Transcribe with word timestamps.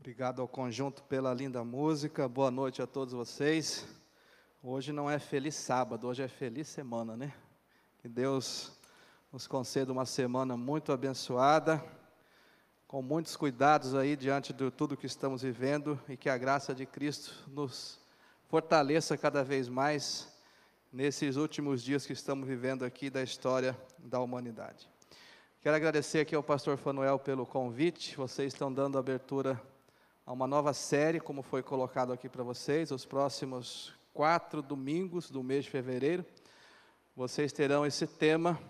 Obrigado 0.00 0.40
ao 0.40 0.46
conjunto 0.46 1.02
pela 1.02 1.34
linda 1.34 1.64
música. 1.64 2.28
Boa 2.28 2.52
noite 2.52 2.80
a 2.80 2.86
todos 2.86 3.12
vocês. 3.12 3.84
Hoje 4.62 4.92
não 4.92 5.10
é 5.10 5.18
feliz 5.18 5.56
sábado, 5.56 6.06
hoje 6.06 6.22
é 6.22 6.28
feliz 6.28 6.68
semana, 6.68 7.16
né? 7.16 7.34
Que 7.98 8.08
Deus 8.08 8.78
nos 9.32 9.48
conceda 9.48 9.92
uma 9.92 10.06
semana 10.06 10.56
muito 10.56 10.92
abençoada, 10.92 11.84
com 12.86 13.02
muitos 13.02 13.36
cuidados 13.36 13.92
aí 13.92 14.14
diante 14.14 14.52
de 14.52 14.70
tudo 14.70 14.96
que 14.96 15.04
estamos 15.04 15.42
vivendo 15.42 16.00
e 16.08 16.16
que 16.16 16.30
a 16.30 16.38
graça 16.38 16.72
de 16.72 16.86
Cristo 16.86 17.34
nos 17.48 17.98
fortaleça 18.46 19.18
cada 19.18 19.42
vez 19.42 19.68
mais 19.68 20.32
nesses 20.92 21.34
últimos 21.34 21.82
dias 21.82 22.06
que 22.06 22.12
estamos 22.12 22.46
vivendo 22.46 22.84
aqui 22.84 23.10
da 23.10 23.22
história 23.22 23.76
da 23.98 24.20
humanidade. 24.20 24.88
Quero 25.60 25.74
agradecer 25.74 26.20
aqui 26.20 26.36
ao 26.36 26.42
pastor 26.42 26.78
Fanuel 26.78 27.18
pelo 27.18 27.44
convite. 27.44 28.16
Vocês 28.16 28.52
estão 28.52 28.72
dando 28.72 28.96
abertura 28.96 29.60
a 30.28 30.32
uma 30.34 30.46
nova 30.46 30.74
série, 30.74 31.18
como 31.18 31.40
foi 31.40 31.62
colocado 31.62 32.12
aqui 32.12 32.28
para 32.28 32.42
vocês, 32.42 32.90
os 32.90 33.06
próximos 33.06 33.94
quatro 34.12 34.60
domingos 34.60 35.30
do 35.30 35.42
mês 35.42 35.64
de 35.64 35.70
fevereiro. 35.70 36.22
Vocês 37.16 37.50
terão 37.50 37.86
esse 37.86 38.06
tema 38.06 38.60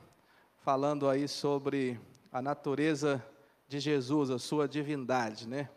falando 0.59 1.09
aí 1.09 1.27
sobre 1.27 1.99
a 2.31 2.41
natureza 2.41 3.21
de 3.67 3.81
Jesus, 3.81 4.31
a 4.31 4.39
sua 4.39 4.69
divindade, 4.69 5.49
né? 5.49 5.69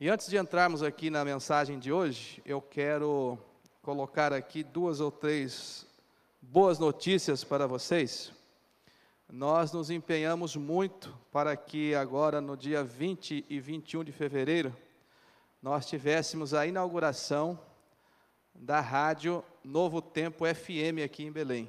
E 0.00 0.08
antes 0.08 0.26
de 0.26 0.38
entrarmos 0.38 0.82
aqui 0.82 1.08
na 1.08 1.24
mensagem 1.24 1.78
de 1.78 1.92
hoje, 1.92 2.42
eu 2.44 2.60
quero 2.60 3.38
colocar 3.82 4.32
aqui 4.32 4.64
duas 4.64 4.98
ou 4.98 5.12
três 5.12 5.86
boas 6.42 6.80
notícias 6.80 7.44
para 7.44 7.68
vocês. 7.68 8.32
Nós 9.30 9.70
nos 9.70 9.88
empenhamos 9.88 10.56
muito 10.56 11.16
para 11.30 11.56
que 11.56 11.94
agora, 11.94 12.40
no 12.40 12.56
dia 12.56 12.82
20 12.82 13.46
e 13.48 13.60
21 13.60 14.02
de 14.02 14.10
fevereiro, 14.10 14.74
nós 15.66 15.84
tivéssemos 15.84 16.54
a 16.54 16.64
inauguração 16.64 17.58
da 18.54 18.80
rádio 18.80 19.42
Novo 19.64 20.00
Tempo 20.00 20.44
FM 20.46 21.02
aqui 21.04 21.24
em 21.24 21.32
Belém. 21.32 21.68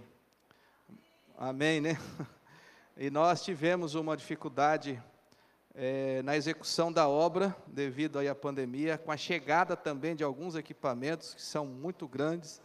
Amém, 1.35 1.81
né? 1.81 1.97
E 2.95 3.09
nós 3.09 3.43
tivemos 3.43 3.95
uma 3.95 4.15
dificuldade 4.15 5.01
é, 5.73 6.21
na 6.21 6.37
execução 6.37 6.91
da 6.91 7.07
obra, 7.07 7.55
devido 7.65 8.19
aí 8.19 8.27
à 8.27 8.35
pandemia, 8.35 8.99
com 8.99 9.11
a 9.11 9.17
chegada 9.17 9.75
também 9.75 10.15
de 10.15 10.23
alguns 10.23 10.55
equipamentos 10.55 11.33
que 11.33 11.41
são 11.41 11.65
muito 11.65 12.07
grandes 12.07 12.61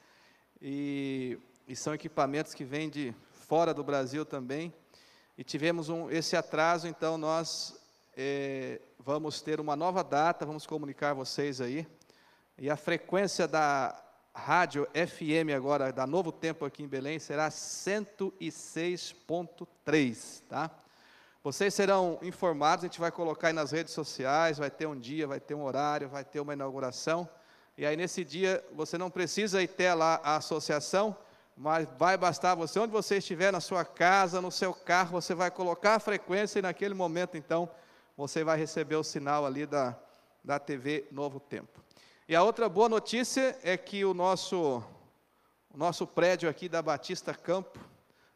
e, 0.60 1.38
e 1.66 1.74
são 1.74 1.94
equipamentos 1.94 2.52
que 2.52 2.62
vêm 2.62 2.90
de 2.90 3.14
fora 3.30 3.72
do 3.72 3.82
Brasil 3.82 4.26
também. 4.26 4.70
E 5.38 5.42
tivemos 5.42 5.88
um, 5.88 6.10
esse 6.10 6.36
atraso, 6.36 6.86
então 6.86 7.16
nós 7.16 7.81
é, 8.16 8.80
vamos 8.98 9.40
ter 9.40 9.60
uma 9.60 9.74
nova 9.74 10.04
data, 10.04 10.44
vamos 10.44 10.66
comunicar 10.66 11.10
a 11.10 11.14
vocês 11.14 11.60
aí. 11.60 11.86
E 12.58 12.68
a 12.68 12.76
frequência 12.76 13.48
da 13.48 13.98
rádio 14.34 14.86
FM 14.92 15.54
agora, 15.54 15.92
da 15.92 16.06
Novo 16.06 16.30
Tempo 16.30 16.64
aqui 16.64 16.82
em 16.82 16.88
Belém, 16.88 17.18
será 17.18 17.48
106.3, 17.48 20.42
tá? 20.48 20.70
Vocês 21.42 21.74
serão 21.74 22.18
informados, 22.22 22.84
a 22.84 22.86
gente 22.86 23.00
vai 23.00 23.10
colocar 23.10 23.48
aí 23.48 23.52
nas 23.52 23.72
redes 23.72 23.92
sociais, 23.92 24.58
vai 24.58 24.70
ter 24.70 24.86
um 24.86 24.96
dia, 24.96 25.26
vai 25.26 25.40
ter 25.40 25.54
um 25.54 25.64
horário, 25.64 26.08
vai 26.08 26.24
ter 26.24 26.38
uma 26.38 26.52
inauguração. 26.52 27.28
E 27.76 27.84
aí 27.84 27.96
nesse 27.96 28.24
dia 28.24 28.64
você 28.72 28.96
não 28.96 29.10
precisa 29.10 29.60
ir 29.62 29.70
até 29.70 29.92
lá 29.92 30.20
a 30.22 30.36
associação, 30.36 31.16
mas 31.56 31.88
vai 31.98 32.16
bastar 32.16 32.54
você, 32.54 32.78
onde 32.78 32.92
você 32.92 33.16
estiver, 33.16 33.50
na 33.50 33.60
sua 33.60 33.84
casa, 33.84 34.40
no 34.40 34.52
seu 34.52 34.72
carro, 34.72 35.20
você 35.20 35.34
vai 35.34 35.50
colocar 35.50 35.96
a 35.96 35.98
frequência 35.98 36.60
e 36.60 36.62
naquele 36.62 36.94
momento 36.94 37.36
então 37.36 37.68
você 38.16 38.44
vai 38.44 38.58
receber 38.58 38.96
o 38.96 39.04
sinal 39.04 39.46
ali 39.46 39.66
da, 39.66 39.98
da 40.44 40.58
TV 40.58 41.06
Novo 41.10 41.40
Tempo. 41.40 41.82
E 42.28 42.36
a 42.36 42.42
outra 42.42 42.68
boa 42.68 42.88
notícia 42.88 43.58
é 43.62 43.76
que 43.76 44.04
o 44.04 44.14
nosso, 44.14 44.82
o 45.70 45.76
nosso 45.76 46.06
prédio 46.06 46.48
aqui 46.48 46.68
da 46.68 46.80
Batista 46.80 47.34
Campo, 47.34 47.78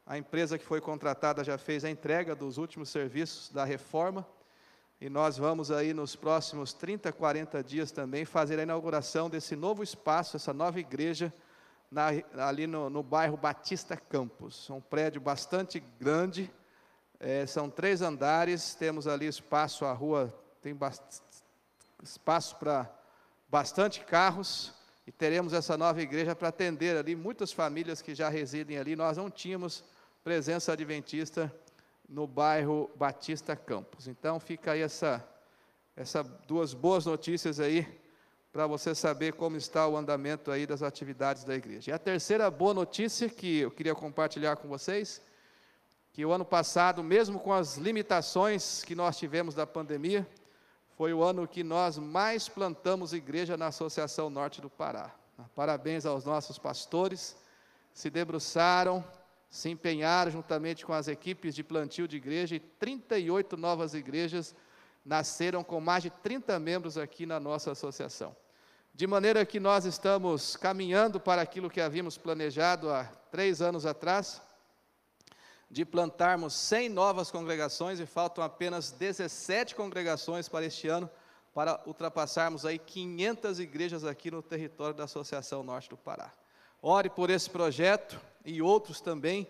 a 0.05 0.17
empresa 0.19 0.59
que 0.59 0.65
foi 0.65 0.81
contratada 0.81 1.43
já 1.43 1.59
fez 1.59 1.84
a 1.84 1.91
entrega 1.91 2.34
dos 2.34 2.59
últimos 2.59 2.89
serviços 2.89 3.51
da 3.51 3.65
reforma, 3.65 4.27
e 4.99 5.11
nós 5.11 5.37
vamos 5.37 5.71
aí 5.71 5.93
nos 5.93 6.17
próximos 6.17 6.72
30, 6.72 7.12
40 7.12 7.62
dias 7.62 7.93
também 7.93 8.25
fazer 8.25 8.59
a 8.59 8.62
inauguração 8.62 9.28
desse 9.28 9.55
novo 9.55 9.83
espaço, 9.83 10.37
essa 10.37 10.55
nova 10.55 10.81
igreja, 10.81 11.33
na, 11.91 12.09
ali 12.39 12.67
no, 12.67 12.89
no 12.89 13.03
bairro 13.03 13.37
Batista 13.37 13.97
Campos. 13.97 14.71
Um 14.71 14.81
prédio 14.81 15.21
bastante 15.21 15.81
grande, 16.01 16.51
é, 17.19 17.47
são 17.47 17.71
três 17.71 18.03
andares, 18.03 18.75
temos 18.75 19.06
ali 19.06 19.27
espaço, 19.27 19.84
a 19.84 19.93
rua 19.93 20.34
tem 20.60 20.77
espaço 22.03 22.56
para 22.56 22.91
bastante 23.49 24.00
carros, 24.04 24.75
e 25.06 25.12
teremos 25.12 25.53
essa 25.53 25.77
nova 25.77 26.03
igreja 26.03 26.34
para 26.34 26.49
atender 26.49 26.97
ali 26.97 27.15
muitas 27.15 27.53
famílias 27.53 28.03
que 28.03 28.15
já 28.15 28.28
residem 28.28 28.77
ali. 28.77 28.97
Nós 28.97 29.16
não 29.16 29.31
tínhamos 29.31 29.84
presença 30.25 30.72
adventista 30.72 31.53
no 32.09 32.27
bairro 32.27 32.91
Batista 32.97 33.54
Campos. 33.54 34.09
Então 34.09 34.41
fica 34.41 34.72
aí 34.72 34.81
essa, 34.81 35.25
essa 35.97 36.25
duas 36.25 36.75
boas 36.75 37.06
notícias 37.06 37.60
aí 37.60 37.87
para 38.53 38.66
você 38.66 38.97
saber 38.97 39.34
como 39.34 39.56
está 39.56 39.87
o 39.87 39.97
andamento 39.97 40.50
aí 40.50 40.66
das 40.66 40.83
atividades 40.83 41.44
da 41.44 41.54
igreja. 41.54 41.91
E 41.91 41.94
a 41.94 41.98
terceira 41.98 42.50
boa 42.50 42.75
notícia 42.75 43.28
que 43.28 43.59
eu 43.59 43.71
queria 43.71 43.94
compartilhar 43.94 44.56
com 44.56 44.66
vocês 44.66 45.22
que 46.16 46.25
o 46.25 46.32
ano 46.32 46.47
passado, 46.47 47.04
mesmo 47.04 47.38
com 47.38 47.53
as 47.53 47.77
limitações 47.77 48.82
que 48.82 48.94
nós 48.94 49.19
tivemos 49.19 49.54
da 49.54 49.66
pandemia, 49.66 50.27
foi 50.97 51.12
o 51.12 51.22
ano 51.22 51.47
que 51.47 51.62
nós 51.62 51.99
mais 51.99 52.49
plantamos 52.49 53.12
igreja 53.12 53.54
na 53.54 53.66
Associação 53.66 54.31
Norte 54.31 54.62
do 54.62 54.71
Pará. 54.71 55.15
Parabéns 55.54 56.06
aos 56.06 56.25
nossos 56.25 56.59
pastores, 56.59 57.37
se 57.93 58.09
debruçaram, 58.09 59.04
se 59.50 59.69
empenharam 59.69 60.31
juntamente 60.31 60.87
com 60.87 60.94
as 60.94 61.06
equipes 61.06 61.54
de 61.54 61.62
plantio 61.62 62.09
de 62.09 62.16
igreja 62.16 62.56
e 62.56 62.60
38 62.60 63.54
novas 63.54 63.93
igrejas 63.93 64.54
nasceram 65.04 65.62
com 65.62 65.83
mais 65.83 66.03
de 66.03 66.09
30 66.09 66.59
membros 66.59 66.97
aqui 66.97 67.27
na 67.27 67.38
nossa 67.38 67.72
associação. 67.72 68.34
De 68.94 69.06
maneira 69.06 69.44
que 69.44 69.60
nós 69.60 69.84
estamos 69.84 70.56
caminhando 70.56 71.21
para 71.21 71.43
aquilo 71.43 71.69
que 71.69 71.78
havíamos 71.78 72.16
planejado 72.16 72.91
há 72.91 73.04
três 73.31 73.60
anos 73.60 73.84
atrás, 73.84 74.41
de 75.71 75.84
plantarmos 75.84 76.54
100 76.54 76.88
novas 76.88 77.31
congregações 77.31 77.99
e 77.99 78.06
faltam 78.06 78.43
apenas 78.43 78.93
17 78.93 79.75
congregações 79.75 80.49
para 80.49 80.65
este 80.65 80.88
ano, 80.88 81.10
para 81.53 81.81
ultrapassarmos 81.87 82.65
aí 82.65 82.78
500 82.78 83.60
igrejas 83.60 84.04
aqui 84.04 84.31
no 84.31 84.43
território 84.43 84.94
da 84.94 85.04
Associação 85.04 85.62
Norte 85.62 85.88
do 85.88 85.97
Pará. 85.97 86.32
Ore 86.82 87.10
por 87.10 87.31
esse 87.31 87.49
projeto 87.50 88.21
e 88.44 88.62
outros 88.62 89.00
também. 89.00 89.49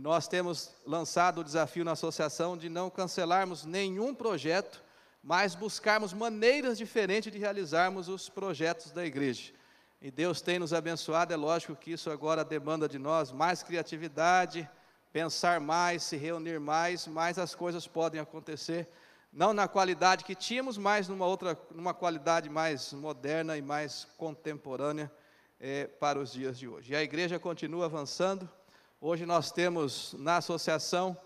Nós 0.00 0.28
temos 0.28 0.72
lançado 0.86 1.40
o 1.40 1.44
desafio 1.44 1.84
na 1.84 1.92
associação 1.92 2.56
de 2.56 2.68
não 2.68 2.88
cancelarmos 2.88 3.64
nenhum 3.64 4.14
projeto, 4.14 4.82
mas 5.22 5.54
buscarmos 5.54 6.12
maneiras 6.14 6.78
diferentes 6.78 7.30
de 7.30 7.38
realizarmos 7.38 8.08
os 8.08 8.28
projetos 8.28 8.92
da 8.92 9.04
igreja. 9.04 9.52
E 10.00 10.10
Deus 10.10 10.40
tem 10.40 10.58
nos 10.58 10.72
abençoado, 10.72 11.34
é 11.34 11.36
lógico 11.36 11.76
que 11.76 11.92
isso 11.92 12.10
agora 12.10 12.44
demanda 12.44 12.88
de 12.88 12.98
nós 12.98 13.30
mais 13.30 13.62
criatividade, 13.62 14.66
pensar 15.12 15.60
mais, 15.60 16.02
se 16.02 16.16
reunir 16.16 16.60
mais, 16.60 17.06
mais 17.06 17.38
as 17.38 17.54
coisas 17.54 17.86
podem 17.86 18.20
acontecer, 18.20 18.88
não 19.32 19.52
na 19.52 19.68
qualidade 19.68 20.24
que 20.24 20.34
tínhamos, 20.34 20.76
mas 20.76 21.08
numa 21.08 21.26
outra, 21.26 21.58
numa 21.70 21.94
qualidade 21.94 22.48
mais 22.48 22.92
moderna 22.92 23.56
e 23.56 23.62
mais 23.62 24.06
contemporânea 24.16 25.10
é, 25.60 25.86
para 25.86 26.18
os 26.18 26.32
dias 26.32 26.58
de 26.58 26.66
hoje. 26.66 26.92
E 26.92 26.96
a 26.96 27.02
igreja 27.02 27.38
continua 27.38 27.84
avançando. 27.84 28.48
Hoje 29.00 29.24
nós 29.24 29.52
temos 29.52 30.14
na 30.18 30.38
associação 30.38 31.16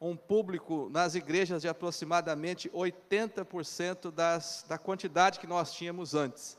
um 0.00 0.16
público 0.16 0.88
nas 0.90 1.14
igrejas 1.14 1.62
de 1.62 1.68
aproximadamente 1.68 2.68
80% 2.70 4.10
das, 4.10 4.64
da 4.68 4.76
quantidade 4.76 5.40
que 5.40 5.46
nós 5.46 5.72
tínhamos 5.72 6.14
antes. 6.14 6.58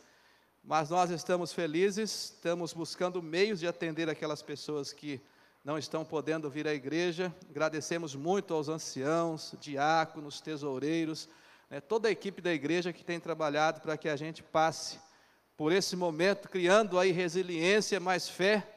Mas 0.64 0.90
nós 0.90 1.12
estamos 1.12 1.54
felizes, 1.54 2.32
estamos 2.36 2.74
buscando 2.74 3.22
meios 3.22 3.60
de 3.60 3.68
atender 3.68 4.10
aquelas 4.10 4.42
pessoas 4.42 4.92
que 4.92 5.22
não 5.66 5.80
estão 5.80 6.06
podendo 6.06 6.48
vir 6.48 6.68
à 6.68 6.74
igreja. 6.76 7.34
Agradecemos 7.50 8.16
muito 8.16 8.54
aos 8.54 8.70
anciãos, 8.70 9.56
diáconos, 9.60 10.40
tesoureiros, 10.40 11.28
né, 11.68 11.82
toda 11.82 12.08
a 12.08 12.12
equipe 12.12 12.40
da 12.40 12.54
igreja 12.54 12.94
que 12.94 13.04
tem 13.04 13.20
trabalhado 13.20 13.82
para 13.82 13.98
que 13.98 14.08
a 14.08 14.16
gente 14.16 14.44
passe 14.44 15.00
por 15.58 15.72
esse 15.72 15.96
momento, 15.96 16.48
criando 16.48 17.00
aí 17.00 17.12
resiliência, 17.12 18.00
mais 18.00 18.30
fé, 18.30 18.76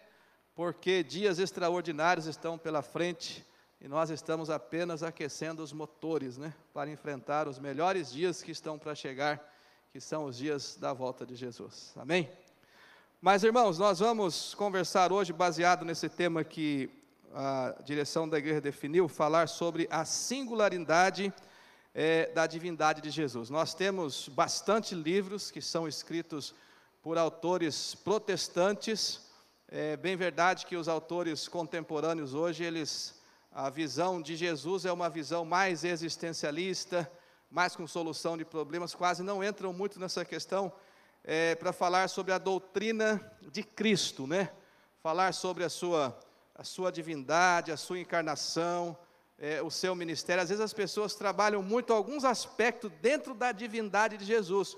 porque 0.54 1.04
dias 1.04 1.38
extraordinários 1.38 2.26
estão 2.26 2.56
pela 2.56 2.80
frente 2.80 3.44
e 3.80 3.86
nós 3.86 4.08
estamos 4.08 4.48
apenas 4.48 5.02
aquecendo 5.02 5.62
os 5.62 5.74
motores, 5.74 6.38
né, 6.38 6.54
para 6.72 6.90
enfrentar 6.90 7.46
os 7.46 7.58
melhores 7.58 8.10
dias 8.10 8.40
que 8.42 8.50
estão 8.50 8.78
para 8.78 8.94
chegar, 8.94 9.46
que 9.92 10.00
são 10.00 10.24
os 10.24 10.38
dias 10.38 10.76
da 10.80 10.94
volta 10.94 11.26
de 11.26 11.36
Jesus. 11.36 11.92
Amém? 11.96 12.30
Mas, 13.20 13.42
irmãos, 13.42 13.80
nós 13.80 13.98
vamos 13.98 14.54
conversar 14.54 15.12
hoje, 15.12 15.32
baseado 15.32 15.84
nesse 15.84 16.08
tema 16.08 16.44
que 16.44 16.88
a 17.34 17.74
direção 17.82 18.28
da 18.28 18.38
igreja 18.38 18.60
definiu, 18.60 19.08
falar 19.08 19.48
sobre 19.48 19.88
a 19.90 20.04
singularidade 20.04 21.34
é, 21.92 22.30
da 22.30 22.46
divindade 22.46 23.00
de 23.00 23.10
Jesus. 23.10 23.50
Nós 23.50 23.74
temos 23.74 24.28
bastante 24.28 24.94
livros 24.94 25.50
que 25.50 25.60
são 25.60 25.88
escritos 25.88 26.54
por 27.02 27.18
autores 27.18 27.92
protestantes. 27.92 29.28
É 29.66 29.96
bem 29.96 30.16
verdade 30.16 30.64
que 30.64 30.76
os 30.76 30.86
autores 30.86 31.48
contemporâneos 31.48 32.34
hoje, 32.34 32.62
eles, 32.62 33.20
a 33.50 33.68
visão 33.68 34.22
de 34.22 34.36
Jesus 34.36 34.84
é 34.84 34.92
uma 34.92 35.10
visão 35.10 35.44
mais 35.44 35.82
existencialista, 35.82 37.10
mais 37.50 37.74
com 37.74 37.84
solução 37.84 38.38
de 38.38 38.44
problemas, 38.44 38.94
quase 38.94 39.24
não 39.24 39.42
entram 39.42 39.72
muito 39.72 39.98
nessa 39.98 40.24
questão 40.24 40.72
é, 41.24 41.54
para 41.54 41.72
falar 41.72 42.08
sobre 42.08 42.32
a 42.32 42.38
doutrina 42.38 43.20
de 43.52 43.62
Cristo, 43.62 44.26
né? 44.26 44.50
Falar 45.02 45.32
sobre 45.32 45.64
a 45.64 45.68
sua, 45.68 46.18
a 46.54 46.64
sua 46.64 46.90
divindade, 46.90 47.72
a 47.72 47.76
sua 47.76 47.98
encarnação, 47.98 48.96
é, 49.38 49.62
o 49.62 49.70
seu 49.70 49.94
ministério. 49.94 50.42
Às 50.42 50.48
vezes 50.48 50.64
as 50.64 50.72
pessoas 50.72 51.14
trabalham 51.14 51.62
muito 51.62 51.92
alguns 51.92 52.24
aspectos 52.24 52.90
dentro 53.00 53.34
da 53.34 53.52
divindade 53.52 54.16
de 54.16 54.24
Jesus, 54.24 54.76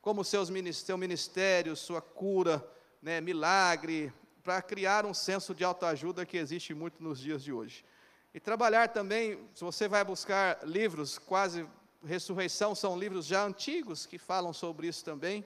como 0.00 0.24
seus, 0.24 0.50
seu 0.74 0.98
ministério, 0.98 1.74
sua 1.74 2.02
cura, 2.02 2.66
né, 3.00 3.20
milagre, 3.20 4.12
para 4.42 4.60
criar 4.60 5.06
um 5.06 5.14
senso 5.14 5.54
de 5.54 5.64
autoajuda 5.64 6.26
que 6.26 6.36
existe 6.36 6.74
muito 6.74 7.02
nos 7.02 7.18
dias 7.18 7.42
de 7.42 7.52
hoje. 7.52 7.84
E 8.34 8.40
trabalhar 8.40 8.88
também, 8.88 9.38
se 9.54 9.62
você 9.62 9.86
vai 9.86 10.04
buscar 10.04 10.58
livros, 10.64 11.18
quase 11.18 11.66
ressurreição, 12.04 12.74
são 12.74 12.98
livros 12.98 13.26
já 13.26 13.44
antigos 13.44 14.06
que 14.06 14.18
falam 14.18 14.52
sobre 14.52 14.88
isso 14.88 15.04
também. 15.04 15.44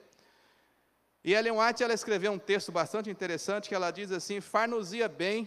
E 1.27 1.33
Ellen 1.33 1.59
White 1.59 1.83
ela 1.83 1.93
escreveu 1.93 2.31
um 2.31 2.39
texto 2.39 2.71
bastante 2.71 3.09
interessante 3.09 3.67
que 3.67 3.75
ela 3.75 3.91
diz 3.91 4.13
assim: 4.13 4.39
far-nos-ia 4.39 5.09
bem 5.09 5.45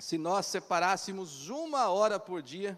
se 0.00 0.18
nós 0.18 0.46
separássemos 0.46 1.48
uma 1.48 1.90
hora 1.90 2.18
por 2.18 2.42
dia 2.42 2.76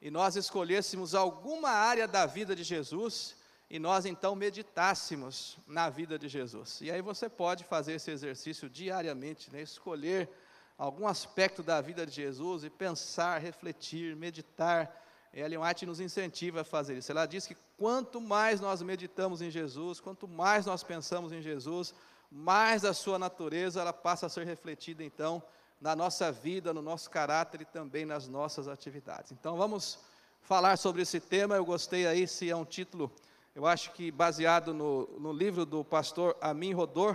e 0.00 0.08
nós 0.08 0.36
escolhêssemos 0.36 1.16
alguma 1.16 1.70
área 1.70 2.06
da 2.06 2.26
vida 2.26 2.54
de 2.54 2.62
Jesus 2.62 3.34
e 3.68 3.76
nós 3.76 4.06
então 4.06 4.36
meditássemos 4.36 5.58
na 5.66 5.90
vida 5.90 6.16
de 6.16 6.28
Jesus. 6.28 6.80
E 6.80 6.92
aí 6.92 7.02
você 7.02 7.28
pode 7.28 7.64
fazer 7.64 7.94
esse 7.94 8.12
exercício 8.12 8.70
diariamente, 8.70 9.52
né? 9.52 9.62
escolher 9.62 10.30
algum 10.78 11.08
aspecto 11.08 11.60
da 11.60 11.80
vida 11.80 12.06
de 12.06 12.12
Jesus 12.12 12.62
e 12.62 12.70
pensar, 12.70 13.38
refletir, 13.38 14.14
meditar. 14.14 15.04
Ellen 15.36 15.58
White 15.58 15.84
nos 15.84 16.00
incentiva 16.00 16.62
a 16.62 16.64
fazer 16.64 16.96
isso. 16.96 17.12
Ela 17.12 17.26
diz 17.26 17.46
que 17.46 17.54
quanto 17.76 18.22
mais 18.22 18.58
nós 18.58 18.80
meditamos 18.80 19.42
em 19.42 19.50
Jesus, 19.50 20.00
quanto 20.00 20.26
mais 20.26 20.64
nós 20.64 20.82
pensamos 20.82 21.30
em 21.30 21.42
Jesus, 21.42 21.94
mais 22.32 22.86
a 22.86 22.94
sua 22.94 23.18
natureza 23.18 23.82
ela 23.82 23.92
passa 23.92 24.24
a 24.24 24.28
ser 24.30 24.46
refletida 24.46 25.04
então 25.04 25.42
na 25.78 25.94
nossa 25.94 26.32
vida, 26.32 26.72
no 26.72 26.80
nosso 26.80 27.10
caráter 27.10 27.60
e 27.60 27.64
também 27.66 28.06
nas 28.06 28.26
nossas 28.26 28.66
atividades. 28.66 29.30
Então 29.30 29.58
vamos 29.58 29.98
falar 30.40 30.78
sobre 30.78 31.02
esse 31.02 31.20
tema. 31.20 31.54
Eu 31.54 31.66
gostei 31.66 32.06
aí, 32.06 32.26
se 32.26 32.48
é 32.48 32.56
um 32.56 32.64
título, 32.64 33.12
eu 33.54 33.66
acho 33.66 33.92
que 33.92 34.10
baseado 34.10 34.72
no, 34.72 35.06
no 35.18 35.34
livro 35.34 35.66
do 35.66 35.84
pastor 35.84 36.34
Amin 36.40 36.72
Rodor, 36.72 37.14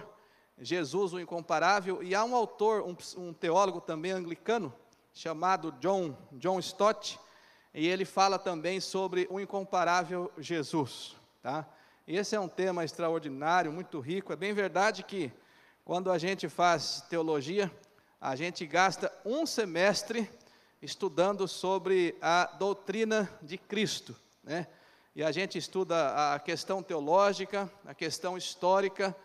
Jesus 0.59 1.11
o 1.11 1.19
Incomparável, 1.19 2.03
e 2.03 2.13
há 2.13 2.23
um 2.23 2.35
autor, 2.35 2.83
um, 2.83 2.95
um 3.17 3.33
teólogo 3.33 3.81
também 3.81 4.11
anglicano, 4.11 4.71
chamado 5.11 5.71
John, 5.79 6.15
John 6.33 6.59
Stott, 6.59 7.19
e 7.73 7.87
ele 7.87 8.05
fala 8.05 8.37
também 8.37 8.79
sobre 8.79 9.27
o 9.29 9.39
incomparável 9.39 10.31
Jesus. 10.37 11.15
Tá? 11.41 11.65
Esse 12.07 12.35
é 12.35 12.39
um 12.39 12.47
tema 12.47 12.83
extraordinário, 12.83 13.71
muito 13.71 13.99
rico. 13.99 14.33
É 14.33 14.35
bem 14.35 14.53
verdade 14.53 15.03
que 15.03 15.31
quando 15.85 16.11
a 16.11 16.17
gente 16.17 16.49
faz 16.49 17.01
teologia, 17.09 17.71
a 18.19 18.35
gente 18.35 18.65
gasta 18.65 19.11
um 19.25 19.45
semestre 19.45 20.29
estudando 20.81 21.47
sobre 21.47 22.15
a 22.21 22.45
doutrina 22.45 23.29
de 23.41 23.57
Cristo, 23.57 24.15
né? 24.43 24.67
E 25.13 25.23
a 25.23 25.31
gente 25.31 25.57
estuda 25.57 26.33
a 26.33 26.39
questão 26.39 26.81
teológica, 26.81 27.69
a 27.85 27.93
questão 27.93 28.37
histórica, 28.37 29.15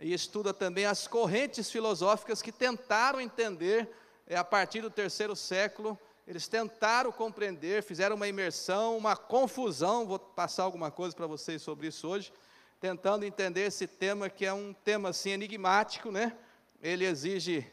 e 0.00 0.12
estuda 0.12 0.52
também 0.52 0.84
as 0.84 1.06
correntes 1.06 1.70
filosóficas 1.70 2.42
que 2.42 2.50
tentaram 2.50 3.20
entender, 3.20 3.88
é, 4.26 4.36
a 4.36 4.42
partir 4.42 4.80
do 4.80 4.90
terceiro 4.90 5.36
século, 5.36 5.96
eles 6.26 6.48
tentaram 6.48 7.12
compreender, 7.12 7.82
fizeram 7.82 8.16
uma 8.16 8.26
imersão, 8.26 8.96
uma 8.96 9.16
confusão, 9.16 10.06
vou 10.06 10.18
passar 10.18 10.64
alguma 10.64 10.90
coisa 10.90 11.14
para 11.14 11.26
vocês 11.26 11.62
sobre 11.62 11.86
isso 11.86 12.08
hoje, 12.08 12.32
tentando 12.80 13.24
entender 13.24 13.62
esse 13.62 13.86
tema 13.86 14.28
que 14.28 14.44
é 14.44 14.52
um 14.52 14.72
tema 14.72 15.10
assim 15.10 15.30
enigmático, 15.30 16.10
né? 16.10 16.36
Ele 16.82 17.04
exige 17.04 17.64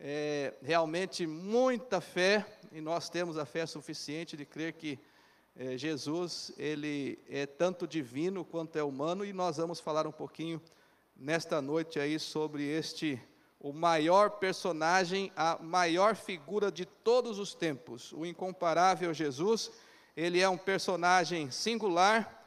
é, 0.00 0.54
realmente 0.62 1.26
muita 1.26 2.00
fé, 2.00 2.46
e 2.72 2.80
nós 2.80 3.10
temos 3.10 3.36
a 3.36 3.44
fé 3.44 3.66
suficiente 3.66 4.36
de 4.36 4.46
crer 4.46 4.72
que 4.72 4.98
é, 5.54 5.76
Jesus, 5.76 6.52
ele 6.56 7.18
é 7.28 7.44
tanto 7.44 7.86
divino 7.86 8.44
quanto 8.44 8.76
é 8.76 8.82
humano, 8.82 9.24
e 9.24 9.32
nós 9.32 9.58
vamos 9.58 9.80
falar 9.80 10.06
um 10.06 10.12
pouquinho 10.12 10.62
nesta 11.16 11.60
noite 11.60 12.00
aí 12.00 12.18
sobre 12.18 12.64
este, 12.64 13.20
o 13.60 13.72
maior 13.72 14.30
personagem, 14.30 15.32
a 15.34 15.58
maior 15.60 16.14
figura 16.14 16.70
de 16.70 16.84
todos 16.84 17.38
os 17.38 17.54
tempos, 17.54 18.12
o 18.12 18.24
incomparável 18.24 19.12
Jesus, 19.12 19.70
ele 20.16 20.40
é 20.40 20.48
um 20.48 20.56
personagem 20.56 21.50
singular, 21.50 22.44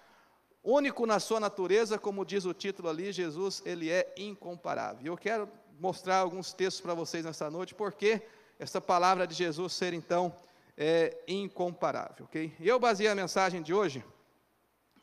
único 0.63 1.05
na 1.05 1.19
sua 1.19 1.39
natureza, 1.39 1.97
como 1.97 2.25
diz 2.25 2.45
o 2.45 2.53
título 2.53 2.89
ali, 2.89 3.11
Jesus, 3.11 3.61
ele 3.65 3.89
é 3.89 4.13
incomparável. 4.15 5.05
Eu 5.05 5.17
quero 5.17 5.49
mostrar 5.79 6.17
alguns 6.17 6.53
textos 6.53 6.81
para 6.81 6.93
vocês 6.93 7.25
nessa 7.25 7.49
noite, 7.49 7.73
porque 7.73 8.21
essa 8.59 8.79
palavra 8.79 9.25
de 9.25 9.33
Jesus 9.33 9.73
ser 9.73 9.93
então 9.93 10.33
é 10.77 11.17
incomparável, 11.27 12.25
ok? 12.25 12.53
Eu 12.59 12.79
baseei 12.79 13.09
a 13.09 13.15
mensagem 13.15 13.61
de 13.61 13.73
hoje 13.73 14.03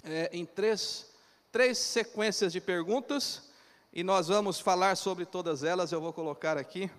é, 0.04 0.30
em 0.32 0.46
três, 0.46 1.10
três 1.50 1.76
sequências 1.78 2.52
de 2.52 2.60
perguntas, 2.60 3.47
e 3.92 4.04
nós 4.04 4.28
vamos 4.28 4.60
falar 4.60 4.96
sobre 4.96 5.24
todas 5.24 5.64
elas, 5.64 5.92
eu 5.92 6.00
vou 6.00 6.12
colocar 6.12 6.58
aqui, 6.58 6.90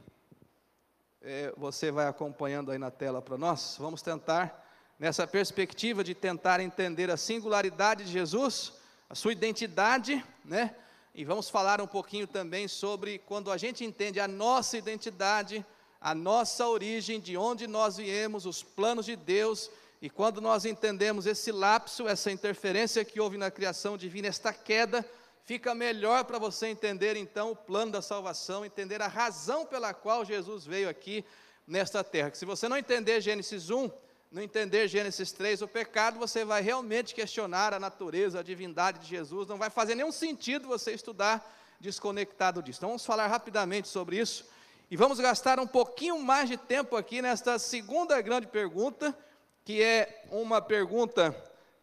é, 1.21 1.53
você 1.56 1.91
vai 1.91 2.07
acompanhando 2.07 2.71
aí 2.71 2.77
na 2.77 2.89
tela 2.89 3.21
para 3.21 3.38
nós, 3.38 3.75
vamos 3.80 4.01
tentar, 4.01 4.68
nessa 4.97 5.27
perspectiva 5.27 6.03
de 6.03 6.15
tentar 6.15 6.59
entender 6.59 7.12
a 7.12 7.18
singularidade 7.18 8.06
de 8.06 8.12
Jesus, 8.12 8.74
a 9.09 9.15
sua 9.15 9.31
identidade, 9.31 10.24
né? 10.44 10.75
E 11.13 11.24
vamos 11.24 11.50
falar 11.50 11.81
um 11.81 11.88
pouquinho 11.88 12.27
também 12.27 12.68
sobre 12.68 13.19
quando 13.19 13.51
a 13.51 13.57
gente 13.57 13.83
entende 13.83 14.19
a 14.19 14.27
nossa 14.27 14.77
identidade, 14.77 15.65
a 16.00 16.15
nossa 16.15 16.68
origem, 16.68 17.19
de 17.19 17.35
onde 17.35 17.68
nós 17.68 17.97
viemos, 17.97 18.45
os 18.45 18.63
planos 18.63 19.06
de 19.06 19.15
Deus, 19.15 19.69
e 20.01 20.09
quando 20.09 20.39
nós 20.39 20.65
entendemos 20.65 21.25
esse 21.25 21.51
lapso, 21.51 22.07
essa 22.07 22.31
interferência 22.31 23.03
que 23.03 23.19
houve 23.19 23.37
na 23.37 23.52
criação 23.52 23.97
divina, 23.97 24.28
esta 24.28 24.54
queda, 24.54 25.06
fica 25.49 25.73
melhor 25.73 26.25
para 26.25 26.37
você 26.37 26.68
entender 26.68 27.15
então 27.15 27.49
o 27.49 27.56
plano 27.56 27.91
da 27.91 28.03
salvação, 28.03 28.63
entender 28.63 29.01
a 29.01 29.07
razão 29.07 29.65
pela 29.65 29.95
qual 29.95 30.23
Jesus 30.23 30.63
veio 30.63 30.87
aqui 30.87 31.25
nesta 31.65 32.03
terra. 32.03 32.29
Se 32.35 32.45
você 32.45 32.69
não 32.69 32.77
entender 32.77 33.19
Gênesis 33.19 33.71
1, 33.71 33.89
não 34.31 34.44
entender 34.44 34.87
Gênesis 34.87 35.31
3, 35.31 35.63
o 35.63 35.68
pecado, 35.68 36.19
você 36.19 36.45
vai 36.45 36.61
realmente 36.61 37.15
questionar 37.15 37.73
a 37.73 37.79
natureza, 37.79 38.41
a 38.41 38.44
divindade 38.44 38.99
de 38.99 39.07
Jesus, 39.07 39.47
não 39.47 39.57
vai 39.57 39.71
fazer 39.71 39.95
nenhum 39.95 40.11
sentido 40.11 40.68
você 40.68 40.91
estudar 40.91 41.44
desconectado 41.79 42.61
disso. 42.61 42.77
Então 42.77 42.89
vamos 42.89 43.03
falar 43.03 43.25
rapidamente 43.25 43.87
sobre 43.87 44.19
isso 44.19 44.45
e 44.91 44.95
vamos 44.95 45.19
gastar 45.19 45.59
um 45.59 45.65
pouquinho 45.65 46.19
mais 46.19 46.47
de 46.47 46.57
tempo 46.57 46.95
aqui 46.95 47.23
nesta 47.23 47.57
segunda 47.57 48.21
grande 48.21 48.45
pergunta, 48.45 49.18
que 49.65 49.81
é 49.81 50.25
uma 50.29 50.61
pergunta 50.61 51.35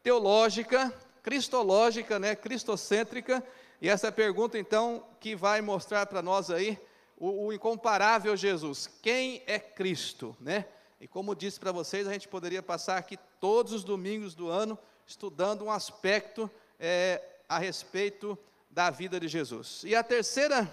teológica, 0.05 0.95
cristológica, 1.27 2.21
né, 2.21 2.37
cristocêntrica, 2.37 3.43
e 3.83 3.89
essa 3.89 4.13
pergunta 4.13 4.57
então 4.57 5.05
que 5.19 5.35
vai 5.35 5.61
mostrar 5.61 6.07
para 6.07 6.23
nós 6.23 6.53
aí 6.53 6.79
o, 7.17 7.47
o 7.47 7.53
incomparável 7.53 8.37
Jesus. 8.37 8.89
Quem 9.03 9.43
é 9.45 9.59
Cristo, 9.59 10.37
né? 10.39 10.67
E 11.01 11.09
como 11.09 11.35
disse 11.35 11.59
para 11.59 11.73
vocês, 11.73 12.07
a 12.07 12.13
gente 12.13 12.29
poderia 12.29 12.63
passar 12.63 12.97
aqui 12.97 13.19
todos 13.41 13.73
os 13.73 13.83
domingos 13.83 14.37
do 14.37 14.49
ano 14.49 14.79
estudando 15.05 15.65
um 15.65 15.71
aspecto 15.71 16.49
é, 16.79 17.21
a 17.49 17.59
respeito 17.59 18.39
da 18.71 18.89
vida 18.89 19.19
de 19.19 19.27
Jesus. 19.27 19.83
E 19.85 19.97
a 19.97 20.05
terceira 20.05 20.73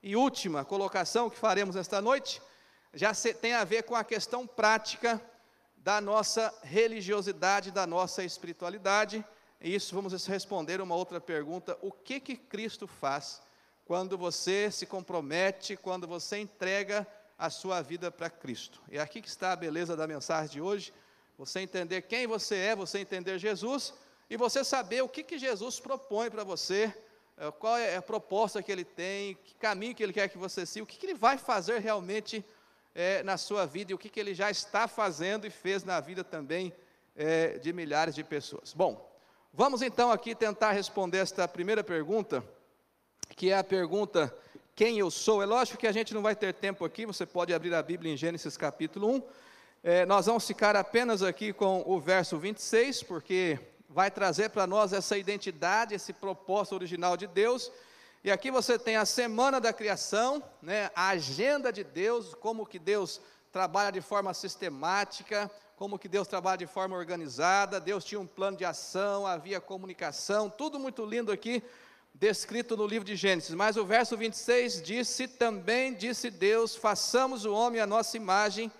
e 0.00 0.14
última 0.14 0.64
colocação 0.64 1.28
que 1.28 1.36
faremos 1.36 1.74
esta 1.74 2.00
noite 2.00 2.40
já 2.94 3.12
tem 3.40 3.54
a 3.54 3.64
ver 3.64 3.82
com 3.82 3.96
a 3.96 4.04
questão 4.04 4.46
prática 4.46 5.20
da 5.76 6.00
nossa 6.00 6.54
religiosidade, 6.62 7.72
da 7.72 7.88
nossa 7.88 8.22
espiritualidade. 8.22 9.24
E 9.60 9.74
isso 9.74 9.94
vamos 9.94 10.26
responder 10.26 10.80
uma 10.80 10.94
outra 10.94 11.20
pergunta: 11.20 11.76
o 11.82 11.92
que 11.92 12.18
que 12.18 12.36
Cristo 12.36 12.86
faz 12.86 13.42
quando 13.84 14.16
você 14.16 14.70
se 14.70 14.86
compromete, 14.86 15.76
quando 15.76 16.06
você 16.06 16.38
entrega 16.38 17.06
a 17.36 17.50
sua 17.50 17.82
vida 17.82 18.10
para 18.10 18.30
Cristo. 18.30 18.80
E 18.90 18.98
aqui 18.98 19.20
que 19.20 19.28
está 19.28 19.52
a 19.52 19.56
beleza 19.56 19.96
da 19.96 20.06
mensagem 20.06 20.52
de 20.52 20.60
hoje, 20.60 20.92
você 21.36 21.60
entender 21.60 22.02
quem 22.02 22.26
você 22.26 22.54
é, 22.54 22.76
você 22.76 22.98
entender 22.98 23.38
Jesus 23.38 23.94
e 24.28 24.36
você 24.36 24.62
saber 24.62 25.02
o 25.02 25.08
que, 25.08 25.24
que 25.24 25.38
Jesus 25.38 25.80
propõe 25.80 26.30
para 26.30 26.44
você, 26.44 26.94
é, 27.36 27.50
qual 27.50 27.76
é 27.78 27.96
a 27.96 28.02
proposta 28.02 28.62
que 28.62 28.70
ele 28.70 28.84
tem, 28.84 29.34
que 29.36 29.54
caminho 29.54 29.94
que 29.94 30.02
ele 30.02 30.12
quer 30.12 30.28
que 30.28 30.38
você 30.38 30.64
siga, 30.64 30.84
o 30.84 30.86
que, 30.86 30.98
que 30.98 31.06
ele 31.06 31.14
vai 31.14 31.36
fazer 31.36 31.80
realmente 31.80 32.44
é, 32.94 33.22
na 33.22 33.36
sua 33.36 33.66
vida 33.66 33.90
e 33.90 33.94
o 33.94 33.98
que, 33.98 34.08
que 34.08 34.20
ele 34.20 34.34
já 34.34 34.50
está 34.50 34.86
fazendo 34.86 35.46
e 35.46 35.50
fez 35.50 35.82
na 35.82 35.98
vida 35.98 36.22
também 36.22 36.72
é, 37.16 37.58
de 37.58 37.72
milhares 37.72 38.14
de 38.14 38.22
pessoas. 38.22 38.72
Bom, 38.72 39.09
vamos 39.52 39.82
então 39.82 40.10
aqui 40.10 40.34
tentar 40.34 40.72
responder 40.72 41.18
esta 41.18 41.46
primeira 41.46 41.82
pergunta, 41.82 42.44
que 43.36 43.50
é 43.50 43.58
a 43.58 43.64
pergunta: 43.64 44.34
quem 44.74 44.98
eu 44.98 45.10
sou? 45.10 45.42
É 45.42 45.46
lógico 45.46 45.78
que 45.78 45.86
a 45.86 45.92
gente 45.92 46.14
não 46.14 46.22
vai 46.22 46.34
ter 46.34 46.54
tempo 46.54 46.84
aqui, 46.84 47.04
você 47.04 47.26
pode 47.26 47.52
abrir 47.52 47.74
a 47.74 47.82
Bíblia 47.82 48.12
em 48.12 48.16
Gênesis 48.16 48.56
capítulo 48.56 49.08
1. 49.16 49.22
É, 49.82 50.06
nós 50.06 50.26
vamos 50.26 50.46
ficar 50.46 50.76
apenas 50.76 51.22
aqui 51.22 51.52
com 51.52 51.82
o 51.86 51.98
verso 51.98 52.38
26, 52.38 53.02
porque 53.02 53.58
vai 53.88 54.10
trazer 54.10 54.50
para 54.50 54.66
nós 54.66 54.92
essa 54.92 55.18
identidade, 55.18 55.94
esse 55.94 56.12
propósito 56.12 56.74
original 56.74 57.16
de 57.16 57.26
Deus. 57.26 57.72
E 58.22 58.30
aqui 58.30 58.50
você 58.50 58.78
tem 58.78 58.96
a 58.96 59.06
semana 59.06 59.60
da 59.60 59.72
criação, 59.72 60.42
né, 60.60 60.90
a 60.94 61.08
agenda 61.08 61.72
de 61.72 61.82
Deus, 61.82 62.34
como 62.34 62.66
que 62.66 62.78
Deus 62.78 63.20
trabalha 63.50 63.90
de 63.90 64.00
forma 64.00 64.32
sistemática, 64.34 65.50
como 65.80 65.98
que 65.98 66.10
Deus 66.10 66.28
trabalha 66.28 66.58
de 66.58 66.66
forma 66.66 66.94
organizada, 66.94 67.80
Deus 67.80 68.04
tinha 68.04 68.20
um 68.20 68.26
plano 68.26 68.54
de 68.54 68.66
ação, 68.66 69.26
havia 69.26 69.62
comunicação, 69.62 70.50
tudo 70.50 70.78
muito 70.78 71.06
lindo 71.06 71.32
aqui, 71.32 71.62
descrito 72.12 72.76
no 72.76 72.86
livro 72.86 73.06
de 73.06 73.16
Gênesis. 73.16 73.54
Mas 73.54 73.78
o 73.78 73.86
verso 73.86 74.14
26 74.14 74.82
disse: 74.82 75.26
Também 75.26 75.94
disse 75.94 76.30
Deus: 76.30 76.76
façamos 76.76 77.46
o 77.46 77.54
homem 77.54 77.80
à 77.80 77.86
nossa 77.86 78.14
imagem, 78.14 78.70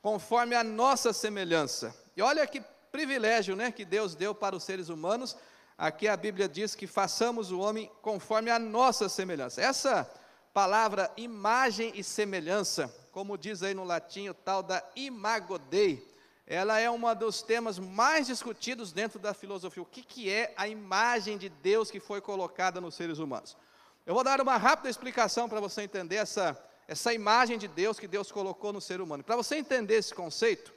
conforme 0.00 0.54
a 0.54 0.62
nossa 0.62 1.12
semelhança. 1.12 1.92
E 2.16 2.22
olha 2.22 2.46
que 2.46 2.62
privilégio 2.92 3.56
né, 3.56 3.72
que 3.72 3.84
Deus 3.84 4.14
deu 4.14 4.32
para 4.32 4.54
os 4.54 4.62
seres 4.62 4.88
humanos. 4.88 5.36
Aqui 5.76 6.06
a 6.06 6.16
Bíblia 6.16 6.48
diz 6.48 6.76
que 6.76 6.86
façamos 6.86 7.50
o 7.50 7.58
homem 7.58 7.90
conforme 8.00 8.52
a 8.52 8.60
nossa 8.60 9.08
semelhança. 9.08 9.60
Essa 9.60 10.08
palavra 10.52 11.10
imagem 11.16 11.90
e 11.96 12.04
semelhança, 12.04 12.94
como 13.10 13.36
diz 13.36 13.60
aí 13.64 13.74
no 13.74 13.82
latim 13.82 14.28
o 14.28 14.34
tal 14.34 14.62
da 14.62 14.84
imago 14.94 15.58
Dei, 15.58 16.13
ela 16.46 16.78
é 16.78 16.90
um 16.90 17.14
dos 17.14 17.42
temas 17.42 17.78
mais 17.78 18.26
discutidos 18.26 18.92
dentro 18.92 19.18
da 19.18 19.32
filosofia. 19.32 19.82
O 19.82 19.86
que, 19.86 20.02
que 20.02 20.30
é 20.30 20.52
a 20.56 20.68
imagem 20.68 21.38
de 21.38 21.48
Deus 21.48 21.90
que 21.90 22.00
foi 22.00 22.20
colocada 22.20 22.80
nos 22.80 22.94
seres 22.94 23.18
humanos? 23.18 23.56
Eu 24.04 24.14
vou 24.14 24.22
dar 24.22 24.40
uma 24.40 24.56
rápida 24.56 24.90
explicação 24.90 25.48
para 25.48 25.60
você 25.60 25.82
entender 25.82 26.16
essa 26.16 26.56
essa 26.86 27.12
imagem 27.12 27.58
de 27.58 27.66
Deus 27.66 27.98
que 27.98 28.06
Deus 28.06 28.30
colocou 28.30 28.72
no 28.72 28.80
ser 28.80 29.00
humano. 29.00 29.24
Para 29.24 29.36
você 29.36 29.56
entender 29.56 29.94
esse 29.94 30.14
conceito, 30.14 30.72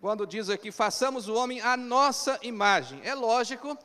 quando 0.00 0.26
diz 0.26 0.50
aqui, 0.50 0.72
façamos 0.72 1.28
o 1.28 1.34
homem 1.34 1.60
à 1.60 1.76
nossa 1.76 2.38
imagem, 2.42 3.00
é 3.04 3.14
lógico 3.14 3.78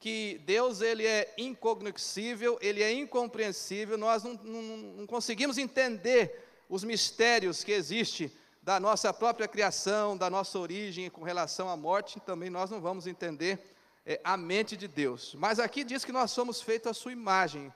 que 0.00 0.40
Deus 0.46 0.80
ele 0.80 1.04
é 1.04 1.34
incognoscível, 1.36 2.56
ele 2.62 2.82
é 2.82 2.92
incompreensível, 2.92 3.98
nós 3.98 4.22
não, 4.22 4.34
não, 4.34 4.62
não 4.62 5.06
conseguimos 5.06 5.58
entender 5.58 6.46
os 6.68 6.84
mistérios 6.84 7.64
que 7.64 7.72
existem 7.72 8.32
da 8.68 8.78
nossa 8.78 9.14
própria 9.14 9.48
criação, 9.48 10.14
da 10.14 10.28
nossa 10.28 10.58
origem 10.58 11.08
com 11.08 11.22
relação 11.22 11.70
à 11.70 11.74
morte, 11.74 12.20
também 12.20 12.50
nós 12.50 12.70
não 12.70 12.82
vamos 12.82 13.06
entender 13.06 13.58
é, 14.04 14.20
a 14.22 14.36
mente 14.36 14.76
de 14.76 14.86
Deus. 14.86 15.34
Mas 15.36 15.58
aqui 15.58 15.82
diz 15.82 16.04
que 16.04 16.12
nós 16.12 16.32
somos 16.32 16.60
feitos 16.60 16.90
à 16.90 16.92
sua 16.92 17.10
imagem. 17.10 17.72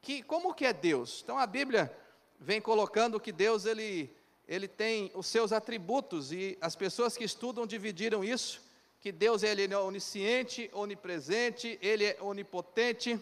Que, 0.00 0.22
como 0.22 0.54
que 0.54 0.64
é 0.64 0.72
Deus? 0.72 1.20
Então 1.22 1.36
a 1.36 1.46
Bíblia 1.46 1.94
vem 2.38 2.58
colocando 2.58 3.20
que 3.20 3.30
Deus 3.30 3.66
ele, 3.66 4.16
ele 4.48 4.66
tem 4.66 5.12
os 5.14 5.26
seus 5.26 5.52
atributos 5.52 6.32
e 6.32 6.56
as 6.58 6.74
pessoas 6.74 7.18
que 7.18 7.24
estudam 7.24 7.66
dividiram 7.66 8.24
isso, 8.24 8.62
que 8.98 9.12
Deus 9.12 9.42
ele 9.42 9.70
é 9.70 9.78
onisciente, 9.78 10.70
onipresente, 10.72 11.78
ele 11.82 12.06
é 12.06 12.16
onipotente. 12.18 13.20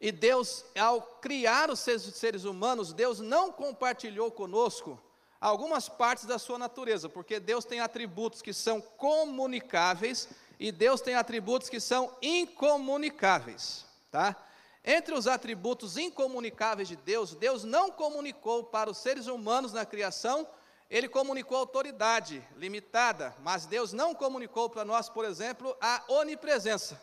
E 0.00 0.10
Deus, 0.10 0.64
ao 0.76 1.00
criar 1.00 1.70
os 1.70 1.78
seres 1.78 2.42
humanos, 2.42 2.92
Deus 2.92 3.20
não 3.20 3.52
compartilhou 3.52 4.32
conosco 4.32 5.00
algumas 5.40 5.88
partes 5.88 6.24
da 6.24 6.38
sua 6.38 6.58
natureza, 6.58 7.08
porque 7.08 7.38
Deus 7.38 7.64
tem 7.64 7.80
atributos 7.80 8.42
que 8.42 8.52
são 8.52 8.80
comunicáveis 8.80 10.28
e 10.58 10.72
Deus 10.72 11.00
tem 11.00 11.14
atributos 11.14 11.68
que 11.68 11.80
são 11.80 12.12
incomunicáveis, 12.22 13.84
tá? 14.10 14.36
Entre 14.84 15.14
os 15.14 15.26
atributos 15.26 15.96
incomunicáveis 15.96 16.88
de 16.88 16.96
Deus, 16.96 17.34
Deus 17.34 17.64
não 17.64 17.90
comunicou 17.90 18.64
para 18.64 18.88
os 18.88 18.98
seres 18.98 19.26
humanos 19.26 19.72
na 19.72 19.84
criação, 19.84 20.46
ele 20.88 21.08
comunicou 21.08 21.58
autoridade 21.58 22.42
limitada, 22.56 23.34
mas 23.40 23.66
Deus 23.66 23.92
não 23.92 24.14
comunicou 24.14 24.70
para 24.70 24.84
nós, 24.84 25.08
por 25.08 25.24
exemplo, 25.24 25.76
a 25.80 26.04
onipresença. 26.08 27.00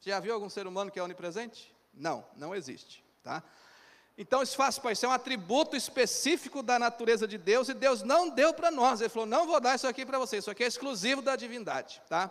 Já 0.00 0.20
viu 0.20 0.32
algum 0.32 0.48
ser 0.48 0.68
humano 0.68 0.90
que 0.90 1.00
é 1.00 1.02
onipresente? 1.02 1.74
Não, 1.92 2.24
não 2.36 2.54
existe, 2.54 3.04
tá? 3.24 3.42
Então 4.18 4.42
isso 4.42 4.56
faz 4.56 4.80
é 5.02 5.08
um 5.08 5.12
atributo 5.12 5.76
específico 5.76 6.62
da 6.62 6.78
natureza 6.78 7.28
de 7.28 7.36
Deus 7.36 7.68
e 7.68 7.74
Deus 7.74 8.02
não 8.02 8.30
deu 8.30 8.54
para 8.54 8.70
nós. 8.70 9.00
Ele 9.00 9.10
falou: 9.10 9.26
"Não 9.26 9.46
vou 9.46 9.60
dar 9.60 9.74
isso 9.74 9.86
aqui 9.86 10.06
para 10.06 10.18
você, 10.18 10.38
isso 10.38 10.50
aqui 10.50 10.64
é 10.64 10.66
exclusivo 10.66 11.20
da 11.20 11.36
divindade", 11.36 12.02
tá? 12.08 12.30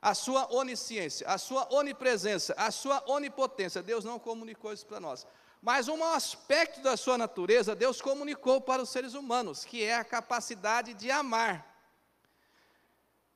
a 0.00 0.14
sua 0.14 0.52
onisciência, 0.54 1.26
a 1.26 1.36
sua 1.36 1.66
onipresença, 1.74 2.54
a 2.56 2.70
sua 2.70 3.02
onipotência. 3.06 3.82
Deus 3.82 4.04
não 4.04 4.20
comunicou 4.20 4.72
isso 4.72 4.86
para 4.86 5.00
nós. 5.00 5.26
Mas 5.60 5.88
um 5.88 6.04
aspecto 6.04 6.80
da 6.80 6.96
sua 6.96 7.18
natureza, 7.18 7.74
Deus 7.74 8.00
comunicou 8.00 8.60
para 8.60 8.82
os 8.82 8.90
seres 8.90 9.14
humanos, 9.14 9.64
que 9.64 9.82
é 9.82 9.96
a 9.96 10.04
capacidade 10.04 10.94
de 10.94 11.10
amar. 11.10 11.75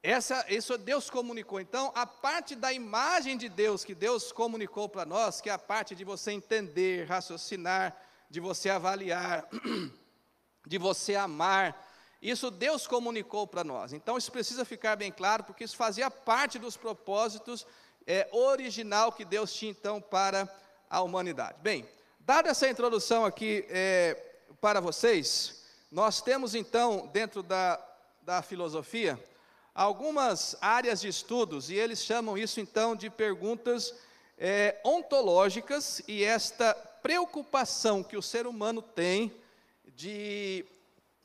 Essa, 0.02 0.46
isso 0.48 0.78
Deus 0.78 1.10
comunicou. 1.10 1.60
Então, 1.60 1.92
a 1.94 2.06
parte 2.06 2.54
da 2.54 2.72
imagem 2.72 3.36
de 3.36 3.50
Deus 3.50 3.84
que 3.84 3.94
Deus 3.94 4.32
comunicou 4.32 4.88
para 4.88 5.04
nós, 5.04 5.42
que 5.42 5.50
é 5.50 5.52
a 5.52 5.58
parte 5.58 5.94
de 5.94 6.04
você 6.04 6.32
entender, 6.32 7.06
raciocinar, 7.06 7.94
de 8.30 8.40
você 8.40 8.70
avaliar, 8.70 9.46
de 10.66 10.78
você 10.78 11.14
amar, 11.14 11.86
isso 12.22 12.50
Deus 12.50 12.86
comunicou 12.86 13.46
para 13.46 13.62
nós. 13.62 13.92
Então 13.92 14.16
isso 14.16 14.32
precisa 14.32 14.64
ficar 14.64 14.96
bem 14.96 15.12
claro, 15.12 15.44
porque 15.44 15.64
isso 15.64 15.76
fazia 15.76 16.10
parte 16.10 16.58
dos 16.58 16.78
propósitos 16.78 17.66
é, 18.06 18.26
original 18.32 19.12
que 19.12 19.24
Deus 19.24 19.52
tinha 19.52 19.70
então 19.70 20.00
para 20.00 20.48
a 20.88 21.02
humanidade. 21.02 21.58
Bem, 21.60 21.86
dada 22.18 22.48
essa 22.48 22.68
introdução 22.68 23.26
aqui 23.26 23.66
é, 23.68 24.14
para 24.62 24.80
vocês, 24.80 25.62
nós 25.90 26.22
temos 26.22 26.54
então 26.54 27.06
dentro 27.12 27.42
da, 27.42 27.78
da 28.22 28.40
filosofia 28.40 29.22
algumas 29.74 30.56
áreas 30.60 31.00
de 31.00 31.08
estudos 31.08 31.70
e 31.70 31.74
eles 31.74 32.02
chamam 32.04 32.36
isso 32.36 32.60
então 32.60 32.96
de 32.96 33.08
perguntas 33.08 33.94
é, 34.38 34.80
ontológicas 34.84 36.02
e 36.08 36.24
esta 36.24 36.74
preocupação 36.74 38.02
que 38.02 38.16
o 38.16 38.22
ser 38.22 38.46
humano 38.46 38.82
tem 38.82 39.32
de 39.94 40.64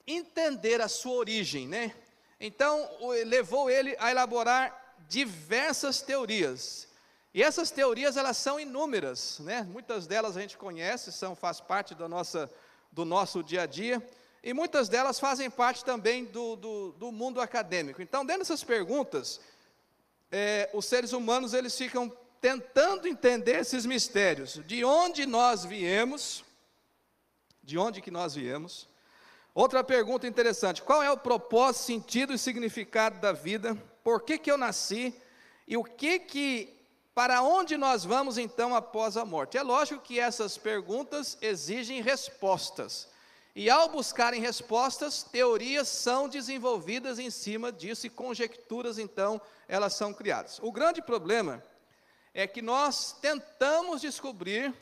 entender 0.06 0.82
a 0.82 0.88
sua 0.88 1.14
origem, 1.14 1.68
né? 1.68 1.94
Então, 2.40 2.90
levou 3.26 3.70
ele 3.70 3.96
a 4.00 4.12
elaborar 4.12 4.96
diversas 5.08 6.02
teorias. 6.02 6.88
E 7.34 7.42
essas 7.42 7.72
teorias, 7.72 8.18
elas 8.18 8.38
são 8.38 8.60
inúmeras, 8.60 9.40
né? 9.40 9.64
Muitas 9.64 10.06
delas 10.06 10.38
a 10.38 10.42
gente 10.42 10.58
conhece, 10.58 11.12
são, 11.12 11.36
faz 11.36 11.60
parte 11.60 11.96
da 11.96 12.08
nossa, 12.08 12.50
do 12.92 13.04
nosso 13.04 13.44
dia 13.44 13.64
a 13.64 13.66
dia, 13.66 14.06
e 14.46 14.54
muitas 14.54 14.88
delas 14.88 15.20
fazem 15.20 15.50
parte 15.50 15.84
também 15.84 16.24
do, 16.24 16.56
do, 16.56 16.92
do 16.94 17.12
mundo 17.12 17.42
acadêmico. 17.42 18.02
Então, 18.02 18.26
dentro 18.26 18.44
dessas 18.44 18.64
perguntas, 18.64 19.42
é, 20.32 20.70
os 20.74 20.86
seres 20.86 21.12
humanos, 21.12 21.54
eles 21.54 21.78
ficam 21.78 22.10
tentando 22.40 23.08
entender 23.08 23.60
esses 23.60 23.86
mistérios, 23.86 24.62
de 24.66 24.86
onde 24.86 25.26
nós 25.26 25.66
viemos, 25.66 26.46
de 27.62 27.78
onde 27.78 28.02
que 28.02 28.12
nós 28.12 28.36
viemos, 28.36 28.88
Outra 29.56 29.82
pergunta 29.82 30.28
interessante: 30.28 30.82
qual 30.82 31.02
é 31.02 31.10
o 31.10 31.18
propósito, 31.18 31.86
sentido 31.86 32.34
e 32.34 32.38
significado 32.38 33.22
da 33.22 33.32
vida? 33.32 33.74
Por 34.04 34.22
que, 34.22 34.38
que 34.38 34.52
eu 34.52 34.58
nasci? 34.58 35.16
E 35.66 35.78
o 35.78 35.84
que 35.84 36.20
que 36.20 36.76
para 37.16 37.42
onde 37.42 37.78
nós 37.78 38.04
vamos 38.04 38.38
então 38.38 38.76
após 38.76 39.16
a 39.16 39.24
morte? 39.24 39.58
É 39.58 39.64
lógico 39.64 40.04
que 40.04 40.20
essas 40.20 40.58
perguntas 40.58 41.38
exigem 41.42 42.02
respostas. 42.02 43.08
E 43.56 43.70
ao 43.70 43.88
buscarem 43.88 44.42
respostas, 44.42 45.24
teorias 45.24 45.88
são 45.88 46.28
desenvolvidas 46.28 47.20
em 47.20 47.30
cima 47.30 47.72
disso 47.72 48.06
e 48.06 48.10
conjecturas 48.10 49.00
então 49.00 49.40
elas 49.66 49.94
são 49.94 50.14
criadas. 50.14 50.60
O 50.62 50.74
grande 50.74 51.02
problema 51.02 51.64
é 52.34 52.46
que 52.46 52.62
nós 52.62 53.14
tentamos 53.22 54.02
descobrir, 54.02 54.74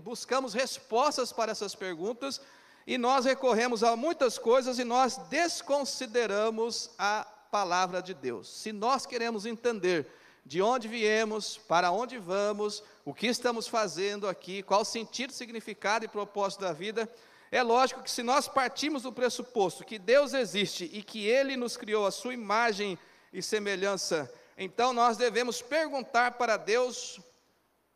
buscamos 0.00 0.52
respostas 0.52 1.32
para 1.32 1.50
essas 1.50 1.74
perguntas, 1.74 2.42
e 2.86 2.98
nós 2.98 3.24
recorremos 3.24 3.82
a 3.82 3.96
muitas 3.96 4.36
coisas 4.36 4.78
e 4.78 4.84
nós 4.84 5.16
desconsideramos 5.30 6.90
a 6.98 7.24
palavra 7.50 8.02
de 8.02 8.12
Deus. 8.12 8.50
Se 8.50 8.70
nós 8.70 9.06
queremos 9.06 9.46
entender 9.46 10.06
de 10.44 10.60
onde 10.60 10.88
viemos, 10.88 11.56
para 11.56 11.90
onde 11.90 12.18
vamos, 12.18 12.82
o 13.02 13.14
que 13.14 13.28
estamos 13.28 13.66
fazendo 13.66 14.28
aqui, 14.28 14.62
qual 14.62 14.82
o 14.82 14.84
sentido, 14.84 15.32
significado 15.32 16.04
e 16.04 16.08
propósito 16.08 16.60
da 16.60 16.72
vida, 16.72 17.08
é 17.50 17.62
lógico 17.62 18.02
que 18.02 18.10
se 18.10 18.22
nós 18.22 18.46
partimos 18.46 19.02
do 19.02 19.12
pressuposto 19.12 19.84
que 19.84 19.98
Deus 19.98 20.34
existe 20.34 20.88
e 20.92 21.02
que 21.02 21.26
Ele 21.26 21.56
nos 21.56 21.76
criou 21.76 22.06
a 22.06 22.10
sua 22.10 22.32
imagem 22.32 22.96
e 23.32 23.42
semelhança, 23.42 24.32
então 24.56 24.92
nós 24.92 25.16
devemos 25.16 25.60
perguntar 25.60 26.32
para 26.32 26.56
Deus, 26.56 27.18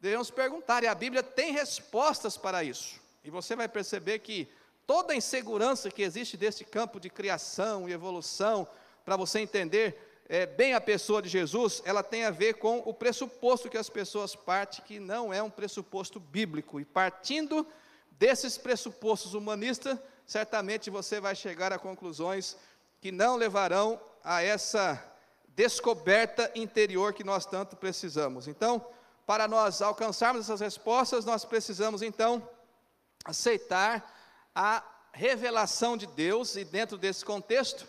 devemos 0.01 0.31
perguntar, 0.31 0.83
e 0.83 0.89
a 0.89 0.95
Bíblia 0.95 1.23
tem 1.23 1.53
respostas 1.53 2.37
para 2.37 2.65
isso. 2.65 3.01
E 3.23 3.31
você 3.31 3.55
vai 3.55 3.69
perceber 3.69 4.19
que 4.21 4.49
toda 4.87 5.13
a 5.13 5.17
insegurança 5.17 5.91
que 5.91 6.03
existe 6.03 6.37
desse 6.37 6.65
campo 6.65 6.99
de 6.99 7.09
criação 7.09 7.89
e 7.89 7.93
evolução, 7.93 8.67
para 9.05 9.17
você 9.17 9.39
entender, 9.39 10.23
é, 10.29 10.47
bem 10.47 10.75
a 10.75 10.81
pessoa 10.81 11.23
de 11.23 11.29
Jesus, 11.29 11.83
ela 11.85 12.03
tem 12.03 12.25
a 12.25 12.31
ver 12.31 12.55
com 12.55 12.83
o 12.85 12.93
pressuposto 12.93 13.69
que 13.69 13.79
as 13.79 13.91
pessoas 13.91 14.35
partem, 14.35 14.85
que 14.85 14.99
não 14.99 15.33
é 15.33 15.43
um 15.43 15.51
pressuposto 15.51 16.19
bíblico. 16.19 16.81
E 16.81 16.85
partindo 16.85 17.67
desses 18.19 18.57
pressupostos 18.57 19.35
humanistas, 19.35 19.99
certamente 20.27 20.91
você 20.91 21.21
vai 21.21 21.35
chegar 21.35 21.73
a 21.73 21.79
conclusões 21.79 22.57
que 23.01 23.13
não 23.13 23.37
levarão 23.37 24.01
a 24.23 24.43
essa 24.43 25.03
descoberta 25.49 26.51
interior 26.55 27.13
que 27.13 27.23
nós 27.23 27.47
tanto 27.47 27.77
precisamos. 27.77 28.49
Então, 28.49 28.85
para 29.27 29.47
nós 29.47 29.81
alcançarmos 29.81 30.45
essas 30.45 30.61
respostas, 30.61 31.25
nós 31.25 31.45
precisamos 31.45 32.03
então 32.03 32.47
aceitar 33.25 34.13
a 34.55 34.83
revelação 35.13 35.97
de 35.97 36.07
Deus, 36.07 36.57
e 36.57 36.65
dentro 36.65 36.99
desse 36.99 37.25
contexto, 37.25 37.87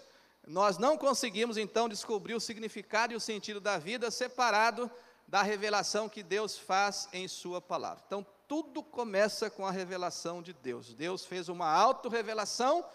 nós 0.47 0.77
não 0.77 0.97
conseguimos 0.97 1.57
então 1.57 1.89
descobrir 1.89 2.35
o 2.35 2.39
significado 2.39 3.13
e 3.13 3.15
o 3.15 3.19
sentido 3.19 3.59
da 3.59 3.77
vida 3.77 4.11
separado 4.11 4.89
da 5.27 5.41
revelação 5.41 6.07
que 6.07 6.21
Deus 6.21 6.57
faz 6.57 7.09
em 7.11 7.27
Sua 7.27 7.59
palavra. 7.59 8.03
Então, 8.05 8.25
tudo 8.47 8.83
começa 8.83 9.49
com 9.49 9.65
a 9.65 9.71
revelação 9.71 10.41
de 10.41 10.53
Deus. 10.53 10.93
Deus 10.93 11.25
fez 11.25 11.49
uma 11.49 11.67
autorrevelação, 11.67 12.85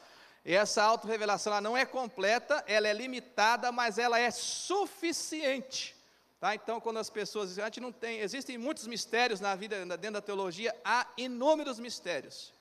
e 0.44 0.54
essa 0.54 0.82
autorrevelação 0.82 1.60
não 1.60 1.76
é 1.76 1.84
completa, 1.84 2.64
ela 2.66 2.88
é 2.88 2.92
limitada, 2.92 3.70
mas 3.70 3.98
ela 3.98 4.18
é 4.18 4.30
suficiente. 4.30 5.96
Tá? 6.40 6.54
Então, 6.54 6.80
quando 6.80 6.98
as 6.98 7.10
pessoas 7.10 7.50
dizem, 7.50 7.62
a 7.62 7.66
gente 7.66 7.80
não 7.80 7.92
tem, 7.92 8.20
existem 8.20 8.56
muitos 8.56 8.86
mistérios 8.86 9.40
na 9.40 9.54
vida, 9.54 9.84
dentro 9.98 10.12
da 10.12 10.22
teologia, 10.22 10.74
há 10.82 11.06
inúmeros 11.16 11.78
mistérios. 11.78 12.54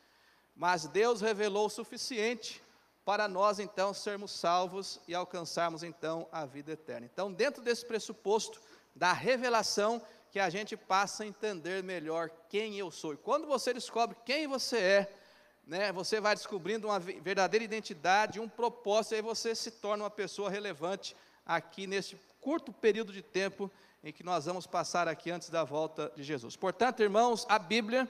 Mas 0.55 0.85
Deus 0.85 1.21
revelou 1.21 1.67
o 1.67 1.69
suficiente 1.69 2.61
para 3.05 3.27
nós 3.27 3.59
então 3.59 3.93
sermos 3.93 4.31
salvos 4.31 4.99
e 5.07 5.15
alcançarmos 5.15 5.81
então 5.81 6.27
a 6.31 6.45
vida 6.45 6.73
eterna. 6.73 7.09
Então, 7.11 7.31
dentro 7.31 7.63
desse 7.63 7.85
pressuposto 7.85 8.61
da 8.93 9.13
revelação, 9.13 10.01
que 10.31 10.39
a 10.39 10.49
gente 10.49 10.77
passa 10.77 11.23
a 11.23 11.27
entender 11.27 11.83
melhor 11.83 12.29
quem 12.49 12.77
eu 12.77 12.91
sou. 12.91 13.13
E 13.13 13.17
quando 13.17 13.47
você 13.47 13.73
descobre 13.73 14.15
quem 14.25 14.47
você 14.47 14.77
é, 14.77 15.13
né, 15.65 15.91
você 15.91 16.19
vai 16.19 16.35
descobrindo 16.35 16.87
uma 16.87 16.99
verdadeira 16.99 17.63
identidade, 17.63 18.39
um 18.39 18.49
propósito, 18.49 19.13
e 19.13 19.15
aí 19.17 19.21
você 19.21 19.53
se 19.53 19.71
torna 19.71 20.03
uma 20.03 20.09
pessoa 20.09 20.49
relevante 20.49 21.15
aqui 21.45 21.87
nesse 21.87 22.15
curto 22.39 22.71
período 22.71 23.11
de 23.11 23.21
tempo 23.21 23.71
em 24.03 24.13
que 24.13 24.23
nós 24.23 24.45
vamos 24.45 24.65
passar 24.65 25.07
aqui 25.07 25.29
antes 25.29 25.49
da 25.49 25.63
volta 25.63 26.11
de 26.15 26.23
Jesus. 26.23 26.55
Portanto, 26.55 27.01
irmãos, 27.01 27.45
a 27.49 27.59
Bíblia 27.59 28.07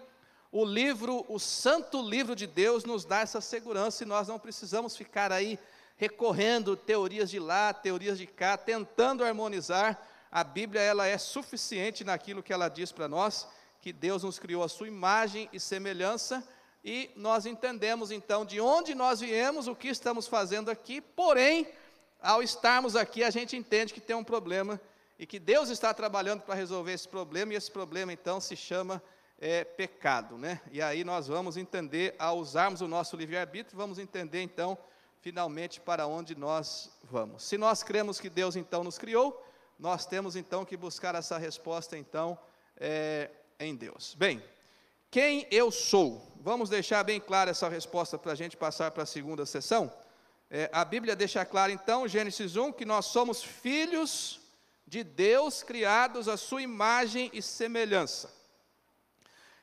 o 0.51 0.65
livro, 0.65 1.25
o 1.29 1.38
santo 1.38 2.01
livro 2.01 2.35
de 2.35 2.47
Deus, 2.47 2.83
nos 2.83 3.05
dá 3.05 3.19
essa 3.19 3.39
segurança 3.39 4.03
e 4.03 4.07
nós 4.07 4.27
não 4.27 4.39
precisamos 4.39 4.97
ficar 4.97 5.31
aí 5.31 5.59
recorrendo 5.95 6.75
teorias 6.75 7.29
de 7.29 7.39
lá, 7.39 7.71
teorias 7.71 8.17
de 8.17 8.25
cá, 8.25 8.57
tentando 8.57 9.23
harmonizar. 9.23 10.01
A 10.31 10.43
Bíblia 10.43 10.81
ela 10.81 11.07
é 11.07 11.17
suficiente 11.17 12.03
naquilo 12.03 12.43
que 12.43 12.53
ela 12.53 12.69
diz 12.69 12.91
para 12.91 13.07
nós, 13.07 13.48
que 13.81 13.91
Deus 13.91 14.24
nos 14.24 14.38
criou 14.38 14.63
a 14.63 14.69
sua 14.69 14.88
imagem 14.88 15.50
e 15.51 15.59
semelhança, 15.59 16.48
e 16.83 17.09
nós 17.15 17.45
entendemos 17.45 18.12
então 18.12 18.45
de 18.45 18.62
onde 18.62 18.93
nós 18.93 19.19
viemos, 19.19 19.67
o 19.67 19.75
que 19.75 19.88
estamos 19.88 20.27
fazendo 20.27 20.69
aqui, 20.69 21.01
porém, 21.01 21.67
ao 22.21 22.43
estarmos 22.43 22.95
aqui, 22.95 23.24
a 23.24 23.29
gente 23.29 23.55
entende 23.55 23.93
que 23.93 24.01
tem 24.01 24.15
um 24.15 24.24
problema 24.24 24.79
e 25.17 25.25
que 25.25 25.39
Deus 25.39 25.69
está 25.69 25.93
trabalhando 25.93 26.41
para 26.41 26.55
resolver 26.55 26.93
esse 26.93 27.07
problema, 27.07 27.53
e 27.53 27.55
esse 27.55 27.71
problema 27.71 28.13
então 28.13 28.39
se 28.39 28.55
chama 28.55 29.01
é 29.41 29.63
pecado, 29.63 30.38
né? 30.38 30.59
E 30.69 30.81
aí 30.81 31.03
nós 31.03 31.27
vamos 31.27 31.55
entender, 31.55 32.13
ao 32.19 32.38
usarmos 32.38 32.81
o 32.81 32.88
nosso 32.88 33.15
livre-arbítrio, 33.15 33.77
vamos 33.77 33.98
entender 33.98 34.41
então, 34.41 34.77
finalmente, 35.21 35.79
para 35.79 36.05
onde 36.07 36.36
nós 36.36 36.91
vamos. 37.03 37.43
Se 37.43 37.57
nós 37.57 37.81
cremos 37.81 38.19
que 38.19 38.29
Deus 38.29 38.57
então 38.57 38.83
nos 38.83 38.98
criou, 38.98 39.45
nós 39.79 40.05
temos 40.05 40.36
então 40.36 40.65
que 40.65 40.77
buscar 40.77 41.15
essa 41.15 41.38
resposta 41.38 41.98
então 41.98 42.38
é, 42.77 43.31
em 43.59 43.75
Deus. 43.75 44.13
Bem, 44.13 44.43
quem 45.10 45.47
eu 45.49 45.71
sou? 45.71 46.21
Vamos 46.41 46.69
deixar 46.69 47.04
bem 47.04 47.19
clara 47.19 47.51
essa 47.51 47.69
resposta 47.69 48.17
para 48.17 48.34
a 48.34 48.36
gente 48.36 48.58
passar 48.58 48.91
para 48.91 49.04
a 49.04 49.08
segunda 49.08 49.45
sessão. 49.45 49.91
É, 50.51 50.69
a 50.73 50.84
Bíblia 50.84 51.15
deixa 51.15 51.45
claro 51.45 51.71
então, 51.71 52.08
Gênesis 52.08 52.56
1, 52.56 52.73
que 52.73 52.86
nós 52.86 53.06
somos 53.06 53.41
filhos 53.41 54.39
de 54.86 55.04
Deus, 55.04 55.63
criados 55.63 56.27
à 56.27 56.36
sua 56.36 56.62
imagem 56.62 57.32
e 57.34 57.41
semelhança 57.41 58.38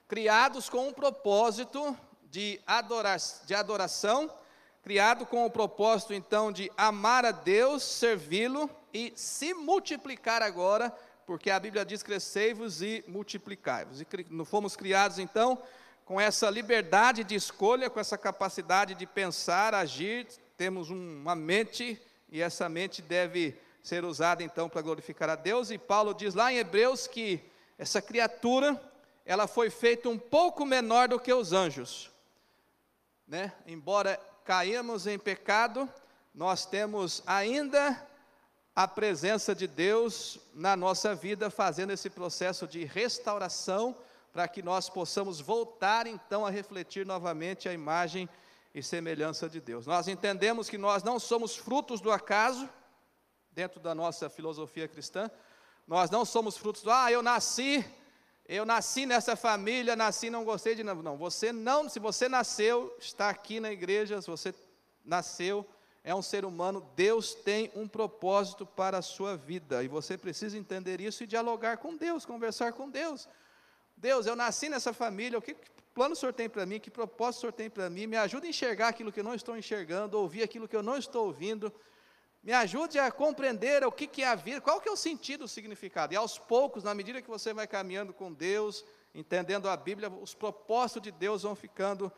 criados 0.09 0.69
com 0.69 0.89
um 0.89 0.93
propósito 0.93 1.97
de, 2.31 2.61
de 3.45 3.55
adoração, 3.55 4.31
criado 4.83 5.27
com 5.27 5.45
o 5.45 5.51
propósito 5.51 6.15
então 6.15 6.53
de 6.53 6.71
amar 6.77 7.25
a 7.25 7.33
Deus, 7.33 7.83
servi-lo 7.83 8.71
e 8.97 9.13
se 9.15 9.53
multiplicar 9.53 10.41
agora, 10.41 10.91
porque 11.27 11.51
a 11.51 11.61
Bíblia 11.61 11.85
diz: 11.85 12.03
crescei-vos 12.03 12.81
e 12.81 13.05
multiplicai-vos. 13.07 14.01
E 14.01 14.07
fomos 14.47 14.75
criados 14.75 15.19
então 15.19 15.61
com 16.07 16.19
essa 16.19 16.49
liberdade 16.49 17.23
de 17.23 17.35
escolha, 17.35 17.91
com 17.91 18.01
essa 18.01 18.17
capacidade 18.17 18.95
de 18.95 19.07
pensar, 19.07 19.75
agir, 19.75 20.27
temos 20.57 20.89
uma 20.89 21.35
mente 21.35 22.01
e 22.31 22.41
essa 22.41 22.69
mente 22.69 23.03
deve 23.03 23.55
ser 23.83 24.05
usada 24.05 24.43
então 24.43 24.69
para 24.69 24.81
glorificar 24.81 25.29
a 25.29 25.35
Deus. 25.35 25.71
E 25.71 25.77
Paulo 25.77 26.15
diz 26.15 26.33
lá 26.35 26.51
em 26.51 26.57
Hebreus 26.57 27.07
que 27.07 27.41
essa 27.77 28.01
criatura 28.01 28.81
ela 29.27 29.47
foi 29.47 29.69
feita 29.69 30.09
um 30.09 30.19
pouco 30.19 30.65
menor 30.65 31.09
do 31.09 31.21
que 31.21 31.35
os 31.35 31.53
anjos. 31.53 32.11
Né? 33.29 33.53
Embora 33.67 34.19
caímos 34.45 35.07
em 35.07 35.19
pecado, 35.19 35.87
nós 36.33 36.65
temos 36.65 37.23
ainda 37.27 38.01
a 38.77 38.87
presença 38.87 39.55
de 39.55 39.67
Deus 39.67 40.39
na 40.53 40.77
nossa 40.77 41.15
vida, 41.15 41.49
fazendo 41.49 41.95
esse 41.95 42.11
processo 42.11 42.67
de 42.67 42.85
restauração, 42.85 43.97
para 44.31 44.47
que 44.47 44.63
nós 44.63 44.91
possamos 44.91 45.41
voltar 45.41 46.07
então 46.07 46.45
a 46.45 46.51
refletir 46.51 47.07
novamente 47.07 47.71
a 47.71 47.73
imagem 47.73 48.29
e 48.75 48.83
semelhança 48.83 49.49
de 49.49 49.63
Deus. 49.63 49.87
Nós 49.87 50.09
entendemos 50.09 50.69
que 50.69 50.77
nós 50.77 51.03
não 51.03 51.19
somos 51.19 51.57
frutos 51.57 52.03
do 52.03 52.13
acaso, 52.13 52.69
dentro 53.51 53.81
da 53.81 53.95
nossa 53.95 54.29
filosofia 54.29 54.87
cristã, 54.87 55.31
nós 55.87 56.11
não 56.11 56.27
somos 56.27 56.59
frutos 56.59 56.83
do, 56.83 56.91
ah, 56.91 57.11
eu 57.11 57.23
nasci 57.23 57.83
eu 58.49 58.65
nasci 58.65 59.07
nessa 59.07 59.35
família, 59.35 59.97
nasci 59.97 60.31
não 60.31 60.45
gostei 60.45 60.77
de 60.77 60.85
não. 60.85 61.17
Você 61.17 61.53
não, 61.53 61.89
se 61.89 61.99
você 61.99 62.29
nasceu, 62.29 62.97
está 63.01 63.29
aqui 63.29 63.59
na 63.59 63.73
igreja, 63.73 64.23
se 64.23 64.31
você 64.31 64.55
nasceu, 65.05 65.67
é 66.07 66.15
um 66.15 66.23
ser 66.23 66.45
humano, 66.45 66.89
Deus 66.95 67.35
tem 67.35 67.69
um 67.75 67.89
propósito 67.89 68.65
para 68.65 68.99
a 68.99 69.03
sua 69.03 69.37
vida, 69.37 69.83
e 69.83 69.89
você 69.89 70.17
precisa 70.17 70.57
entender 70.57 71.01
isso 71.01 71.25
e 71.25 71.27
dialogar 71.27 71.79
com 71.79 71.97
Deus, 71.97 72.25
conversar 72.25 72.73
com 72.75 72.89
Deus. 72.89 73.29
Deus, 73.97 74.25
eu 74.25 74.37
nasci 74.37 74.69
nessa 74.69 74.93
família, 74.93 75.37
o 75.37 75.43
que, 75.43 75.53
que 75.53 75.69
plano 75.93 76.13
o 76.13 76.17
Senhor 76.17 76.33
tem 76.33 76.49
para 76.49 76.65
mim, 76.65 76.79
que 76.79 76.93
propósito 76.93 77.39
o 77.39 77.41
Senhor 77.41 77.53
tem 77.53 77.69
para 77.69 77.91
mim, 77.91 78.07
me 78.07 78.17
ajuda 78.17 78.47
a 78.47 78.49
enxergar 78.49 78.87
aquilo 78.87 79.11
que 79.11 79.19
eu 79.19 79.25
não 79.25 79.35
estou 79.35 79.57
enxergando, 79.57 80.17
ouvir 80.17 80.45
aquilo 80.45 80.69
que 80.69 80.77
eu 80.77 80.83
não 80.83 80.97
estou 80.97 81.27
ouvindo, 81.27 81.75
me 82.41 82.53
ajude 82.53 83.01
a 83.01 83.11
compreender 83.11 83.85
o 83.85 83.91
que, 83.91 84.07
que 84.07 84.23
é 84.23 84.29
a 84.29 84.37
vida, 84.37 84.61
qual 84.61 84.81
que 84.81 84.89
é 84.89 84.93
o 84.93 84.97
sentido, 84.97 85.47
o 85.47 85.49
significado. 85.49 86.15
E 86.15 86.17
aos 86.17 86.39
poucos, 86.39 86.85
na 86.85 86.95
medida 86.95 87.21
que 87.21 87.29
você 87.29 87.53
vai 87.53 87.67
caminhando 87.67 88.15
com 88.15 88.33
Deus, 88.33 88.85
entendendo 89.13 89.69
a 89.69 89.77
Bíblia, 89.77 90.09
os 90.09 90.37
propósitos 90.37 91.03
de 91.03 91.11
Deus 91.11 91.43
vão 91.43 91.57
ficando 91.57 92.13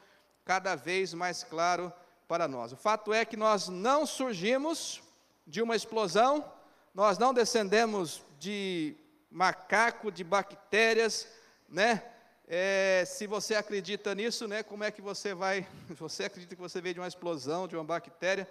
cada 0.44 0.74
vez 0.74 1.14
mais 1.14 1.42
claro 1.42 1.90
para 2.28 2.46
nós. 2.46 2.72
O 2.72 2.76
fato 2.76 3.12
é 3.12 3.24
que 3.24 3.36
nós 3.36 3.68
não 3.68 4.04
surgimos 4.04 5.02
de 5.46 5.62
uma 5.62 5.74
explosão, 5.74 6.44
nós 6.94 7.16
não 7.16 7.32
descendemos 7.32 8.22
de 8.38 8.94
macaco, 9.30 10.12
de 10.12 10.22
bactérias, 10.22 11.26
né? 11.66 12.02
É, 12.46 13.04
se 13.06 13.26
você 13.26 13.54
acredita 13.54 14.14
nisso, 14.14 14.46
né, 14.46 14.62
como 14.62 14.84
é 14.84 14.90
que 14.90 15.02
você 15.02 15.34
vai? 15.34 15.66
Você 15.90 16.24
acredita 16.24 16.56
que 16.56 16.62
você 16.62 16.80
veio 16.80 16.94
de 16.94 17.00
uma 17.00 17.06
explosão, 17.06 17.68
de 17.68 17.76
uma 17.76 17.84
bactéria? 17.84 18.48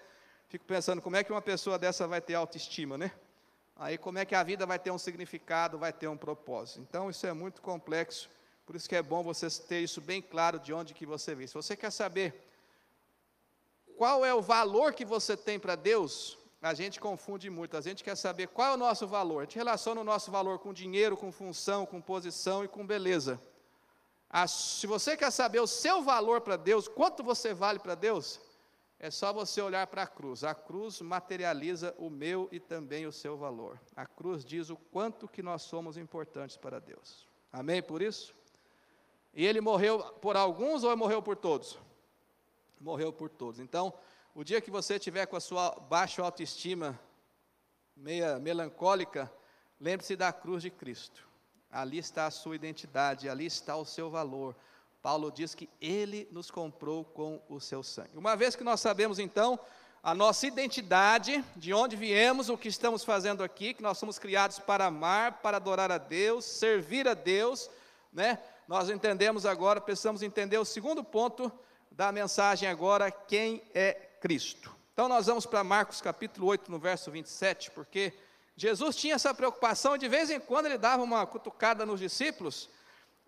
Fico 0.50 0.66
pensando 0.66 1.02
como 1.02 1.16
é 1.16 1.24
que 1.24 1.32
uma 1.32 1.42
pessoa 1.42 1.80
dessa 1.80 2.08
vai 2.08 2.22
ter 2.22 2.36
autoestima, 2.36 2.96
né? 2.96 3.12
Aí 3.76 3.98
como 3.98 4.20
é 4.20 4.26
que 4.26 4.36
a 4.36 4.44
vida 4.44 4.68
vai 4.68 4.78
ter 4.78 4.92
um 4.92 5.00
significado, 5.00 5.80
vai 5.80 5.92
ter 5.92 6.08
um 6.08 6.18
propósito. 6.18 6.80
Então 6.80 7.10
isso 7.10 7.26
é 7.26 7.34
muito 7.34 7.60
complexo, 7.60 8.30
por 8.68 8.76
isso 8.76 8.88
que 8.88 8.96
é 8.96 9.02
bom 9.02 9.24
você 9.24 9.48
ter 9.68 9.80
isso 9.80 10.00
bem 10.00 10.22
claro 10.22 10.60
de 10.60 10.72
onde 10.72 10.94
que 10.94 11.06
você 11.06 11.34
vem. 11.34 11.48
Se 11.48 11.56
você 11.56 11.76
quer 11.76 11.92
saber 11.92 12.48
qual 13.98 14.24
é 14.24 14.34
o 14.34 14.42
valor 14.42 14.94
que 14.94 15.04
você 15.04 15.36
tem 15.36 15.60
para 15.60 15.76
Deus, 15.76 16.38
a 16.62 16.74
gente 16.74 17.00
confunde 17.00 17.50
muito. 17.50 17.76
A 17.76 17.82
gente 17.82 18.04
quer 18.04 18.16
saber 18.16 18.48
qual 18.48 18.72
é 18.72 18.74
o 18.76 18.78
nosso 18.78 19.08
valor. 19.08 19.40
A 19.40 19.44
gente 19.44 19.58
relaciona 19.58 20.02
o 20.02 20.04
nosso 20.04 20.32
valor 20.32 20.60
com 20.60 20.72
dinheiro, 20.72 21.18
com 21.18 21.32
função, 21.32 21.86
com 21.86 22.00
posição 22.02 22.64
e 22.64 22.68
com 22.68 22.86
beleza. 22.86 23.42
se 24.48 24.86
você 24.88 25.18
quer 25.18 25.32
saber 25.32 25.60
o 25.60 25.68
seu 25.68 26.02
valor 26.04 26.42
para 26.42 26.56
Deus, 26.56 26.88
quanto 26.88 27.24
você 27.24 27.54
vale 27.54 27.80
para 27.80 27.96
Deus, 27.96 28.40
é 29.00 29.12
só 29.12 29.32
você 29.32 29.62
olhar 29.62 29.86
para 29.88 30.04
a 30.04 30.08
cruz. 30.08 30.44
A 30.44 30.54
cruz 30.54 31.02
materializa 31.02 31.96
o 31.98 32.10
meu 32.10 32.48
e 32.52 32.60
também 32.60 33.06
o 33.06 33.12
seu 33.12 33.38
valor. 33.38 33.80
A 33.96 34.06
cruz 34.06 34.44
diz 34.44 34.70
o 34.70 34.76
quanto 34.76 35.28
que 35.28 35.42
nós 35.42 35.64
somos 35.64 35.98
importantes 35.98 36.58
para 36.58 36.80
Deus. 36.80 37.28
Amém 37.52 37.82
por 37.82 38.02
isso? 38.02 38.36
E 39.34 39.46
ele 39.46 39.62
morreu 39.62 40.00
por 40.22 40.36
alguns 40.36 40.84
ou 40.84 40.96
morreu 40.98 41.22
por 41.22 41.36
todos? 41.36 41.78
Morreu 42.80 43.12
por 43.12 43.30
todos. 43.30 43.60
Então, 43.60 43.94
o 44.36 44.44
dia 44.44 44.62
que 44.62 44.70
você 44.70 45.00
tiver 45.00 45.26
com 45.26 45.36
a 45.36 45.42
sua 45.42 45.72
baixa 45.72 46.22
autoestima 46.22 47.00
meia 47.96 48.38
melancólica, 48.38 49.32
lembre-se 49.80 50.16
da 50.16 50.32
cruz 50.32 50.62
de 50.62 50.70
Cristo. 50.70 51.28
Ali 51.72 51.98
está 51.98 52.28
a 52.28 52.32
sua 52.32 52.56
identidade, 52.56 53.28
ali 53.28 53.46
está 53.46 53.76
o 53.76 53.86
seu 53.86 54.10
valor. 54.10 54.56
Paulo 55.02 55.32
diz 55.32 55.56
que 55.56 55.70
ele 55.82 56.28
nos 56.32 56.52
comprou 56.52 57.04
com 57.04 57.42
o 57.50 57.60
seu 57.60 57.82
sangue. 57.82 58.16
Uma 58.18 58.36
vez 58.36 58.56
que 58.56 58.64
nós 58.64 58.80
sabemos 58.80 59.18
então 59.20 59.60
a 60.04 60.14
nossa 60.14 60.46
identidade, 60.46 61.44
de 61.56 61.74
onde 61.74 61.96
viemos, 61.96 62.50
o 62.50 62.58
que 62.58 62.68
estamos 62.68 63.04
fazendo 63.04 63.44
aqui, 63.44 63.74
que 63.74 63.82
nós 63.82 63.98
somos 63.98 64.20
criados 64.20 64.60
para 64.60 64.86
amar, 64.86 65.42
para 65.42 65.58
adorar 65.58 65.92
a 65.92 65.98
Deus, 65.98 66.46
servir 66.46 67.08
a 67.08 67.14
Deus, 67.14 67.70
né? 68.14 68.40
Nós 68.68 68.90
entendemos 68.90 69.46
agora, 69.46 69.82
precisamos 69.82 70.22
entender 70.22 70.58
o 70.58 70.66
segundo 70.66 71.04
ponto 71.04 71.52
da 71.98 72.12
mensagem 72.12 72.70
agora, 72.70 73.10
quem 73.10 73.64
é 73.74 73.94
Cristo. 74.22 74.72
Então 74.94 75.10
nós 75.10 75.26
vamos 75.26 75.48
para 75.48 75.64
Marcos 75.64 76.00
capítulo 76.00 76.46
8, 76.46 76.70
no 76.70 76.78
verso 76.78 77.10
27, 77.10 77.72
porque 77.72 78.14
Jesus 78.56 78.96
tinha 78.96 79.16
essa 79.16 79.34
preocupação 79.34 79.98
de 79.98 80.08
vez 80.08 80.30
em 80.30 80.40
quando 80.40 80.68
ele 80.68 80.78
dava 80.78 81.02
uma 81.02 81.26
cutucada 81.26 81.88
nos 81.88 82.00
discípulos, 82.00 82.70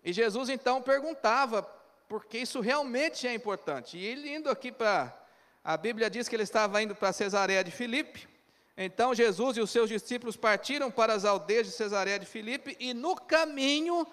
e 0.04 0.12
Jesus 0.12 0.48
então 0.48 0.80
perguntava, 0.80 1.64
porque 2.08 2.38
isso 2.38 2.60
realmente 2.60 3.26
é 3.26 3.34
importante. 3.34 3.98
E 3.98 4.06
ele 4.06 4.32
indo 4.32 4.48
aqui 4.48 4.70
para, 4.70 5.20
a 5.64 5.76
Bíblia 5.76 6.08
diz 6.08 6.28
que 6.28 6.36
ele 6.36 6.44
estava 6.44 6.80
indo 6.80 6.94
para 6.94 7.12
Cesareia 7.12 7.64
de 7.64 7.72
Filipe, 7.72 8.28
então 8.76 9.12
Jesus 9.12 9.56
e 9.56 9.60
os 9.60 9.70
seus 9.72 9.88
discípulos 9.88 10.36
partiram 10.36 10.92
para 10.92 11.12
as 11.12 11.24
aldeias 11.24 11.66
de 11.66 11.72
Cesareia 11.72 12.20
de 12.20 12.26
Filipe, 12.26 12.76
e 12.78 12.94
no 12.94 13.16
caminho 13.16 14.06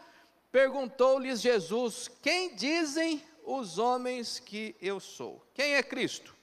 perguntou-lhes 0.51 1.41
Jesus: 1.41 2.09
Quem 2.23 2.55
dizem 2.55 3.23
os 3.47 3.77
homens 3.77 4.39
que 4.39 4.75
eu 4.81 4.99
sou? 4.99 5.41
Quem 5.53 5.75
é 5.75 5.81
Cristo? 5.81 6.35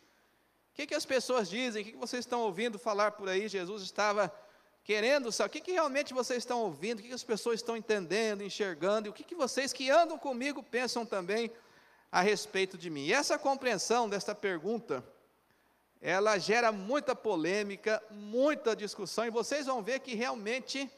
O 0.73 0.75
que, 0.75 0.87
que 0.87 0.95
as 0.95 1.05
pessoas 1.05 1.51
dizem? 1.51 1.83
O 1.83 1.85
que, 1.85 1.93
que 1.93 1.99
vocês 1.99 2.21
estão 2.21 2.41
ouvindo 2.41 2.79
falar 2.79 3.13
por 3.13 3.29
aí? 3.29 3.47
Jesus 3.47 3.83
estava 3.83 4.35
querendo 4.83 5.31
saber 5.31 5.49
o 5.49 5.53
que, 5.53 5.61
que 5.61 5.73
realmente 5.73 6.15
vocês 6.15 6.39
estão 6.39 6.63
ouvindo, 6.63 6.99
o 6.99 7.03
que, 7.03 7.09
que 7.09 7.15
as 7.15 7.23
pessoas 7.23 7.57
estão 7.57 7.77
entendendo, 7.77 8.43
enxergando, 8.43 9.07
e 9.07 9.11
o 9.11 9.13
que, 9.13 9.23
que 9.23 9.35
vocês 9.35 9.71
que 9.71 9.91
andam 9.91 10.19
comigo 10.19 10.63
pensam 10.63 11.05
também 11.05 11.51
a 12.11 12.23
respeito 12.23 12.79
de 12.79 12.89
mim. 12.89 13.05
E 13.05 13.13
essa 13.13 13.39
compreensão 13.39 14.09
desta 14.09 14.35
pergunta, 14.35 15.05
ela 16.01 16.39
gera 16.39 16.73
muita 16.73 17.15
polêmica, 17.15 18.03
muita 18.11 18.75
discussão, 18.75 19.27
e 19.27 19.31
vocês 19.31 19.67
vão 19.67 19.83
ver 19.83 20.01
que 20.01 20.15
realmente 20.15 20.91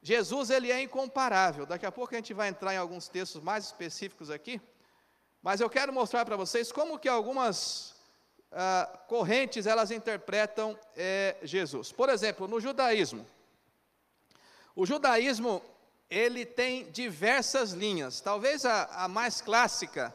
Jesus 0.00 0.50
ele 0.50 0.70
é 0.70 0.80
incomparável. 0.80 1.66
Daqui 1.66 1.84
a 1.84 1.92
pouco 1.92 2.14
a 2.14 2.18
gente 2.18 2.32
vai 2.32 2.48
entrar 2.48 2.74
em 2.74 2.78
alguns 2.78 3.08
textos 3.08 3.42
mais 3.42 3.64
específicos 3.64 4.30
aqui, 4.30 4.60
mas 5.42 5.60
eu 5.60 5.68
quero 5.68 5.92
mostrar 5.92 6.24
para 6.24 6.36
vocês 6.36 6.70
como 6.70 6.98
que 6.98 7.08
algumas 7.08 7.94
ah, 8.52 8.88
correntes 9.08 9.66
elas 9.66 9.90
interpretam 9.90 10.78
é, 10.96 11.36
Jesus. 11.42 11.90
Por 11.90 12.08
exemplo, 12.08 12.46
no 12.46 12.60
judaísmo, 12.60 13.26
o 14.76 14.86
judaísmo 14.86 15.60
ele 16.08 16.46
tem 16.46 16.90
diversas 16.90 17.72
linhas. 17.72 18.20
Talvez 18.20 18.64
a, 18.64 18.84
a 19.04 19.08
mais 19.08 19.40
clássica 19.40 20.14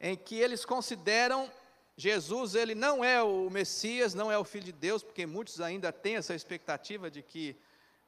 em 0.00 0.16
que 0.16 0.34
eles 0.34 0.64
consideram 0.64 1.50
Jesus 1.96 2.56
ele 2.56 2.74
não 2.74 3.04
é 3.04 3.22
o 3.22 3.48
Messias, 3.48 4.14
não 4.14 4.30
é 4.30 4.36
o 4.36 4.44
Filho 4.44 4.64
de 4.64 4.72
Deus, 4.72 5.02
porque 5.02 5.26
muitos 5.26 5.60
ainda 5.60 5.92
têm 5.92 6.16
essa 6.16 6.34
expectativa 6.34 7.08
de 7.08 7.22
que 7.22 7.56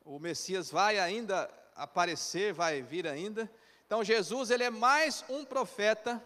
o 0.05 0.19
Messias 0.19 0.71
vai 0.71 0.99
ainda 0.99 1.49
aparecer, 1.77 2.53
vai 2.53 2.83
vir 2.83 3.07
ainda. 3.07 3.49
Então 3.87 4.03
Jesus 4.03 4.51
ele 4.51 4.65
é 4.65 4.71
mais 4.71 5.25
um 5.29 5.45
profeta 5.45 6.21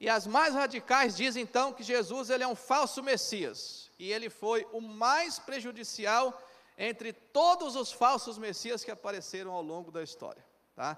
e 0.00 0.08
as 0.08 0.26
mais 0.26 0.54
radicais 0.54 1.16
dizem 1.16 1.42
então 1.42 1.72
que 1.72 1.82
Jesus 1.82 2.30
ele 2.30 2.44
é 2.44 2.48
um 2.48 2.54
falso 2.54 3.02
Messias 3.02 3.90
e 3.98 4.12
ele 4.12 4.30
foi 4.30 4.66
o 4.72 4.80
mais 4.80 5.38
prejudicial 5.38 6.40
entre 6.76 7.12
todos 7.12 7.74
os 7.74 7.90
falsos 7.90 8.38
Messias 8.38 8.84
que 8.84 8.90
apareceram 8.90 9.52
ao 9.52 9.62
longo 9.62 9.90
da 9.90 10.02
história, 10.02 10.44
tá? 10.76 10.96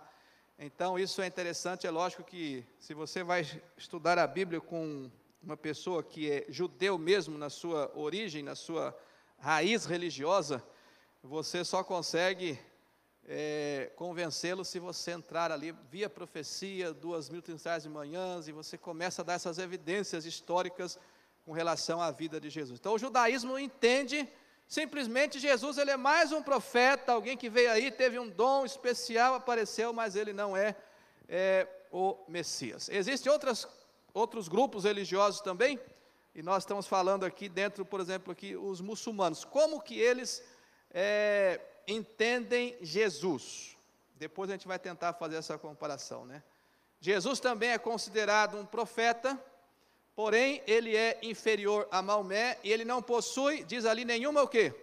Então 0.59 0.99
isso 0.99 1.23
é 1.23 1.27
interessante, 1.27 1.87
é 1.87 1.91
lógico 1.91 2.23
que 2.23 2.63
se 2.79 2.93
você 2.93 3.23
vai 3.23 3.47
estudar 3.79 4.19
a 4.19 4.27
Bíblia 4.27 4.61
com 4.61 5.11
uma 5.43 5.57
pessoa 5.57 6.03
que 6.03 6.31
é 6.31 6.45
judeu 6.51 6.99
mesmo 6.99 7.39
na 7.39 7.49
sua 7.49 7.91
origem, 7.95 8.43
na 8.43 8.55
sua 8.55 8.95
raiz 9.39 9.87
religiosa, 9.87 10.63
você 11.23 11.65
só 11.65 11.83
consegue 11.83 12.59
é, 13.33 13.93
convencê-lo 13.95 14.65
se 14.65 14.81
você 14.81 15.13
entrar 15.13 15.53
ali 15.53 15.71
via 15.89 16.11
profecia, 16.11 16.93
duas 16.93 17.31
mil 17.31 17.41
trintais 17.41 17.85
de 17.85 17.89
manhãs, 17.89 18.49
e 18.49 18.53
você 18.53 18.77
começa 18.77 19.23
a 19.23 19.25
dar 19.25 19.35
essas 19.35 19.57
evidências 19.59 20.27
históricas 20.27 20.99
com 21.45 21.53
relação 21.53 22.03
à 22.03 22.11
vida 22.11 22.41
de 22.41 22.51
Jesus. 22.51 22.81
Então 22.81 22.95
o 22.95 22.99
judaísmo 22.99 23.57
entende 23.57 24.29
simplesmente 24.67 25.39
Jesus, 25.39 25.79
ele 25.79 25.93
é 25.93 25.97
mais 25.97 26.33
um 26.33 26.43
profeta, 26.43 27.13
alguém 27.13 27.37
que 27.37 27.49
veio 27.49 27.71
aí, 27.71 27.93
teve 27.93 28.19
um 28.19 28.29
dom 28.29 28.65
especial, 28.65 29.37
apareceu, 29.37 29.93
mas 29.93 30.17
ele 30.17 30.33
não 30.33 30.57
é, 30.57 30.75
é 31.29 31.69
o 31.93 32.17
Messias. 32.27 32.89
Existem 32.89 33.31
outras, 33.31 33.65
outros 34.13 34.49
grupos 34.49 34.83
religiosos 34.83 35.41
também, 35.41 35.79
e 36.35 36.43
nós 36.43 36.65
estamos 36.65 36.89
falando 36.89 37.25
aqui 37.25 37.49
dentro, 37.49 37.85
por 37.85 38.01
exemplo, 38.01 38.33
aqui 38.33 38.57
os 38.57 38.81
muçulmanos, 38.81 39.45
como 39.45 39.81
que 39.81 40.01
eles 40.01 40.43
é, 40.93 41.61
entendem 41.87 42.77
Jesus. 42.81 43.77
Depois 44.17 44.51
a 44.51 44.53
gente 44.55 44.69
vai 44.69 44.79
tentar 44.79 45.15
fazer 45.15 45.37
essa 45.37 45.57
comparação, 45.57 46.25
né? 46.25 46.43
Jesus 47.01 47.41
também 47.41 47.71
é 47.71 47.79
considerado 47.79 48.59
um 48.59 48.67
profeta, 48.67 49.43
porém 50.15 50.63
ele 50.67 50.95
é 50.95 51.19
inferior 51.23 51.89
a 51.91 52.03
Maomé 52.03 52.59
e 52.63 52.71
ele 52.71 52.85
não 52.85 53.01
possui, 53.01 53.65
diz 53.65 53.87
ali, 53.87 54.05
nenhuma 54.05 54.43
o 54.43 54.49
quê? 54.49 54.75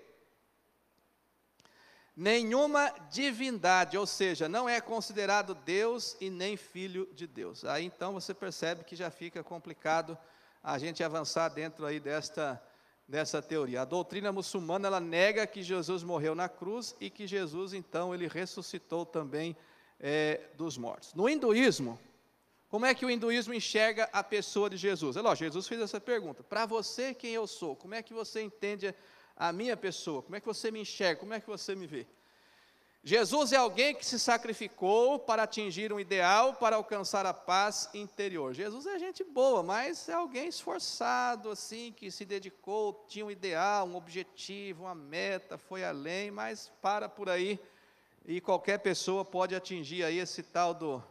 Nenhuma 2.16 2.90
divindade, 3.12 3.96
ou 3.96 4.08
seja, 4.08 4.50
não 4.50 4.68
é 4.68 4.82
considerado 4.82 5.54
Deus 5.54 6.18
e 6.20 6.32
nem 6.32 6.58
filho 6.58 7.08
de 7.14 7.28
Deus. 7.28 7.64
Aí 7.64 7.86
então 7.86 8.14
você 8.14 8.34
percebe 8.34 8.84
que 8.84 8.96
já 8.96 9.12
fica 9.12 9.44
complicado 9.44 10.18
a 10.64 10.80
gente 10.80 11.04
avançar 11.04 11.50
dentro 11.50 11.86
aí 11.86 12.00
desta 12.00 12.60
dessa 13.08 13.42
teoria. 13.42 13.82
A 13.82 13.86
doutrina 13.86 14.32
muçulmana 14.32 14.88
ela 14.88 15.00
nega 15.00 15.48
que 15.48 15.64
Jesus 15.64 16.04
morreu 16.04 16.36
na 16.36 16.50
cruz 16.50 16.96
e 17.00 17.10
que 17.10 17.26
Jesus 17.26 17.74
então 17.74 18.14
ele 18.14 18.28
ressuscitou 18.28 19.06
também 19.06 19.56
é, 20.00 20.42
dos 20.56 20.78
mortos. 20.78 21.14
No 21.14 21.30
hinduísmo, 21.30 22.00
como 22.70 22.86
é 22.86 22.94
que 22.94 23.06
o 23.06 23.10
hinduísmo 23.10 23.54
enxerga 23.54 24.10
a 24.12 24.22
pessoa 24.22 24.70
de 24.70 24.76
Jesus? 24.76 25.16
É 25.16 25.22
lógico, 25.22 25.46
Jesus 25.46 25.68
fez 25.68 25.80
essa 25.80 26.02
pergunta. 26.02 26.44
Para 26.44 26.66
você, 26.66 27.14
quem 27.14 27.32
eu 27.32 27.48
sou? 27.48 27.76
Como 27.76 27.96
é 27.96 28.04
que 28.04 28.14
você 28.14 28.42
entende 28.42 28.94
a 29.36 29.54
minha 29.54 29.78
pessoa? 29.78 30.22
Como 30.22 30.36
é 30.36 30.40
que 30.42 30.46
você 30.46 30.70
me 30.70 30.82
enxerga? 30.82 31.20
Como 31.20 31.34
é 31.34 31.40
que 31.40 31.48
você 31.48 31.76
me 31.76 31.88
vê? 31.88 32.06
Jesus 33.08 33.54
é 33.54 33.56
alguém 33.56 33.96
que 33.96 34.06
se 34.06 34.20
sacrificou 34.20 35.18
para 35.18 35.44
atingir 35.44 35.94
um 35.94 36.00
ideal, 36.00 36.56
para 36.56 36.76
alcançar 36.76 37.26
a 37.26 37.34
paz 37.34 37.90
interior. 37.94 38.54
Jesus 38.54 38.86
é 38.86 39.00
gente 39.00 39.24
boa, 39.24 39.64
mas 39.64 40.10
é 40.10 40.14
alguém 40.14 40.50
esforçado, 40.50 41.50
assim, 41.50 41.94
que 41.96 42.12
se 42.12 42.26
dedicou, 42.26 43.06
tinha 43.08 43.26
um 43.26 43.32
ideal, 43.32 43.88
um 43.88 43.96
objetivo, 43.96 44.84
uma 44.84 44.94
meta, 44.94 45.58
foi 45.58 45.86
além, 45.86 46.32
mas 46.32 46.70
para 46.82 47.08
por 47.08 47.30
aí 47.30 47.58
e 48.26 48.42
qualquer 48.42 48.80
pessoa 48.80 49.24
pode 49.24 49.56
atingir 49.56 50.04
aí 50.04 50.20
esse 50.20 50.44
tal 50.44 50.74
do, 50.74 51.02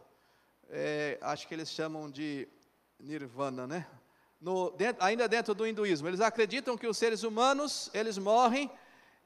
é, 0.69 1.17
acho 1.19 1.47
que 1.47 1.55
eles 1.55 1.71
chamam 1.71 2.11
de 2.11 2.47
nirvana, 2.99 3.65
né? 3.65 3.87
No, 4.39 4.69
dentro, 4.69 5.03
ainda 5.03 5.27
dentro 5.27 5.55
do 5.55 5.65
hinduísmo, 5.65 6.07
eles 6.07 6.21
acreditam 6.21 6.77
que 6.77 6.85
os 6.85 6.95
seres 6.95 7.23
humanos, 7.23 7.89
eles 7.91 8.19
morrem 8.19 8.69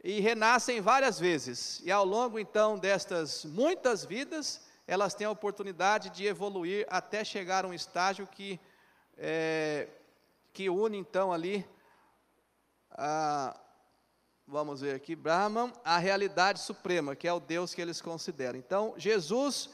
e 0.04 0.20
renascem 0.20 0.82
várias 0.82 1.20
vezes. 1.20 1.82
E 1.84 1.92
ao 1.92 2.04
longo 2.04 2.40
então 2.40 2.78
destas 2.78 3.46
muitas 3.46 4.04
vidas, 4.04 4.62
elas 4.88 5.14
têm 5.14 5.28
a 5.28 5.32
oportunidade 5.32 6.10
de 6.10 6.26
evoluir 6.26 6.86
até 6.90 7.24
chegar 7.24 7.66
a 7.66 7.68
um 7.68 7.74
estágio 7.74 8.28
que, 8.28 8.60
é, 9.18 9.88
que 10.52 10.70
une 10.70 10.98
então 10.98 11.32
ali, 11.32 11.66
a, 12.92 13.58
vamos 14.48 14.82
ver 14.82 14.96
aqui, 14.96 15.16
Brahman, 15.16 15.72
a 15.86 15.98
realidade 15.98 16.60
suprema, 16.60 17.16
que 17.16 17.28
é 17.28 17.34
o 17.34 17.40
Deus 17.40 17.74
que 17.74 17.82
eles 17.82 18.02
consideram. 18.02 18.58
Então, 18.58 18.96
Jesus, 18.98 19.70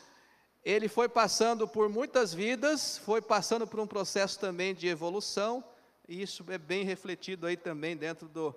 ele 0.64 0.90
foi 0.90 1.08
passando 1.08 1.68
por 1.68 1.88
muitas 1.88 2.34
vidas, 2.34 2.98
foi 2.98 3.22
passando 3.22 3.66
por 3.66 3.80
um 3.80 3.88
processo 3.88 4.38
também 4.38 4.76
de 4.76 4.88
evolução, 4.88 5.64
e 6.08 6.22
isso 6.22 6.44
é 6.50 6.58
bem 6.58 6.84
refletido 6.84 7.48
aí 7.48 7.58
também 7.58 7.96
dentro 7.96 8.28
do, 8.28 8.54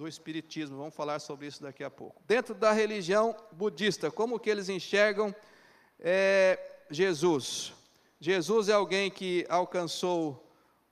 do 0.00 0.08
Espiritismo. 0.08 0.78
Vamos 0.78 0.94
falar 0.94 1.18
sobre 1.18 1.46
isso 1.46 1.62
daqui 1.62 1.84
a 1.84 1.90
pouco. 1.90 2.22
Dentro 2.26 2.54
da 2.54 2.72
religião 2.72 3.36
budista, 3.52 4.10
como 4.10 4.40
que 4.40 4.48
eles 4.48 4.70
enxergam 4.70 5.34
é, 5.98 6.58
Jesus? 6.90 7.74
Jesus 8.18 8.70
é 8.70 8.72
alguém 8.72 9.10
que 9.10 9.44
alcançou 9.46 10.42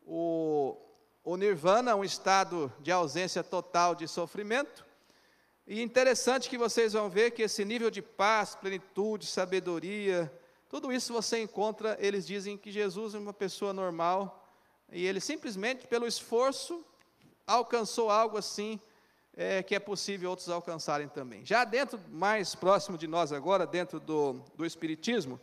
o, 0.05 0.77
o 1.25 1.38
nirvana, 1.38 1.97
um 1.97 2.05
estado 2.05 2.71
de 2.81 2.92
ausência 2.92 3.42
total 3.42 3.94
de 3.94 4.07
sofrimento. 4.07 4.85
E 5.66 5.81
interessante 5.81 6.51
que 6.51 6.59
vocês 6.59 6.92
vão 6.92 7.09
ver 7.09 7.31
que 7.31 7.40
esse 7.40 7.64
nível 7.64 7.90
de 7.90 8.03
paz, 8.03 8.55
plenitude, 8.57 9.25
sabedoria, 9.25 10.31
tudo 10.68 10.92
isso 10.92 11.14
você 11.14 11.40
encontra, 11.40 11.97
eles 11.99 12.27
dizem 12.27 12.59
que 12.59 12.71
Jesus 12.71 13.14
é 13.14 13.18
uma 13.18 13.33
pessoa 13.33 13.73
normal, 13.73 14.47
e 14.92 15.07
ele 15.07 15.18
simplesmente, 15.18 15.87
pelo 15.87 16.07
esforço, 16.07 16.85
alcançou 17.47 18.11
algo 18.11 18.37
assim 18.37 18.79
é, 19.38 19.62
que 19.62 19.72
é 19.72 19.79
possível 19.79 20.31
outros 20.31 20.48
alcançarem 20.48 21.07
também. 21.07 21.46
Já 21.46 21.62
dentro, 21.64 22.01
mais 22.11 22.57
próximo 22.57 22.98
de 22.98 23.07
nós 23.07 23.33
agora, 23.33 23.64
dentro 23.64 24.01
do, 24.01 24.33
do 24.57 24.66
Espiritismo, 24.66 25.40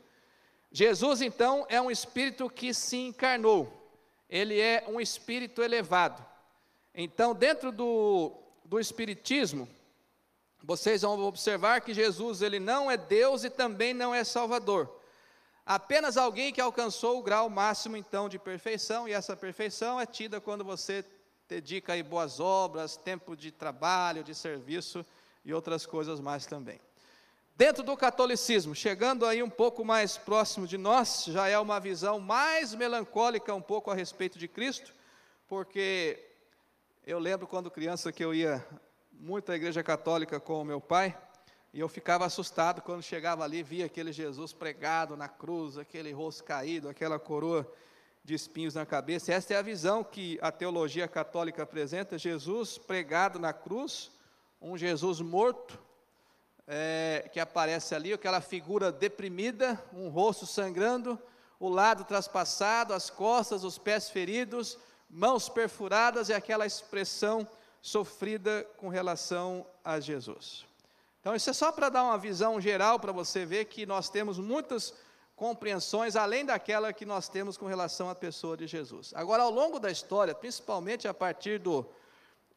Jesus 0.69 1.21
então 1.21 1.65
é 1.69 1.79
um 1.79 1.89
espírito 1.89 2.49
que 2.49 2.73
se 2.73 2.97
encarnou, 2.97 3.71
ele 4.29 4.59
é 4.59 4.83
um 4.89 4.99
espírito 4.99 5.63
elevado. 5.63 6.23
Então, 6.93 7.33
dentro 7.33 7.71
do, 7.71 8.33
do 8.65 8.81
Espiritismo, 8.81 9.69
vocês 10.61 11.03
vão 11.03 11.17
observar 11.23 11.79
que 11.79 11.93
Jesus 11.93 12.41
ele 12.41 12.59
não 12.59 12.91
é 12.91 12.97
Deus 12.97 13.45
e 13.45 13.49
também 13.49 13.93
não 13.93 14.13
é 14.13 14.25
Salvador. 14.25 14.93
Apenas 15.65 16.17
alguém 16.17 16.51
que 16.51 16.59
alcançou 16.59 17.19
o 17.19 17.23
grau 17.23 17.49
máximo 17.49 17.95
então 17.95 18.27
de 18.27 18.37
perfeição, 18.37 19.07
e 19.07 19.13
essa 19.13 19.37
perfeição 19.37 20.01
é 20.01 20.05
tida 20.05 20.41
quando 20.41 20.65
você 20.65 21.05
dedica 21.47 21.93
aí 21.93 22.01
boas 22.01 22.39
obras, 22.39 22.97
tempo 22.97 23.35
de 23.35 23.51
trabalho, 23.51 24.23
de 24.23 24.33
serviço 24.33 25.05
e 25.43 25.53
outras 25.53 25.85
coisas 25.85 26.19
mais 26.19 26.45
também. 26.45 26.79
Dentro 27.55 27.83
do 27.83 27.95
catolicismo, 27.95 28.75
chegando 28.75 29.25
aí 29.25 29.41
um 29.41 29.49
pouco 29.49 29.85
mais 29.85 30.17
próximo 30.17 30.67
de 30.67 30.77
nós, 30.77 31.25
já 31.27 31.47
é 31.47 31.57
uma 31.57 31.79
visão 31.79 32.19
mais 32.19 32.73
melancólica 32.73 33.53
um 33.53 33.61
pouco 33.61 33.89
a 33.89 33.95
respeito 33.95 34.37
de 34.37 34.47
Cristo, 34.47 34.93
porque 35.47 36.21
eu 37.05 37.19
lembro 37.19 37.47
quando 37.47 37.71
criança 37.71 38.11
que 38.11 38.25
eu 38.25 38.33
ia 38.33 38.65
muito 39.13 39.51
à 39.51 39.55
igreja 39.55 39.81
católica 39.81 40.39
com 40.39 40.61
o 40.61 40.65
meu 40.65 40.81
pai, 40.81 41.17
e 41.73 41.79
eu 41.79 41.87
ficava 41.87 42.25
assustado 42.25 42.81
quando 42.81 43.03
chegava 43.03 43.43
ali, 43.43 43.61
via 43.61 43.85
aquele 43.85 44.11
Jesus 44.11 44.51
pregado 44.51 45.15
na 45.15 45.29
cruz, 45.29 45.77
aquele 45.77 46.11
rosto 46.11 46.43
caído, 46.43 46.89
aquela 46.89 47.19
coroa 47.19 47.71
de 48.25 48.33
espinhos 48.33 48.73
na 48.73 48.87
cabeça. 48.87 49.31
Esta 49.31 49.53
é 49.53 49.57
a 49.57 49.61
visão 49.61 50.03
que 50.03 50.39
a 50.41 50.51
teologia 50.51 51.07
católica 51.07 51.61
apresenta: 51.61 52.17
Jesus 52.17 52.75
pregado 52.75 53.37
na 53.37 53.53
cruz, 53.53 54.11
um 54.59 54.75
Jesus 54.75 55.21
morto, 55.21 55.79
é, 56.67 57.29
que 57.31 57.39
aparece 57.39 57.93
ali, 57.93 58.11
aquela 58.11 58.41
figura 58.41 58.91
deprimida, 58.91 59.79
um 59.93 60.09
rosto 60.09 60.47
sangrando, 60.47 61.19
o 61.59 61.69
lado 61.69 62.03
traspassado, 62.03 62.93
as 62.93 63.11
costas, 63.11 63.63
os 63.63 63.77
pés 63.77 64.09
feridos, 64.09 64.79
mãos 65.07 65.47
perfuradas 65.47 66.29
e 66.29 66.33
aquela 66.33 66.65
expressão 66.65 67.47
sofrida 67.79 68.67
com 68.77 68.89
relação 68.89 69.67
a 69.83 69.99
Jesus. 69.99 70.65
Então, 71.21 71.35
isso 71.35 71.51
é 71.51 71.53
só 71.53 71.71
para 71.71 71.89
dar 71.89 72.03
uma 72.03 72.17
visão 72.17 72.59
geral 72.59 72.99
para 72.99 73.11
você 73.11 73.45
ver 73.45 73.65
que 73.65 73.85
nós 73.85 74.09
temos 74.09 74.39
muitas 74.39 74.95
compreensões 75.35 76.15
além 76.15 76.45
daquela 76.45 76.93
que 76.93 77.05
nós 77.05 77.27
temos 77.27 77.57
com 77.57 77.65
relação 77.65 78.09
à 78.09 78.15
pessoa 78.15 78.55
de 78.55 78.67
Jesus. 78.67 79.11
Agora, 79.15 79.43
ao 79.43 79.51
longo 79.51 79.79
da 79.79 79.91
história, 79.91 80.33
principalmente 80.33 81.07
a 81.07 81.13
partir 81.13 81.59
do 81.59 81.85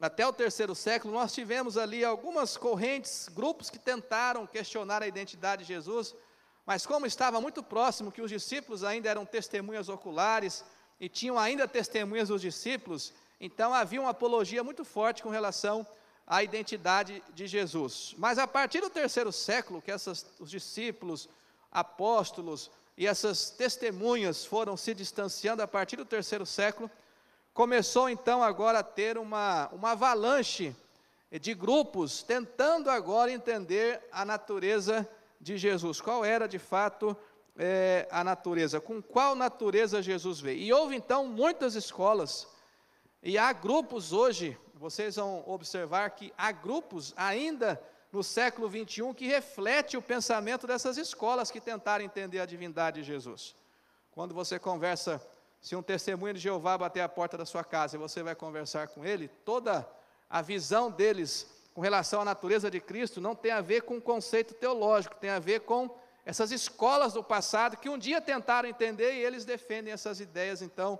até 0.00 0.24
o 0.24 0.32
terceiro 0.32 0.76
século, 0.76 1.12
nós 1.12 1.34
tivemos 1.34 1.76
ali 1.76 2.04
algumas 2.04 2.56
correntes, 2.56 3.28
grupos 3.28 3.68
que 3.68 3.80
tentaram 3.80 4.46
questionar 4.46 5.02
a 5.02 5.08
identidade 5.08 5.64
de 5.64 5.74
Jesus, 5.74 6.14
mas 6.64 6.86
como 6.86 7.04
estava 7.04 7.40
muito 7.40 7.64
próximo 7.64 8.12
que 8.12 8.22
os 8.22 8.30
discípulos 8.30 8.84
ainda 8.84 9.08
eram 9.08 9.26
testemunhas 9.26 9.88
oculares 9.88 10.64
e 11.00 11.08
tinham 11.08 11.36
ainda 11.36 11.66
testemunhas 11.66 12.28
dos 12.28 12.40
discípulos, 12.40 13.12
então 13.40 13.74
havia 13.74 14.00
uma 14.00 14.10
apologia 14.10 14.62
muito 14.62 14.84
forte 14.84 15.20
com 15.20 15.30
relação 15.30 15.84
à 16.24 16.44
identidade 16.44 17.20
de 17.34 17.48
Jesus. 17.48 18.14
Mas 18.18 18.38
a 18.38 18.46
partir 18.46 18.80
do 18.80 18.90
terceiro 18.90 19.32
século, 19.32 19.82
que 19.82 19.90
essas, 19.90 20.26
os 20.38 20.48
discípulos, 20.48 21.28
apóstolos 21.70 22.70
e 22.96 23.06
essas 23.06 23.50
testemunhas 23.50 24.44
foram 24.44 24.76
se 24.76 24.92
distanciando 24.92 25.62
a 25.62 25.68
partir 25.68 25.96
do 25.96 26.04
terceiro 26.04 26.44
século, 26.44 26.90
começou 27.54 28.08
então 28.08 28.42
agora 28.42 28.80
a 28.80 28.82
ter 28.82 29.16
uma, 29.16 29.68
uma 29.68 29.92
avalanche 29.92 30.74
de 31.30 31.54
grupos 31.54 32.22
tentando 32.22 32.90
agora 32.90 33.30
entender 33.30 34.00
a 34.10 34.24
natureza 34.24 35.08
de 35.40 35.56
Jesus. 35.56 36.00
Qual 36.00 36.24
era 36.24 36.48
de 36.48 36.58
fato 36.58 37.16
é, 37.56 38.08
a 38.10 38.24
natureza? 38.24 38.80
Com 38.80 39.00
qual 39.00 39.34
natureza 39.34 40.02
Jesus 40.02 40.40
veio? 40.40 40.58
E 40.58 40.72
houve 40.72 40.96
então 40.96 41.26
muitas 41.26 41.74
escolas, 41.74 42.48
e 43.22 43.36
há 43.36 43.52
grupos 43.52 44.12
hoje, 44.12 44.56
vocês 44.74 45.16
vão 45.16 45.42
observar 45.46 46.10
que 46.10 46.32
há 46.38 46.50
grupos 46.52 47.12
ainda 47.16 47.80
no 48.12 48.22
século 48.22 48.68
21 48.68 49.12
que 49.12 49.26
reflete 49.26 49.96
o 49.96 50.02
pensamento 50.02 50.66
dessas 50.66 50.96
escolas 50.96 51.50
que 51.50 51.60
tentaram 51.60 52.04
entender 52.04 52.40
a 52.40 52.46
divindade 52.46 53.00
de 53.00 53.06
Jesus. 53.06 53.54
Quando 54.10 54.34
você 54.34 54.58
conversa, 54.58 55.20
se 55.60 55.76
um 55.76 55.82
testemunho 55.82 56.34
de 56.34 56.40
Jeová 56.40 56.78
bater 56.78 57.00
a 57.00 57.08
porta 57.08 57.36
da 57.36 57.44
sua 57.44 57.64
casa 57.64 57.96
e 57.96 57.98
você 57.98 58.22
vai 58.22 58.34
conversar 58.34 58.88
com 58.88 59.04
ele, 59.04 59.28
toda 59.28 59.88
a 60.28 60.42
visão 60.42 60.90
deles 60.90 61.46
com 61.74 61.80
relação 61.80 62.22
à 62.22 62.24
natureza 62.24 62.70
de 62.70 62.80
Cristo 62.80 63.20
não 63.20 63.34
tem 63.34 63.52
a 63.52 63.60
ver 63.60 63.82
com 63.82 63.98
o 63.98 64.02
conceito 64.02 64.54
teológico, 64.54 65.14
tem 65.16 65.30
a 65.30 65.38
ver 65.38 65.60
com 65.60 65.94
essas 66.24 66.50
escolas 66.50 67.12
do 67.12 67.22
passado 67.22 67.76
que 67.76 67.88
um 67.88 67.96
dia 67.96 68.20
tentaram 68.20 68.68
entender 68.68 69.14
e 69.14 69.24
eles 69.24 69.44
defendem 69.44 69.92
essas 69.92 70.20
ideias, 70.20 70.60
então, 70.60 70.98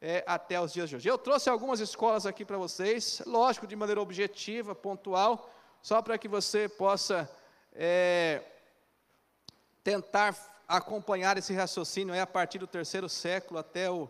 é, 0.00 0.24
até 0.26 0.60
os 0.60 0.72
dias 0.72 0.88
de 0.88 0.96
hoje. 0.96 1.08
Eu 1.08 1.18
trouxe 1.18 1.48
algumas 1.48 1.78
escolas 1.78 2.26
aqui 2.26 2.44
para 2.44 2.56
vocês, 2.56 3.22
lógico, 3.26 3.66
de 3.66 3.76
maneira 3.76 4.00
objetiva, 4.00 4.74
pontual, 4.74 5.50
só 5.84 6.00
para 6.00 6.16
que 6.16 6.26
você 6.26 6.66
possa 6.66 7.30
é, 7.74 8.40
tentar 9.82 10.34
acompanhar 10.66 11.36
esse 11.36 11.52
raciocínio 11.52 12.14
aí 12.14 12.20
a 12.20 12.26
partir 12.26 12.58
do 12.58 12.66
terceiro 12.66 13.06
século 13.06 13.60
até 13.60 13.90
o 13.90 14.08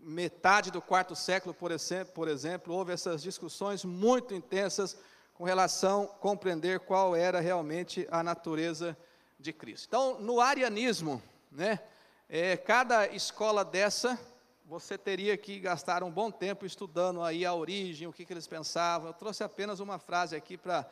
metade 0.00 0.72
do 0.72 0.82
quarto 0.82 1.14
século, 1.14 1.54
por 1.54 1.70
exemplo, 1.70 2.12
por 2.12 2.26
exemplo, 2.26 2.74
houve 2.74 2.92
essas 2.92 3.22
discussões 3.22 3.84
muito 3.84 4.34
intensas 4.34 4.96
com 5.34 5.44
relação 5.44 6.10
a 6.12 6.18
compreender 6.18 6.80
qual 6.80 7.14
era 7.14 7.38
realmente 7.38 8.08
a 8.10 8.24
natureza 8.24 8.96
de 9.38 9.52
Cristo. 9.52 9.86
Então, 9.86 10.18
no 10.18 10.40
arianismo, 10.40 11.22
né, 11.52 11.78
é, 12.28 12.56
cada 12.56 13.06
escola 13.06 13.64
dessa 13.64 14.18
você 14.64 14.96
teria 14.96 15.36
que 15.36 15.60
gastar 15.60 16.02
um 16.02 16.10
bom 16.10 16.30
tempo 16.30 16.64
estudando 16.64 17.22
aí 17.22 17.44
a 17.44 17.52
origem, 17.52 18.08
o 18.08 18.12
que, 18.12 18.24
que 18.24 18.32
eles 18.32 18.46
pensavam. 18.46 19.08
Eu 19.08 19.14
trouxe 19.14 19.44
apenas 19.44 19.78
uma 19.78 19.98
frase 19.98 20.34
aqui 20.34 20.56
para 20.56 20.88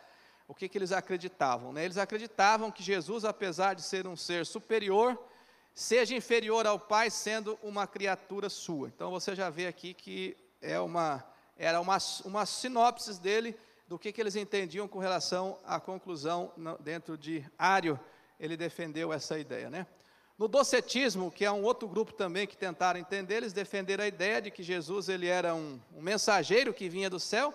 o 0.47 0.55
que, 0.55 0.69
que 0.69 0.77
eles 0.77 0.93
acreditavam. 0.93 1.73
Né? 1.73 1.85
Eles 1.85 1.97
acreditavam 1.97 2.71
que 2.71 2.83
Jesus, 2.83 3.25
apesar 3.25 3.75
de 3.75 3.83
ser 3.83 4.07
um 4.07 4.17
ser 4.17 4.45
superior, 4.45 5.19
seja 5.75 6.15
inferior 6.15 6.67
ao 6.67 6.79
Pai, 6.79 7.09
sendo 7.09 7.59
uma 7.63 7.87
criatura 7.87 8.51
sua. 8.51 8.89
Então 8.89 9.11
você 9.11 9.35
já 9.35 9.49
vê 9.49 9.67
aqui 9.67 9.95
que 9.95 10.37
é 10.61 10.79
uma, 10.79 11.25
era 11.57 11.81
uma, 11.81 11.97
uma 12.27 12.45
sinopse 12.45 13.19
dele 13.21 13.59
do 13.89 13.99
que, 13.99 14.13
que 14.13 14.21
eles 14.21 14.37
entendiam 14.37 14.87
com 14.87 14.99
relação 14.99 15.59
à 15.65 15.81
conclusão 15.81 16.53
dentro 16.81 17.17
de 17.17 17.45
Ário. 17.59 17.99
Ele 18.39 18.57
defendeu 18.57 19.13
essa 19.13 19.39
ideia, 19.39 19.71
né? 19.71 19.87
No 20.43 20.49
docetismo, 20.49 21.31
que 21.31 21.45
é 21.45 21.53
um 21.53 21.63
outro 21.63 21.87
grupo 21.87 22.13
também 22.13 22.49
que 22.49 22.57
tentaram 22.57 22.99
entender, 22.99 23.37
eles 23.37 23.53
defenderam 23.53 24.03
a 24.03 24.09
ideia 24.09 24.43
de 24.43 24.51
que 24.51 24.61
Jesus 24.61 25.09
ele 25.09 25.29
era 25.29 25.55
um, 25.55 25.79
um 25.95 26.03
mensageiro 26.03 26.75
que 26.75 26.89
vinha 26.89 27.09
do 27.09 27.21
céu 27.21 27.55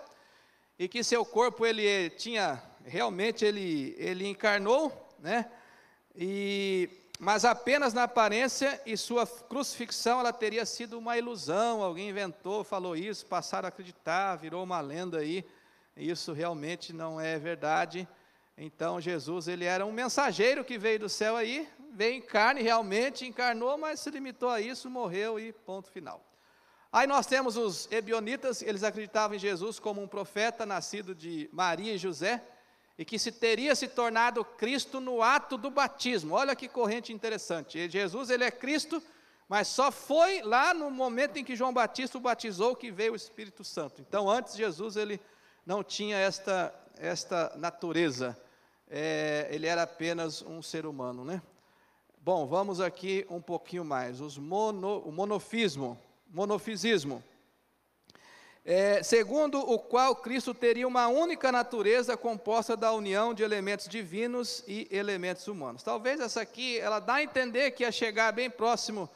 e 0.78 0.88
que 0.88 1.04
seu 1.04 1.22
corpo 1.22 1.66
ele 1.66 2.08
tinha 2.08 2.62
realmente 2.86 3.44
ele 3.44 3.94
ele 3.98 4.26
encarnou, 4.26 4.90
né? 5.18 5.50
E 6.16 6.88
mas 7.18 7.44
apenas 7.44 7.92
na 7.92 8.04
aparência 8.04 8.80
e 8.86 8.96
sua 8.96 9.26
crucifixão 9.26 10.20
ela 10.20 10.32
teria 10.32 10.64
sido 10.64 10.96
uma 10.96 11.18
ilusão, 11.18 11.82
alguém 11.82 12.08
inventou, 12.08 12.64
falou 12.64 12.96
isso, 12.96 13.26
passaram 13.26 13.66
a 13.66 13.68
acreditar, 13.68 14.36
virou 14.36 14.64
uma 14.64 14.80
lenda 14.80 15.18
aí. 15.18 15.44
Isso 15.94 16.32
realmente 16.32 16.94
não 16.94 17.20
é 17.20 17.38
verdade. 17.38 18.08
Então 18.56 18.98
Jesus 18.98 19.46
ele 19.46 19.66
era 19.66 19.84
um 19.84 19.92
mensageiro 19.92 20.64
que 20.64 20.78
veio 20.78 21.00
do 21.00 21.08
céu 21.10 21.36
aí, 21.36 21.68
veio 21.98 22.14
em 22.14 22.20
carne, 22.20 22.62
realmente 22.62 23.26
encarnou, 23.26 23.76
mas 23.76 23.98
se 23.98 24.08
limitou 24.08 24.48
a 24.48 24.60
isso, 24.60 24.88
morreu 24.88 25.36
e 25.40 25.52
ponto 25.52 25.90
final. 25.90 26.24
Aí 26.92 27.08
nós 27.08 27.26
temos 27.26 27.56
os 27.56 27.90
ebionitas, 27.90 28.62
eles 28.62 28.84
acreditavam 28.84 29.34
em 29.34 29.40
Jesus 29.40 29.80
como 29.80 30.00
um 30.00 30.06
profeta 30.06 30.64
nascido 30.64 31.12
de 31.12 31.50
Maria 31.52 31.94
e 31.94 31.98
José, 31.98 32.40
e 32.96 33.04
que 33.04 33.18
se 33.18 33.32
teria 33.32 33.74
se 33.74 33.88
tornado 33.88 34.44
Cristo 34.44 35.00
no 35.00 35.24
ato 35.24 35.58
do 35.58 35.72
batismo. 35.72 36.36
Olha 36.36 36.54
que 36.54 36.68
corrente 36.68 37.12
interessante. 37.12 37.90
Jesus 37.90 38.30
ele 38.30 38.44
é 38.44 38.50
Cristo, 38.52 39.02
mas 39.48 39.66
só 39.66 39.90
foi 39.90 40.40
lá 40.42 40.72
no 40.72 40.92
momento 40.92 41.36
em 41.36 41.44
que 41.44 41.56
João 41.56 41.72
Batista 41.72 42.16
o 42.16 42.20
batizou 42.20 42.76
que 42.76 42.92
veio 42.92 43.12
o 43.12 43.16
Espírito 43.16 43.64
Santo. 43.64 44.00
Então 44.00 44.30
antes 44.30 44.54
Jesus 44.54 44.94
ele 44.94 45.20
não 45.66 45.82
tinha 45.82 46.16
esta 46.16 46.72
esta 46.96 47.52
natureza. 47.56 48.40
É, 48.88 49.48
ele 49.50 49.66
era 49.66 49.82
apenas 49.82 50.42
um 50.42 50.62
ser 50.62 50.86
humano, 50.86 51.24
né? 51.24 51.42
Bom, 52.30 52.46
vamos 52.46 52.78
aqui 52.78 53.26
um 53.30 53.40
pouquinho 53.40 53.82
mais. 53.82 54.20
Os 54.20 54.36
mono, 54.36 54.98
o 54.98 55.10
monofismo, 55.10 55.98
monofisismo. 56.28 57.24
É, 58.66 59.02
segundo 59.02 59.58
o 59.58 59.78
qual 59.78 60.14
Cristo 60.14 60.52
teria 60.52 60.86
uma 60.86 61.08
única 61.08 61.50
natureza 61.50 62.18
composta 62.18 62.76
da 62.76 62.92
união 62.92 63.32
de 63.32 63.42
elementos 63.42 63.88
divinos 63.88 64.62
e 64.68 64.86
elementos 64.90 65.48
humanos. 65.48 65.82
Talvez 65.82 66.20
essa 66.20 66.42
aqui, 66.42 66.78
ela 66.78 67.00
dá 67.00 67.14
a 67.14 67.22
entender 67.22 67.70
que 67.70 67.82
ia 67.82 67.90
chegar 67.90 68.30
bem 68.30 68.50
próximo 68.50 69.08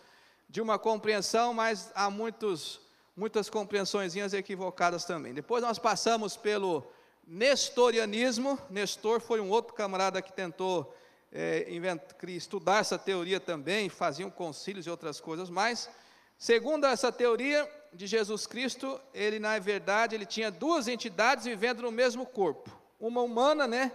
de 0.49 0.63
uma 0.63 0.79
compreensão, 0.79 1.53
mas 1.53 1.93
há 1.95 2.09
muitos, 2.09 2.81
muitas 3.15 3.51
compreensões 3.51 4.15
equivocadas 4.33 5.05
também. 5.05 5.35
Depois 5.35 5.63
nós 5.63 5.79
passamos 5.79 6.35
pelo 6.35 6.83
nestorianismo. 7.27 8.59
Nestor 8.71 9.21
foi 9.21 9.39
um 9.39 9.51
outro 9.51 9.75
camarada 9.75 10.23
que 10.23 10.33
tentou 10.33 10.97
é, 11.33 11.67
estudar 12.29 12.81
essa 12.81 12.99
teoria 12.99 13.41
também, 13.41 13.89
faziam 13.89 14.31
concílios 14.31 14.87
e 14.87 14.91
outras 14.91 15.21
coisas 15.21 15.49
mais. 15.49 15.89
Segundo 16.37 16.87
essa 16.87 17.11
teoria 17.11 17.69
de 17.93 18.07
Jesus 18.07 18.47
Cristo, 18.47 19.01
ele 19.15 19.39
na 19.39 19.59
verdade 19.59 20.15
ele 20.15 20.27
tinha 20.27 20.51
duas 20.51 20.89
entidades 20.89 21.45
vivendo 21.45 21.83
no 21.83 21.91
mesmo 21.91 22.27
corpo, 22.27 22.71
uma 23.01 23.23
humana, 23.23 23.67
né, 23.67 23.93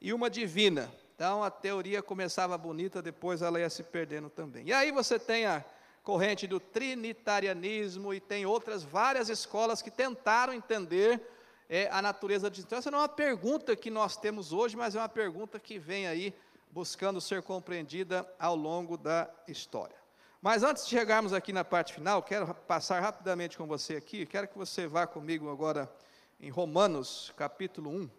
e 0.00 0.12
uma 0.12 0.30
divina. 0.30 0.92
Então 1.14 1.42
a 1.42 1.50
teoria 1.50 2.02
começava 2.02 2.56
bonita, 2.58 3.02
depois 3.02 3.42
ela 3.42 3.58
ia 3.58 3.70
se 3.70 3.82
perdendo 3.82 4.28
também. 4.28 4.66
E 4.66 4.72
aí 4.72 4.92
você 4.92 5.18
tem 5.18 5.46
a 5.46 5.64
corrente 6.02 6.46
do 6.46 6.60
trinitarianismo 6.60 8.14
e 8.14 8.20
tem 8.20 8.46
outras 8.46 8.84
várias 8.84 9.28
escolas 9.28 9.82
que 9.82 9.90
tentaram 9.90 10.52
entender 10.52 11.20
é, 11.68 11.88
a 11.90 12.00
natureza 12.00 12.48
de 12.48 12.62
Deus. 12.62 12.78
Essa 12.78 12.90
não 12.90 12.98
é 12.98 13.02
uma 13.02 13.08
pergunta 13.08 13.74
que 13.74 13.90
nós 13.90 14.16
temos 14.16 14.52
hoje, 14.52 14.76
mas 14.76 14.94
é 14.94 14.98
uma 15.00 15.08
pergunta 15.08 15.58
que 15.58 15.78
vem 15.78 16.06
aí 16.06 16.32
buscando 16.76 17.22
ser 17.22 17.40
compreendida 17.40 18.30
ao 18.38 18.54
longo 18.54 18.98
da 18.98 19.30
história. 19.48 19.96
Mas 20.42 20.62
antes 20.62 20.84
de 20.84 20.90
chegarmos 20.90 21.32
aqui 21.32 21.50
na 21.50 21.64
parte 21.64 21.94
final, 21.94 22.22
quero 22.22 22.54
passar 22.54 23.00
rapidamente 23.00 23.56
com 23.56 23.66
você 23.66 23.96
aqui, 23.96 24.26
quero 24.26 24.46
que 24.46 24.58
você 24.58 24.86
vá 24.86 25.06
comigo 25.06 25.50
agora 25.50 25.90
em 26.38 26.50
Romanos, 26.50 27.32
capítulo 27.34 27.90
1. 27.90 28.10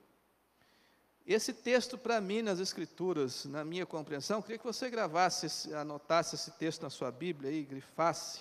Esse 1.24 1.54
texto, 1.54 2.00
para 2.00 2.20
mim, 2.20 2.42
nas 2.42 2.60
Escrituras, 2.60 3.46
na 3.46 3.64
minha 3.64 3.86
compreensão, 3.86 4.42
queria 4.42 4.58
que 4.58 4.66
você 4.66 4.90
gravasse, 4.90 5.72
anotasse 5.76 6.34
esse 6.34 6.50
texto 6.50 6.82
na 6.82 6.90
sua 6.90 7.12
Bíblia 7.12 7.52
aí, 7.52 7.64
grifasse, 7.64 8.40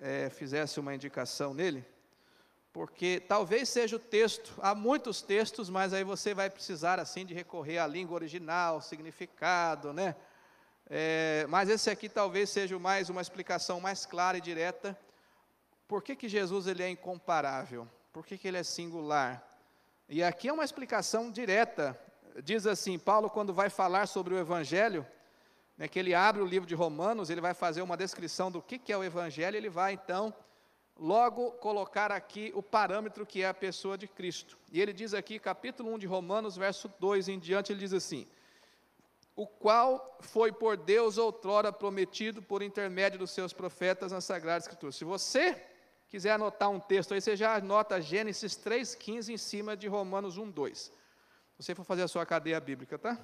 é, 0.00 0.30
fizesse 0.30 0.80
uma 0.80 0.94
indicação 0.94 1.52
nele, 1.52 1.84
porque 2.72 3.22
talvez 3.28 3.68
seja 3.68 3.96
o 3.96 3.98
texto, 3.98 4.54
há 4.62 4.74
muitos 4.74 5.20
textos, 5.20 5.68
mas 5.68 5.92
aí 5.92 6.02
você 6.02 6.32
vai 6.32 6.48
precisar, 6.48 6.98
assim, 6.98 7.26
de 7.26 7.34
recorrer 7.34 7.78
à 7.78 7.86
língua 7.86 8.14
original, 8.14 8.80
significado, 8.80 9.92
né? 9.92 10.16
É, 10.88 11.46
mas 11.48 11.68
esse 11.68 11.90
aqui 11.90 12.08
talvez 12.08 12.48
seja 12.48 12.78
mais 12.78 13.10
uma 13.10 13.20
explicação 13.20 13.80
mais 13.80 14.06
clara 14.06 14.38
e 14.38 14.40
direta. 14.40 14.98
Por 15.86 16.02
que, 16.02 16.16
que 16.16 16.28
Jesus 16.28 16.66
ele 16.66 16.82
é 16.82 16.88
incomparável? 16.88 17.86
Por 18.10 18.24
que, 18.24 18.38
que 18.38 18.48
ele 18.48 18.56
é 18.56 18.62
singular? 18.62 19.46
E 20.08 20.22
aqui 20.22 20.48
é 20.48 20.52
uma 20.52 20.64
explicação 20.64 21.30
direta. 21.30 21.98
Diz 22.42 22.66
assim, 22.66 22.98
Paulo, 22.98 23.28
quando 23.28 23.52
vai 23.52 23.68
falar 23.68 24.06
sobre 24.06 24.34
o 24.34 24.38
Evangelho, 24.38 25.06
né, 25.76 25.88
que 25.88 25.98
ele 25.98 26.14
abre 26.14 26.40
o 26.40 26.46
livro 26.46 26.66
de 26.66 26.74
Romanos, 26.74 27.28
ele 27.28 27.40
vai 27.40 27.52
fazer 27.52 27.82
uma 27.82 27.96
descrição 27.96 28.50
do 28.50 28.62
que, 28.62 28.78
que 28.78 28.92
é 28.92 28.96
o 28.96 29.04
Evangelho, 29.04 29.56
ele 29.56 29.68
vai 29.68 29.92
então 29.92 30.34
logo 30.98 31.52
colocar 31.52 32.12
aqui 32.12 32.52
o 32.54 32.62
parâmetro 32.62 33.26
que 33.26 33.42
é 33.42 33.48
a 33.48 33.54
pessoa 33.54 33.96
de 33.96 34.06
Cristo. 34.06 34.58
E 34.70 34.80
ele 34.80 34.92
diz 34.92 35.14
aqui, 35.14 35.38
capítulo 35.38 35.92
1 35.94 35.98
de 35.98 36.06
Romanos, 36.06 36.56
verso 36.56 36.92
2 36.98 37.28
em 37.28 37.38
diante, 37.38 37.72
ele 37.72 37.80
diz 37.80 37.92
assim: 37.92 38.26
O 39.34 39.46
qual 39.46 40.18
foi 40.20 40.52
por 40.52 40.76
Deus 40.76 41.18
outrora 41.18 41.72
prometido 41.72 42.42
por 42.42 42.62
intermédio 42.62 43.18
dos 43.18 43.30
seus 43.30 43.52
profetas 43.52 44.12
na 44.12 44.20
Sagrada 44.20 44.58
Escritura. 44.58 44.92
Se 44.92 45.04
você 45.04 45.60
quiser 46.08 46.32
anotar 46.32 46.70
um 46.70 46.78
texto 46.80 47.14
aí, 47.14 47.20
você 47.20 47.34
já 47.34 47.56
anota 47.56 48.00
Gênesis 48.00 48.54
3,15 48.54 49.32
em 49.32 49.38
cima 49.38 49.76
de 49.76 49.88
Romanos 49.88 50.38
1,2. 50.38 50.74
Se 50.74 50.92
você 51.58 51.74
for 51.74 51.84
fazer 51.84 52.02
a 52.02 52.08
sua 52.08 52.26
cadeia 52.26 52.60
bíblica, 52.60 52.98
tá? 52.98 53.18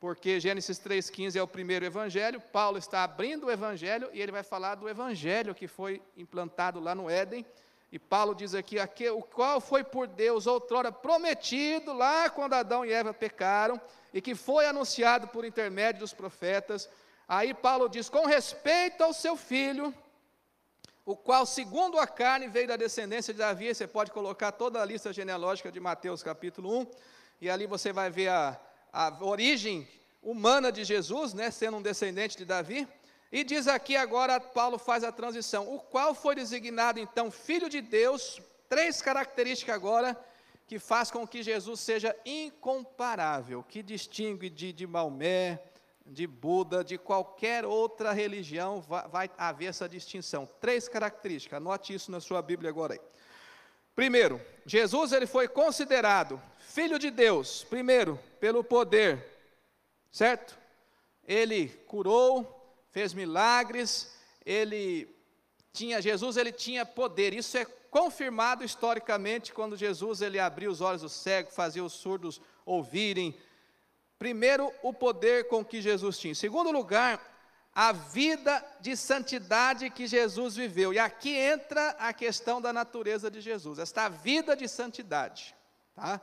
Porque 0.00 0.40
Gênesis 0.40 0.80
3,15 0.80 1.36
é 1.36 1.42
o 1.42 1.46
primeiro 1.46 1.84
evangelho, 1.84 2.40
Paulo 2.40 2.78
está 2.78 3.04
abrindo 3.04 3.46
o 3.46 3.50
evangelho 3.50 4.08
e 4.14 4.20
ele 4.22 4.32
vai 4.32 4.42
falar 4.42 4.74
do 4.74 4.88
evangelho 4.88 5.54
que 5.54 5.68
foi 5.68 6.02
implantado 6.16 6.80
lá 6.80 6.94
no 6.94 7.10
Éden. 7.10 7.44
E 7.92 7.98
Paulo 7.98 8.34
diz 8.34 8.54
aqui, 8.54 8.78
aqui 8.78 9.10
o 9.10 9.20
qual 9.20 9.60
foi 9.60 9.84
por 9.84 10.06
Deus 10.06 10.46
outrora 10.46 10.90
prometido 10.90 11.92
lá 11.92 12.30
quando 12.30 12.54
Adão 12.54 12.82
e 12.86 12.92
Eva 12.92 13.12
pecaram, 13.12 13.78
e 14.14 14.22
que 14.22 14.34
foi 14.34 14.64
anunciado 14.64 15.28
por 15.28 15.44
intermédio 15.44 16.00
dos 16.00 16.14
profetas. 16.14 16.88
Aí 17.28 17.52
Paulo 17.52 17.86
diz: 17.88 18.08
com 18.08 18.24
respeito 18.26 19.02
ao 19.02 19.12
seu 19.12 19.36
filho, 19.36 19.92
o 21.04 21.14
qual, 21.14 21.44
segundo 21.44 21.98
a 21.98 22.06
carne, 22.06 22.48
veio 22.48 22.68
da 22.68 22.76
descendência 22.76 23.34
de 23.34 23.40
Davi. 23.40 23.74
Você 23.74 23.86
pode 23.86 24.12
colocar 24.12 24.52
toda 24.52 24.80
a 24.80 24.84
lista 24.84 25.12
genealógica 25.12 25.70
de 25.70 25.80
Mateus 25.80 26.22
capítulo 26.22 26.80
1, 26.82 26.86
e 27.40 27.50
ali 27.50 27.66
você 27.66 27.92
vai 27.92 28.08
ver 28.08 28.28
a, 28.28 28.58
a 28.92 29.16
origem 29.20 29.88
humana 30.22 30.70
de 30.70 30.84
Jesus, 30.84 31.32
né, 31.34 31.50
sendo 31.50 31.78
um 31.78 31.82
descendente 31.82 32.36
de 32.36 32.44
Davi. 32.44 32.86
E 33.32 33.44
diz 33.44 33.68
aqui 33.68 33.96
agora, 33.96 34.40
Paulo 34.40 34.78
faz 34.78 35.04
a 35.04 35.12
transição, 35.12 35.72
o 35.72 35.78
qual 35.78 36.14
foi 36.14 36.34
designado 36.34 36.98
então 36.98 37.30
filho 37.30 37.68
de 37.68 37.80
Deus, 37.80 38.40
três 38.68 39.00
características 39.00 39.74
agora 39.74 40.16
que 40.66 40.78
faz 40.78 41.10
com 41.10 41.26
que 41.26 41.42
Jesus 41.42 41.80
seja 41.80 42.14
incomparável, 42.24 43.62
que 43.62 43.82
distingue 43.82 44.48
de, 44.48 44.72
de 44.72 44.86
Maomé, 44.86 45.60
de 46.06 46.26
Buda, 46.26 46.82
de 46.82 46.98
qualquer 46.98 47.64
outra 47.64 48.12
religião, 48.12 48.80
vai, 48.80 49.08
vai, 49.08 49.30
haver 49.38 49.66
essa 49.66 49.88
distinção. 49.88 50.48
Três 50.60 50.88
características, 50.88 51.56
anote 51.56 51.94
isso 51.94 52.10
na 52.10 52.20
sua 52.20 52.42
Bíblia 52.42 52.70
agora 52.70 52.94
aí. 52.94 53.00
Primeiro, 53.94 54.40
Jesus 54.64 55.12
ele 55.12 55.26
foi 55.26 55.46
considerado 55.46 56.40
filho 56.58 56.98
de 56.98 57.10
Deus, 57.10 57.64
primeiro, 57.64 58.18
pelo 58.40 58.64
poder, 58.64 59.24
certo? 60.10 60.58
Ele 61.24 61.68
curou, 61.86 62.82
fez 62.90 63.14
milagres, 63.14 64.12
ele 64.44 65.08
tinha 65.72 66.02
Jesus, 66.02 66.36
ele 66.36 66.50
tinha 66.50 66.84
poder. 66.84 67.34
Isso 67.34 67.56
é 67.56 67.64
confirmado 67.64 68.64
historicamente 68.64 69.52
quando 69.52 69.76
Jesus 69.76 70.22
ele 70.22 70.40
abriu 70.40 70.70
os 70.70 70.80
olhos 70.80 71.02
dos 71.02 71.12
cegos, 71.12 71.54
fazia 71.54 71.84
os 71.84 71.92
surdos 71.92 72.40
ouvirem, 72.64 73.36
Primeiro, 74.20 74.70
o 74.82 74.92
poder 74.92 75.48
com 75.48 75.64
que 75.64 75.80
Jesus 75.80 76.18
tinha. 76.18 76.34
Segundo 76.34 76.70
lugar, 76.70 77.18
a 77.74 77.90
vida 77.90 78.62
de 78.78 78.94
santidade 78.94 79.88
que 79.88 80.06
Jesus 80.06 80.54
viveu. 80.54 80.92
E 80.92 80.98
aqui 80.98 81.34
entra 81.34 81.96
a 81.98 82.12
questão 82.12 82.60
da 82.60 82.70
natureza 82.70 83.30
de 83.30 83.40
Jesus, 83.40 83.78
esta 83.78 84.10
vida 84.10 84.54
de 84.54 84.68
santidade, 84.68 85.54
tá? 85.94 86.20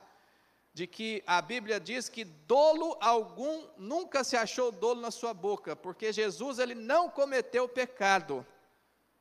De 0.78 0.86
que 0.86 1.24
a 1.26 1.42
Bíblia 1.42 1.80
diz 1.80 2.08
que 2.08 2.24
dolo 2.24 2.96
algum 3.02 3.66
nunca 3.80 4.24
se 4.24 4.38
achou 4.38 4.72
dolo 4.72 5.02
na 5.02 5.10
sua 5.10 5.34
boca, 5.34 5.76
porque 5.76 6.13
Jesus 6.13 6.60
ele 6.60 6.76
não 6.76 7.10
cometeu 7.10 7.68
pecado. 7.68 8.46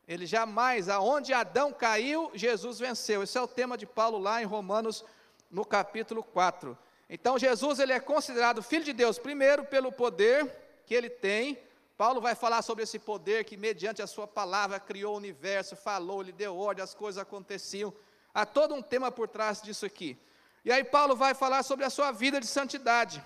Ele 0.07 0.27
jamais, 0.27 0.91
aonde 0.91 1.33
Adão 1.33 1.73
caiu, 1.73 2.31
Jesus 2.35 2.79
venceu. 2.79 3.23
Esse 3.23 3.39
é 3.39 3.41
o 3.41 3.49
tema 3.49 3.79
de 3.79 3.87
Paulo 3.87 4.19
lá 4.19 4.43
em 4.43 4.45
Romanos, 4.45 5.03
no 5.51 5.65
capítulo 5.65 6.23
4. 6.23 6.77
Então 7.09 7.39
Jesus 7.39 7.79
ele 7.79 7.95
é 7.95 8.01
considerado 8.01 8.63
filho 8.63 8.85
de 8.85 8.93
Deus 8.93 9.19
primeiro 9.19 9.65
pelo 9.65 9.91
poder 9.91 10.55
que 10.85 10.95
ele 10.95 11.09
tem. 11.09 11.59
Paulo 11.97 12.21
vai 12.21 12.35
falar 12.35 12.61
sobre 12.61 12.85
esse 12.85 12.99
poder 12.99 13.45
que 13.45 13.57
mediante 13.57 14.03
a 14.03 14.07
sua 14.07 14.27
palavra 14.27 14.79
criou 14.79 15.15
o 15.15 15.17
universo, 15.17 15.75
falou, 15.75 16.21
lhe 16.21 16.33
deu 16.33 16.55
ordem, 16.55 16.85
as 16.85 16.95
coisas 16.95 17.19
aconteciam. 17.19 17.95
Há 18.35 18.45
todo 18.45 18.75
um 18.75 18.83
tema 18.83 19.11
por 19.11 19.27
trás 19.27 19.63
disso 19.63 19.87
aqui. 19.87 20.19
E 20.67 20.73
aí 20.73 20.83
Paulo 20.83 21.15
vai 21.15 21.33
falar 21.33 21.63
sobre 21.63 21.85
a 21.85 21.91
sua 21.91 22.11
vida 22.11 22.41
de 22.41 22.47
santidade. 22.49 23.25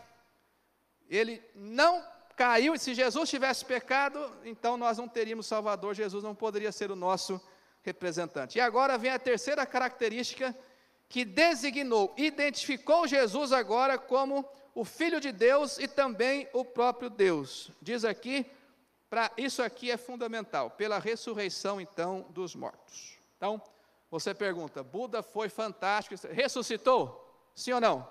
Ele 1.09 1.43
não 1.55 2.05
caiu, 2.37 2.75
e 2.75 2.79
se 2.79 2.93
Jesus 2.93 3.31
tivesse 3.31 3.65
pecado, 3.65 4.31
então 4.45 4.77
nós 4.77 4.99
não 4.99 5.09
teríamos 5.09 5.47
Salvador, 5.47 5.95
Jesus 5.95 6.23
não 6.23 6.35
poderia 6.35 6.71
ser 6.71 6.91
o 6.91 6.95
nosso 6.97 7.41
representante. 7.81 8.59
E 8.59 8.61
agora 8.61 8.99
vem 8.99 9.11
a 9.11 9.19
terceira 9.19 9.65
característica 9.65 10.55
que 11.09 11.25
designou, 11.25 12.13
identificou 12.15 13.09
Jesus 13.09 13.53
agora 13.53 13.97
como 13.97 14.47
o 14.75 14.85
Filho 14.85 15.19
de 15.19 15.33
Deus 15.33 15.79
e 15.79 15.89
também 15.89 16.47
o 16.53 16.63
próprio 16.63 17.09
Deus. 17.09 17.71
Diz 17.81 18.05
aqui, 18.05 18.45
para 19.09 19.31
isso 19.39 19.63
aqui 19.63 19.91
é 19.91 19.97
fundamental, 19.97 20.73
pela 20.73 20.99
ressurreição 20.99 21.81
então 21.81 22.27
dos 22.29 22.55
mortos. 22.55 23.19
Então, 23.39 23.63
você 24.11 24.35
pergunta, 24.35 24.83
Buda 24.83 25.23
foi 25.23 25.49
fantástico, 25.49 26.15
ressuscitou? 26.31 27.30
Sim 27.61 27.75
ou 27.75 27.81
não? 27.81 28.09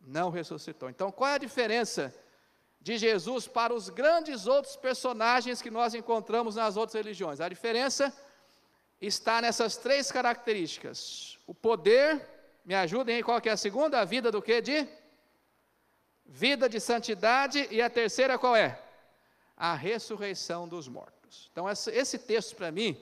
Não 0.00 0.30
ressuscitou. 0.30 0.88
Então, 0.88 1.12
qual 1.12 1.30
é 1.32 1.34
a 1.34 1.38
diferença 1.46 2.14
de 2.80 2.96
Jesus 2.96 3.46
para 3.46 3.74
os 3.74 3.90
grandes 3.90 4.46
outros 4.46 4.74
personagens 4.74 5.60
que 5.60 5.70
nós 5.70 5.94
encontramos 5.94 6.56
nas 6.56 6.74
outras 6.74 6.94
religiões? 6.94 7.40
A 7.40 7.48
diferença 7.48 8.10
está 8.98 9.42
nessas 9.42 9.76
três 9.76 10.10
características. 10.10 11.38
O 11.46 11.54
poder, 11.54 12.26
me 12.64 12.74
ajudem 12.74 13.16
aí, 13.16 13.22
qual 13.22 13.38
que 13.38 13.50
é 13.50 13.52
a 13.52 13.56
segunda? 13.56 14.00
A 14.00 14.04
vida 14.06 14.32
do 14.32 14.40
que? 14.40 14.62
De 14.62 14.88
vida 16.24 16.66
de 16.66 16.80
santidade. 16.80 17.68
E 17.70 17.82
a 17.82 17.90
terceira 17.90 18.38
qual 18.38 18.56
é? 18.56 18.80
A 19.54 19.74
ressurreição 19.74 20.66
dos 20.66 20.88
mortos. 20.88 21.50
Então, 21.52 21.68
esse 21.68 22.18
texto 22.18 22.56
para 22.56 22.70
mim, 22.70 22.98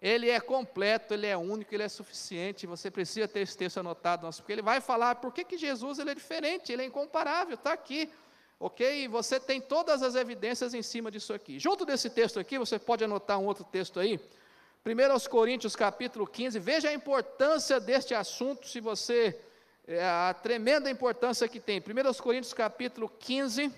ele 0.00 0.30
é 0.30 0.40
completo, 0.40 1.12
ele 1.12 1.26
é 1.26 1.36
único, 1.36 1.74
ele 1.74 1.82
é 1.82 1.88
suficiente. 1.88 2.66
Você 2.66 2.90
precisa 2.90 3.28
ter 3.28 3.40
esse 3.40 3.56
texto 3.56 3.78
anotado, 3.78 4.28
porque 4.36 4.52
ele 4.52 4.62
vai 4.62 4.80
falar 4.80 5.16
por 5.16 5.32
que, 5.32 5.44
que 5.44 5.58
Jesus 5.58 5.98
ele 5.98 6.10
é 6.10 6.14
diferente, 6.14 6.72
ele 6.72 6.82
é 6.82 6.86
incomparável, 6.86 7.54
está 7.54 7.72
aqui. 7.72 8.10
Ok? 8.58 9.04
E 9.04 9.08
você 9.08 9.40
tem 9.40 9.60
todas 9.60 10.02
as 10.02 10.14
evidências 10.14 10.74
em 10.74 10.82
cima 10.82 11.10
disso 11.10 11.32
aqui. 11.32 11.58
Junto 11.58 11.84
desse 11.84 12.10
texto 12.10 12.38
aqui, 12.38 12.58
você 12.58 12.78
pode 12.78 13.02
anotar 13.02 13.38
um 13.38 13.46
outro 13.46 13.64
texto 13.64 13.98
aí, 13.98 14.20
1 14.84 15.12
aos 15.12 15.26
Coríntios 15.26 15.76
capítulo 15.76 16.26
15, 16.26 16.58
veja 16.58 16.88
a 16.88 16.92
importância 16.94 17.78
deste 17.78 18.14
assunto, 18.14 18.66
se 18.66 18.80
você 18.80 19.38
é, 19.86 20.02
a 20.02 20.32
tremenda 20.32 20.90
importância 20.90 21.48
que 21.48 21.60
tem. 21.60 21.80
1 21.80 22.22
Coríntios 22.22 22.54
capítulo 22.54 23.08
15, 23.08 23.66
um 23.66 23.72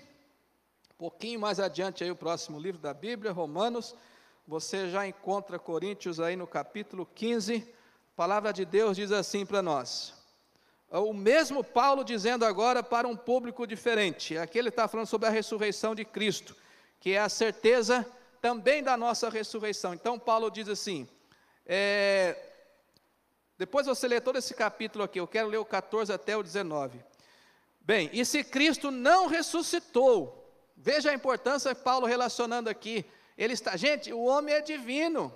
pouquinho 0.97 1.39
mais 1.39 1.59
adiante 1.59 2.03
aí 2.03 2.11
o 2.11 2.15
próximo 2.15 2.59
livro 2.59 2.79
da 2.79 2.93
Bíblia, 2.93 3.31
Romanos, 3.31 3.95
você 4.47 4.89
já 4.89 5.07
encontra 5.07 5.57
Coríntios 5.57 6.19
aí 6.19 6.35
no 6.35 6.45
capítulo 6.45 7.05
15, 7.05 7.67
a 8.13 8.15
palavra 8.15 8.51
de 8.51 8.65
Deus 8.65 8.97
diz 8.97 9.11
assim 9.11 9.45
para 9.45 9.61
nós. 9.61 10.13
O 10.89 11.13
mesmo 11.13 11.63
Paulo 11.63 12.03
dizendo 12.03 12.45
agora 12.45 12.83
para 12.83 13.07
um 13.07 13.15
público 13.15 13.65
diferente. 13.65 14.37
Aqui 14.37 14.59
ele 14.59 14.69
está 14.69 14.87
falando 14.87 15.07
sobre 15.07 15.27
a 15.27 15.31
ressurreição 15.31 15.95
de 15.95 16.05
Cristo, 16.05 16.55
que 16.99 17.11
é 17.13 17.19
a 17.19 17.29
certeza 17.29 18.05
também 18.41 18.83
da 18.83 18.95
nossa 18.95 19.29
ressurreição. 19.29 19.93
Então 19.93 20.19
Paulo 20.19 20.51
diz 20.51 20.69
assim, 20.69 21.07
é, 21.65 22.37
depois 23.57 23.87
você 23.87 24.07
lê 24.07 24.19
todo 24.19 24.37
esse 24.37 24.53
capítulo 24.53 25.03
aqui, 25.03 25.19
eu 25.19 25.27
quero 25.27 25.47
ler 25.47 25.57
o 25.57 25.65
14 25.65 26.11
até 26.11 26.35
o 26.35 26.43
19. 26.43 26.99
Bem, 27.81 28.09
e 28.13 28.23
se 28.23 28.43
Cristo 28.43 28.91
não 28.91 29.27
ressuscitou, 29.27 30.47
veja 30.75 31.09
a 31.09 31.13
importância 31.13 31.73
Paulo 31.73 32.05
relacionando 32.05 32.69
aqui. 32.69 33.05
Ele 33.37 33.53
está, 33.53 33.75
gente, 33.75 34.13
o 34.13 34.23
homem 34.23 34.55
é 34.55 34.61
divino. 34.61 35.35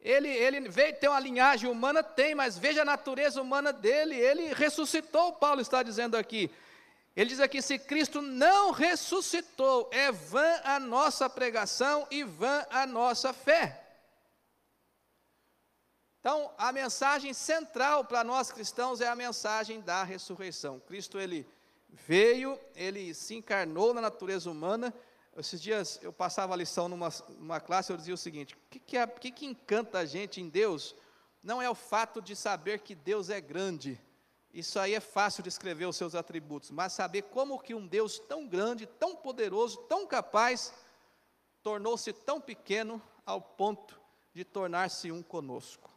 Ele, 0.00 0.28
ele 0.28 0.68
veio 0.68 0.96
ter 0.96 1.08
uma 1.08 1.18
linhagem 1.18 1.68
humana, 1.68 2.02
tem, 2.02 2.34
mas 2.34 2.56
veja 2.56 2.82
a 2.82 2.84
natureza 2.84 3.42
humana 3.42 3.72
dele. 3.72 4.14
Ele 4.14 4.54
ressuscitou, 4.54 5.32
Paulo 5.32 5.60
está 5.60 5.82
dizendo 5.82 6.16
aqui. 6.16 6.50
Ele 7.16 7.30
diz 7.30 7.40
aqui: 7.40 7.62
se 7.62 7.78
Cristo 7.78 8.20
não 8.20 8.70
ressuscitou, 8.70 9.88
é 9.92 10.12
vã 10.12 10.60
a 10.64 10.78
nossa 10.78 11.28
pregação 11.30 12.06
e 12.10 12.22
vã 12.22 12.64
a 12.70 12.86
nossa 12.86 13.32
fé. 13.32 13.82
Então, 16.20 16.52
a 16.58 16.72
mensagem 16.72 17.32
central 17.32 18.04
para 18.04 18.24
nós 18.24 18.50
cristãos 18.50 19.00
é 19.00 19.08
a 19.08 19.14
mensagem 19.14 19.80
da 19.80 20.02
ressurreição. 20.02 20.80
Cristo 20.80 21.18
ele 21.18 21.46
veio, 21.88 22.58
ele 22.74 23.14
se 23.14 23.34
encarnou 23.34 23.94
na 23.94 24.00
natureza 24.00 24.50
humana. 24.50 24.92
Esses 25.36 25.60
dias 25.60 25.98
eu 26.02 26.12
passava 26.12 26.54
a 26.54 26.56
lição 26.56 26.88
numa, 26.88 27.08
numa 27.38 27.60
classe, 27.60 27.92
eu 27.92 27.96
dizia 27.96 28.14
o 28.14 28.18
seguinte: 28.18 28.54
o 28.54 28.58
que, 28.70 28.78
que, 28.78 28.96
é, 28.96 29.06
que, 29.06 29.30
que 29.30 29.46
encanta 29.46 29.98
a 29.98 30.04
gente 30.04 30.40
em 30.40 30.48
Deus? 30.48 30.94
Não 31.42 31.60
é 31.60 31.68
o 31.68 31.74
fato 31.74 32.20
de 32.20 32.34
saber 32.34 32.80
que 32.80 32.94
Deus 32.94 33.30
é 33.30 33.40
grande, 33.40 34.00
isso 34.52 34.78
aí 34.78 34.94
é 34.94 35.00
fácil 35.00 35.42
de 35.42 35.48
escrever 35.48 35.86
os 35.86 35.96
seus 35.96 36.14
atributos, 36.14 36.70
mas 36.70 36.92
saber 36.92 37.22
como 37.22 37.58
que 37.58 37.74
um 37.74 37.86
Deus 37.86 38.18
tão 38.18 38.48
grande, 38.48 38.86
tão 38.86 39.14
poderoso, 39.14 39.78
tão 39.88 40.06
capaz, 40.06 40.72
tornou-se 41.62 42.12
tão 42.12 42.40
pequeno 42.40 43.00
ao 43.24 43.40
ponto 43.40 44.00
de 44.34 44.44
tornar-se 44.44 45.12
um 45.12 45.22
conosco 45.22 45.96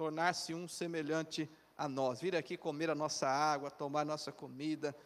tornar-se 0.00 0.54
um 0.54 0.66
semelhante 0.66 1.46
a 1.76 1.86
nós, 1.86 2.22
vir 2.22 2.34
aqui 2.34 2.56
comer 2.56 2.88
a 2.88 2.94
nossa 2.94 3.28
água, 3.28 3.70
tomar 3.70 4.02
nossa 4.02 4.32
comida, 4.32 4.96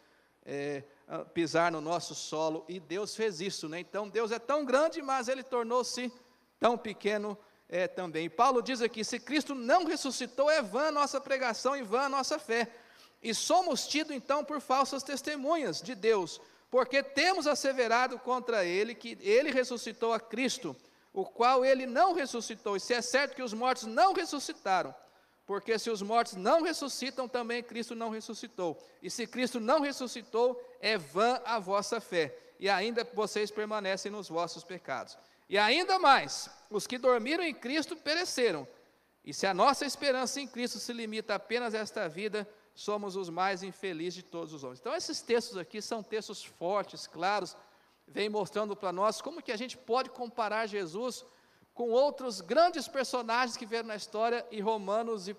é, 0.41 0.85
pisar 1.33 1.71
no 1.71 1.81
nosso 1.81 2.15
solo, 2.15 2.65
e 2.67 2.79
Deus 2.79 3.15
fez 3.15 3.39
isso, 3.39 3.69
né? 3.69 3.79
Então 3.79 4.09
Deus 4.09 4.31
é 4.31 4.39
tão 4.39 4.65
grande, 4.65 5.01
mas 5.01 5.27
ele 5.27 5.43
tornou-se 5.43 6.11
tão 6.59 6.77
pequeno 6.77 7.37
é, 7.69 7.87
também. 7.87 8.29
Paulo 8.29 8.61
diz 8.61 8.81
aqui: 8.81 9.03
se 9.03 9.19
Cristo 9.19 9.53
não 9.53 9.85
ressuscitou, 9.85 10.49
é 10.49 10.61
vã 10.61 10.87
a 10.87 10.91
nossa 10.91 11.21
pregação 11.21 11.75
e 11.75 11.83
vã 11.83 12.01
a 12.01 12.09
nossa 12.09 12.39
fé. 12.39 12.69
E 13.21 13.33
somos 13.33 13.87
tidos 13.87 14.15
então 14.15 14.43
por 14.43 14.61
falsas 14.61 15.03
testemunhas 15.03 15.81
de 15.81 15.95
Deus, 15.95 16.39
porque 16.69 17.01
temos 17.01 17.47
asseverado 17.47 18.19
contra 18.19 18.65
ele 18.65 18.93
que 18.93 19.17
ele 19.21 19.51
ressuscitou 19.51 20.13
a 20.13 20.19
Cristo 20.19 20.75
o 21.15 21.25
qual 21.25 21.63
ele 21.63 21.85
não 21.85 22.13
ressuscitou. 22.13 22.75
E 22.75 22.79
se 22.79 22.93
é 22.93 23.01
certo 23.01 23.35
que 23.35 23.41
os 23.41 23.53
mortos 23.53 23.85
não 23.85 24.13
ressuscitaram, 24.13 24.93
porque 25.45 25.79
se 25.79 25.89
os 25.89 26.01
mortos 26.01 26.35
não 26.35 26.61
ressuscitam, 26.61 27.27
também 27.27 27.63
Cristo 27.63 27.95
não 27.95 28.09
ressuscitou. 28.09 28.77
E 29.01 29.09
se 29.09 29.25
Cristo 29.25 29.59
não 29.59 29.79
ressuscitou, 29.79 30.61
é 30.85 30.99
vã 30.99 31.41
a 31.43 31.57
vossa 31.57 31.99
fé, 31.99 32.37
e 32.59 32.69
ainda 32.69 33.03
vocês 33.11 33.49
permanecem 33.49 34.11
nos 34.11 34.29
vossos 34.29 34.63
pecados. 34.63 35.17
E 35.49 35.57
ainda 35.57 35.97
mais, 35.97 36.47
os 36.69 36.85
que 36.85 36.99
dormiram 36.99 37.43
em 37.43 37.55
Cristo 37.55 37.95
pereceram. 37.95 38.67
E 39.23 39.33
se 39.33 39.47
a 39.47 39.53
nossa 39.53 39.83
esperança 39.83 40.39
em 40.39 40.47
Cristo 40.47 40.77
se 40.77 40.93
limita 40.93 41.33
apenas 41.33 41.73
a 41.73 41.79
esta 41.79 42.07
vida, 42.07 42.47
somos 42.75 43.15
os 43.15 43.31
mais 43.31 43.63
infelizes 43.63 44.13
de 44.13 44.21
todos 44.21 44.53
os 44.53 44.63
homens. 44.63 44.79
Então, 44.79 44.93
esses 44.93 45.23
textos 45.23 45.57
aqui 45.57 45.81
são 45.81 46.03
textos 46.03 46.45
fortes, 46.45 47.07
claros, 47.07 47.57
vem 48.07 48.29
mostrando 48.29 48.75
para 48.75 48.91
nós 48.91 49.23
como 49.23 49.41
que 49.41 49.51
a 49.51 49.57
gente 49.57 49.75
pode 49.75 50.11
comparar 50.11 50.67
Jesus 50.67 51.25
com 51.73 51.89
outros 51.89 52.41
grandes 52.41 52.87
personagens 52.87 53.57
que 53.57 53.65
vieram 53.65 53.87
na 53.87 53.95
história 53.95 54.45
e 54.51 54.61
Romanos 54.61 55.27
e 55.27 55.35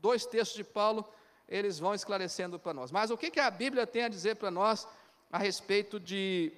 dois 0.00 0.24
textos 0.24 0.56
de 0.56 0.62
Paulo, 0.62 1.04
eles 1.48 1.78
vão 1.78 1.94
esclarecendo 1.94 2.58
para 2.58 2.74
nós. 2.74 2.90
Mas 2.90 3.10
o 3.10 3.16
que, 3.16 3.30
que 3.30 3.40
a 3.40 3.50
Bíblia 3.50 3.86
tem 3.86 4.04
a 4.04 4.08
dizer 4.08 4.36
para 4.36 4.50
nós 4.50 4.86
a 5.30 5.38
respeito 5.38 6.00
de, 6.00 6.52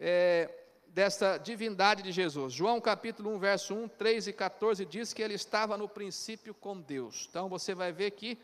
é, 0.00 0.50
dessa 0.88 1.38
divindade 1.38 2.02
de 2.02 2.12
Jesus? 2.12 2.52
João 2.52 2.80
capítulo 2.80 3.30
1, 3.34 3.38
verso 3.38 3.74
1, 3.74 3.88
3 3.88 4.28
e 4.28 4.32
14 4.32 4.84
diz 4.84 5.12
que 5.12 5.22
ele 5.22 5.34
estava 5.34 5.76
no 5.76 5.88
princípio 5.88 6.54
com 6.54 6.80
Deus. 6.80 7.26
Então 7.30 7.48
você 7.48 7.74
vai 7.74 7.92
ver 7.92 8.12
que 8.12 8.38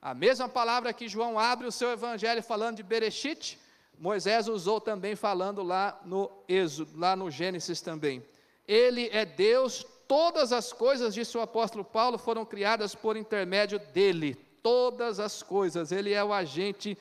a 0.00 0.14
mesma 0.14 0.48
palavra 0.48 0.92
que 0.92 1.08
João 1.08 1.38
abre 1.38 1.66
o 1.66 1.72
seu 1.72 1.90
evangelho 1.90 2.42
falando 2.42 2.76
de 2.76 2.82
Bereshit, 2.82 3.58
Moisés 3.98 4.48
usou 4.48 4.80
também 4.80 5.14
falando 5.14 5.62
lá 5.62 6.00
no 6.04 6.28
Êxodo, 6.48 6.98
lá 6.98 7.14
no 7.14 7.30
Gênesis 7.30 7.80
também. 7.80 8.22
Ele 8.66 9.08
é 9.12 9.24
Deus, 9.24 9.86
todas 10.08 10.52
as 10.52 10.72
coisas, 10.72 11.14
disse 11.14 11.38
o 11.38 11.40
apóstolo 11.40 11.84
Paulo, 11.84 12.18
foram 12.18 12.44
criadas 12.44 12.94
por 12.94 13.16
intermédio 13.16 13.78
dele. 13.78 14.36
Todas 14.62 15.18
as 15.18 15.42
coisas, 15.42 15.90
ele 15.90 16.12
é 16.12 16.22
o 16.22 16.32
agente 16.32 16.96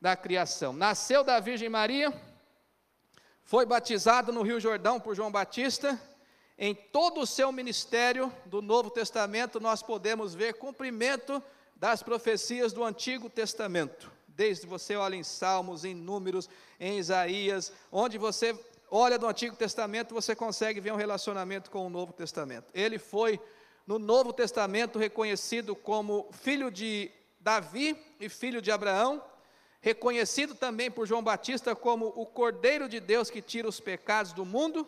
da 0.00 0.16
criação. 0.16 0.72
Nasceu 0.72 1.24
da 1.24 1.40
Virgem 1.40 1.68
Maria, 1.68 2.12
foi 3.42 3.66
batizado 3.66 4.32
no 4.32 4.42
Rio 4.42 4.60
Jordão 4.60 5.00
por 5.00 5.14
João 5.14 5.32
Batista. 5.32 6.00
Em 6.56 6.74
todo 6.74 7.22
o 7.22 7.26
seu 7.26 7.50
ministério 7.50 8.32
do 8.46 8.60
Novo 8.60 8.90
Testamento, 8.90 9.58
nós 9.58 9.82
podemos 9.82 10.34
ver 10.34 10.54
cumprimento 10.54 11.42
das 11.74 12.02
profecias 12.02 12.72
do 12.72 12.84
Antigo 12.84 13.30
Testamento. 13.30 14.12
Desde 14.28 14.66
você 14.66 14.94
olha 14.94 15.16
em 15.16 15.24
Salmos, 15.24 15.84
em 15.84 15.94
Números, 15.94 16.48
em 16.78 16.98
Isaías, 16.98 17.72
onde 17.90 18.18
você 18.18 18.54
olha 18.90 19.18
do 19.18 19.26
Antigo 19.26 19.56
Testamento, 19.56 20.14
você 20.14 20.34
consegue 20.34 20.80
ver 20.80 20.92
um 20.92 20.96
relacionamento 20.96 21.70
com 21.70 21.86
o 21.86 21.90
Novo 21.90 22.12
Testamento. 22.12 22.66
Ele 22.74 22.98
foi, 22.98 23.40
no 23.86 23.98
Novo 23.98 24.32
Testamento, 24.32 24.98
reconhecido 24.98 25.74
como 25.74 26.28
filho 26.32 26.70
de 26.70 27.10
Davi 27.40 27.96
e 28.20 28.28
filho 28.28 28.60
de 28.60 28.70
Abraão, 28.70 29.22
reconhecido 29.80 30.54
também 30.54 30.90
por 30.90 31.06
João 31.06 31.22
Batista 31.22 31.74
como 31.74 32.12
o 32.14 32.26
Cordeiro 32.26 32.88
de 32.88 33.00
Deus 33.00 33.30
que 33.30 33.40
tira 33.40 33.68
os 33.68 33.80
pecados 33.80 34.32
do 34.32 34.44
mundo. 34.44 34.86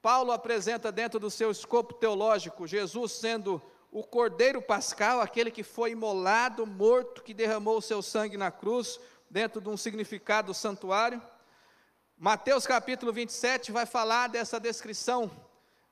Paulo 0.00 0.32
apresenta 0.32 0.90
dentro 0.90 1.20
do 1.20 1.30
seu 1.30 1.50
escopo 1.50 1.94
teológico 1.94 2.66
Jesus 2.66 3.12
sendo 3.12 3.62
o 3.92 4.02
cordeiro 4.02 4.62
pascal, 4.62 5.20
aquele 5.20 5.50
que 5.50 5.62
foi 5.62 5.90
imolado, 5.90 6.66
morto, 6.66 7.22
que 7.22 7.34
derramou 7.34 7.76
o 7.76 7.82
seu 7.82 8.00
sangue 8.00 8.38
na 8.38 8.50
cruz, 8.50 8.98
dentro 9.30 9.60
de 9.60 9.68
um 9.68 9.76
significado 9.76 10.54
santuário. 10.54 11.20
Mateus 12.16 12.66
capítulo 12.66 13.12
27 13.12 13.70
vai 13.70 13.84
falar 13.84 14.28
dessa 14.28 14.58
descrição 14.58 15.30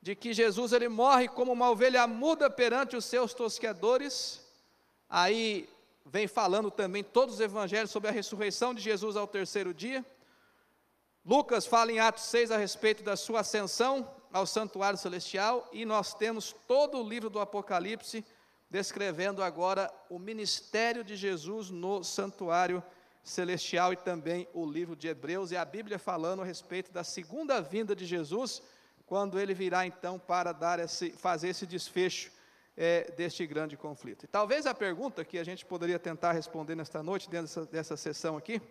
de 0.01 0.15
que 0.15 0.33
Jesus 0.33 0.73
ele 0.73 0.89
morre 0.89 1.27
como 1.27 1.51
uma 1.51 1.69
ovelha 1.69 2.07
muda 2.07 2.49
perante 2.49 2.95
os 2.95 3.05
seus 3.05 3.33
tosqueadores. 3.33 4.41
Aí 5.09 5.69
vem 6.05 6.27
falando 6.27 6.71
também 6.71 7.03
todos 7.03 7.35
os 7.35 7.41
evangelhos 7.41 7.91
sobre 7.91 8.09
a 8.09 8.13
ressurreição 8.13 8.73
de 8.73 8.81
Jesus 8.81 9.15
ao 9.15 9.27
terceiro 9.27 9.73
dia. 9.73 10.05
Lucas 11.23 11.67
fala 11.67 11.91
em 11.91 11.99
Atos 11.99 12.23
6 12.23 12.49
a 12.49 12.57
respeito 12.57 13.03
da 13.03 13.15
sua 13.15 13.41
ascensão, 13.41 14.09
ao 14.33 14.45
santuário 14.45 14.97
celestial 14.97 15.67
e 15.73 15.85
nós 15.85 16.13
temos 16.13 16.55
todo 16.67 16.97
o 16.97 17.07
livro 17.07 17.29
do 17.29 17.39
Apocalipse 17.39 18.23
descrevendo 18.69 19.43
agora 19.43 19.93
o 20.09 20.17
ministério 20.17 21.03
de 21.03 21.15
Jesus 21.15 21.69
no 21.69 22.03
santuário 22.03 22.81
celestial 23.23 23.91
e 23.91 23.97
também 23.97 24.47
o 24.53 24.65
livro 24.65 24.95
de 24.95 25.09
Hebreus 25.09 25.51
e 25.51 25.57
a 25.57 25.65
Bíblia 25.65 25.99
falando 25.99 26.41
a 26.41 26.45
respeito 26.45 26.91
da 26.91 27.03
segunda 27.03 27.61
vinda 27.61 27.95
de 27.95 28.05
Jesus, 28.05 28.63
quando 29.11 29.37
ele 29.37 29.53
virá 29.53 29.85
então 29.85 30.17
para 30.17 30.53
dar 30.53 30.79
esse, 30.79 31.11
fazer 31.11 31.49
esse 31.49 31.65
desfecho 31.65 32.31
é, 32.77 33.11
deste 33.11 33.45
grande 33.45 33.75
conflito. 33.75 34.23
E 34.23 34.27
talvez 34.27 34.65
a 34.65 34.73
pergunta 34.73 35.25
que 35.25 35.37
a 35.37 35.43
gente 35.43 35.65
poderia 35.65 35.99
tentar 35.99 36.31
responder 36.31 36.75
nesta 36.75 37.03
noite, 37.03 37.29
dentro 37.29 37.47
dessa, 37.47 37.65
dessa 37.65 37.97
sessão 37.97 38.37
aqui, 38.37 38.61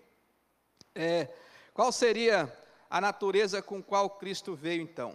é 0.95 1.29
qual 1.75 1.93
seria 1.93 2.51
a 2.89 3.03
natureza 3.03 3.61
com 3.61 3.83
qual 3.83 4.09
Cristo 4.09 4.55
veio 4.55 4.81
então? 4.81 5.15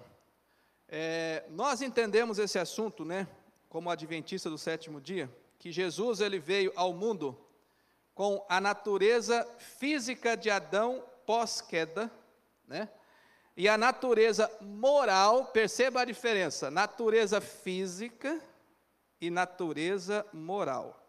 É, 0.87 1.43
nós 1.49 1.81
entendemos 1.81 2.37
esse 2.37 2.59
assunto, 2.59 3.03
né, 3.03 3.27
como 3.67 3.89
adventista 3.89 4.47
do 4.47 4.59
sétimo 4.59 5.01
dia, 5.01 5.27
que 5.57 5.71
Jesus 5.71 6.19
ele 6.19 6.37
veio 6.37 6.71
ao 6.75 6.93
mundo 6.93 7.35
com 8.13 8.45
a 8.47 8.61
natureza 8.61 9.43
física 9.57 10.37
de 10.37 10.51
Adão 10.51 11.03
pós-queda, 11.25 12.11
né? 12.67 12.87
E 13.57 13.69
a 13.69 13.77
natureza 13.77 14.51
moral, 14.59 15.45
perceba 15.45 16.01
a 16.01 16.05
diferença, 16.05 16.69
natureza 16.69 17.39
física 17.39 18.41
e 19.21 19.29
natureza 19.29 20.25
moral. 20.33 21.01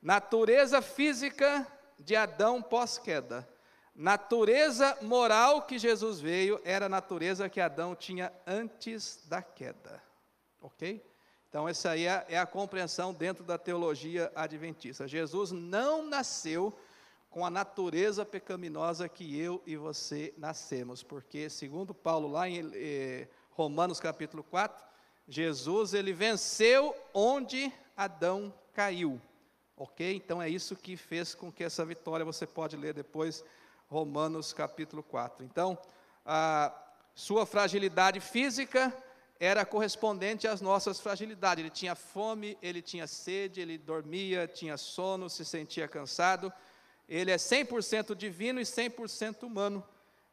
Natureza 0.00 0.80
física 0.80 1.66
de 1.98 2.14
Adão 2.14 2.62
pós-queda. 2.62 3.48
Natureza 3.94 4.96
moral 5.02 5.62
que 5.62 5.78
Jesus 5.78 6.20
veio 6.20 6.60
era 6.64 6.86
a 6.86 6.88
natureza 6.88 7.48
que 7.48 7.60
Adão 7.60 7.94
tinha 7.94 8.32
antes 8.46 9.26
da 9.28 9.42
queda. 9.42 10.02
Ok? 10.60 11.04
Então, 11.48 11.68
essa 11.68 11.90
aí 11.90 12.06
é, 12.06 12.24
é 12.28 12.38
a 12.38 12.46
compreensão 12.46 13.12
dentro 13.12 13.42
da 13.42 13.58
teologia 13.58 14.30
adventista. 14.36 15.08
Jesus 15.08 15.50
não 15.50 16.06
nasceu 16.06 16.72
com 17.30 17.46
a 17.46 17.50
natureza 17.50 18.26
pecaminosa 18.26 19.08
que 19.08 19.38
eu 19.38 19.62
e 19.64 19.76
você 19.76 20.34
nascemos, 20.36 21.02
porque, 21.02 21.48
segundo 21.48 21.94
Paulo, 21.94 22.28
lá 22.28 22.48
em 22.48 22.68
eh, 22.74 23.28
Romanos 23.52 24.00
capítulo 24.00 24.42
4, 24.42 24.84
Jesus 25.28 25.94
ele 25.94 26.12
venceu 26.12 26.92
onde 27.14 27.72
Adão 27.96 28.52
caiu. 28.74 29.20
Ok? 29.76 30.14
Então 30.14 30.42
é 30.42 30.48
isso 30.48 30.74
que 30.74 30.96
fez 30.96 31.34
com 31.34 31.52
que 31.52 31.62
essa 31.62 31.84
vitória, 31.84 32.24
você 32.24 32.46
pode 32.46 32.76
ler 32.76 32.92
depois, 32.92 33.44
Romanos 33.86 34.52
capítulo 34.52 35.02
4. 35.02 35.44
Então, 35.44 35.78
a 36.26 36.74
sua 37.14 37.46
fragilidade 37.46 38.20
física 38.20 38.92
era 39.38 39.64
correspondente 39.64 40.48
às 40.48 40.60
nossas 40.60 41.00
fragilidades. 41.00 41.62
Ele 41.62 41.70
tinha 41.70 41.94
fome, 41.94 42.58
ele 42.60 42.82
tinha 42.82 43.06
sede, 43.06 43.60
ele 43.60 43.78
dormia, 43.78 44.48
tinha 44.48 44.76
sono, 44.76 45.30
se 45.30 45.44
sentia 45.44 45.86
cansado. 45.86 46.52
Ele 47.10 47.32
é 47.32 47.36
100% 47.36 48.14
divino 48.14 48.60
e 48.60 48.62
100% 48.62 49.42
humano. 49.42 49.84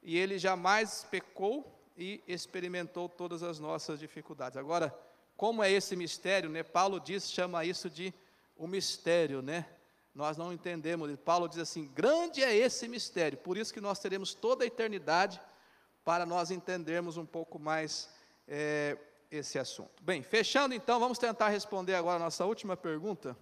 E 0.03 0.15
ele 0.15 0.37
jamais 0.37 1.07
pecou 1.09 1.75
e 1.97 2.23
experimentou 2.27 3.09
todas 3.09 3.41
as 3.41 3.59
nossas 3.59 3.99
dificuldades. 3.99 4.57
Agora, 4.57 4.95
como 5.35 5.63
é 5.63 5.71
esse 5.71 5.95
mistério, 5.95 6.51
né? 6.51 6.61
Paulo 6.61 6.99
diz, 6.99 7.31
chama 7.31 7.65
isso 7.65 7.89
de 7.89 8.13
o 8.55 8.67
mistério, 8.67 9.41
né? 9.41 9.65
Nós 10.13 10.37
não 10.37 10.53
entendemos. 10.53 11.15
Paulo 11.25 11.47
diz 11.47 11.57
assim: 11.57 11.87
grande 11.87 12.43
é 12.43 12.55
esse 12.55 12.87
mistério. 12.87 13.39
Por 13.39 13.57
isso 13.57 13.73
que 13.73 13.81
nós 13.81 13.99
teremos 13.99 14.35
toda 14.35 14.63
a 14.63 14.67
eternidade 14.67 15.41
para 16.05 16.25
nós 16.25 16.51
entendermos 16.51 17.17
um 17.17 17.25
pouco 17.25 17.59
mais 17.59 18.09
é, 18.47 18.97
esse 19.31 19.57
assunto. 19.57 20.01
Bem, 20.01 20.21
fechando 20.21 20.73
então, 20.73 20.99
vamos 20.99 21.17
tentar 21.17 21.49
responder 21.49 21.95
agora 21.95 22.17
a 22.17 22.25
nossa 22.25 22.45
última 22.45 22.77
pergunta. 22.77 23.35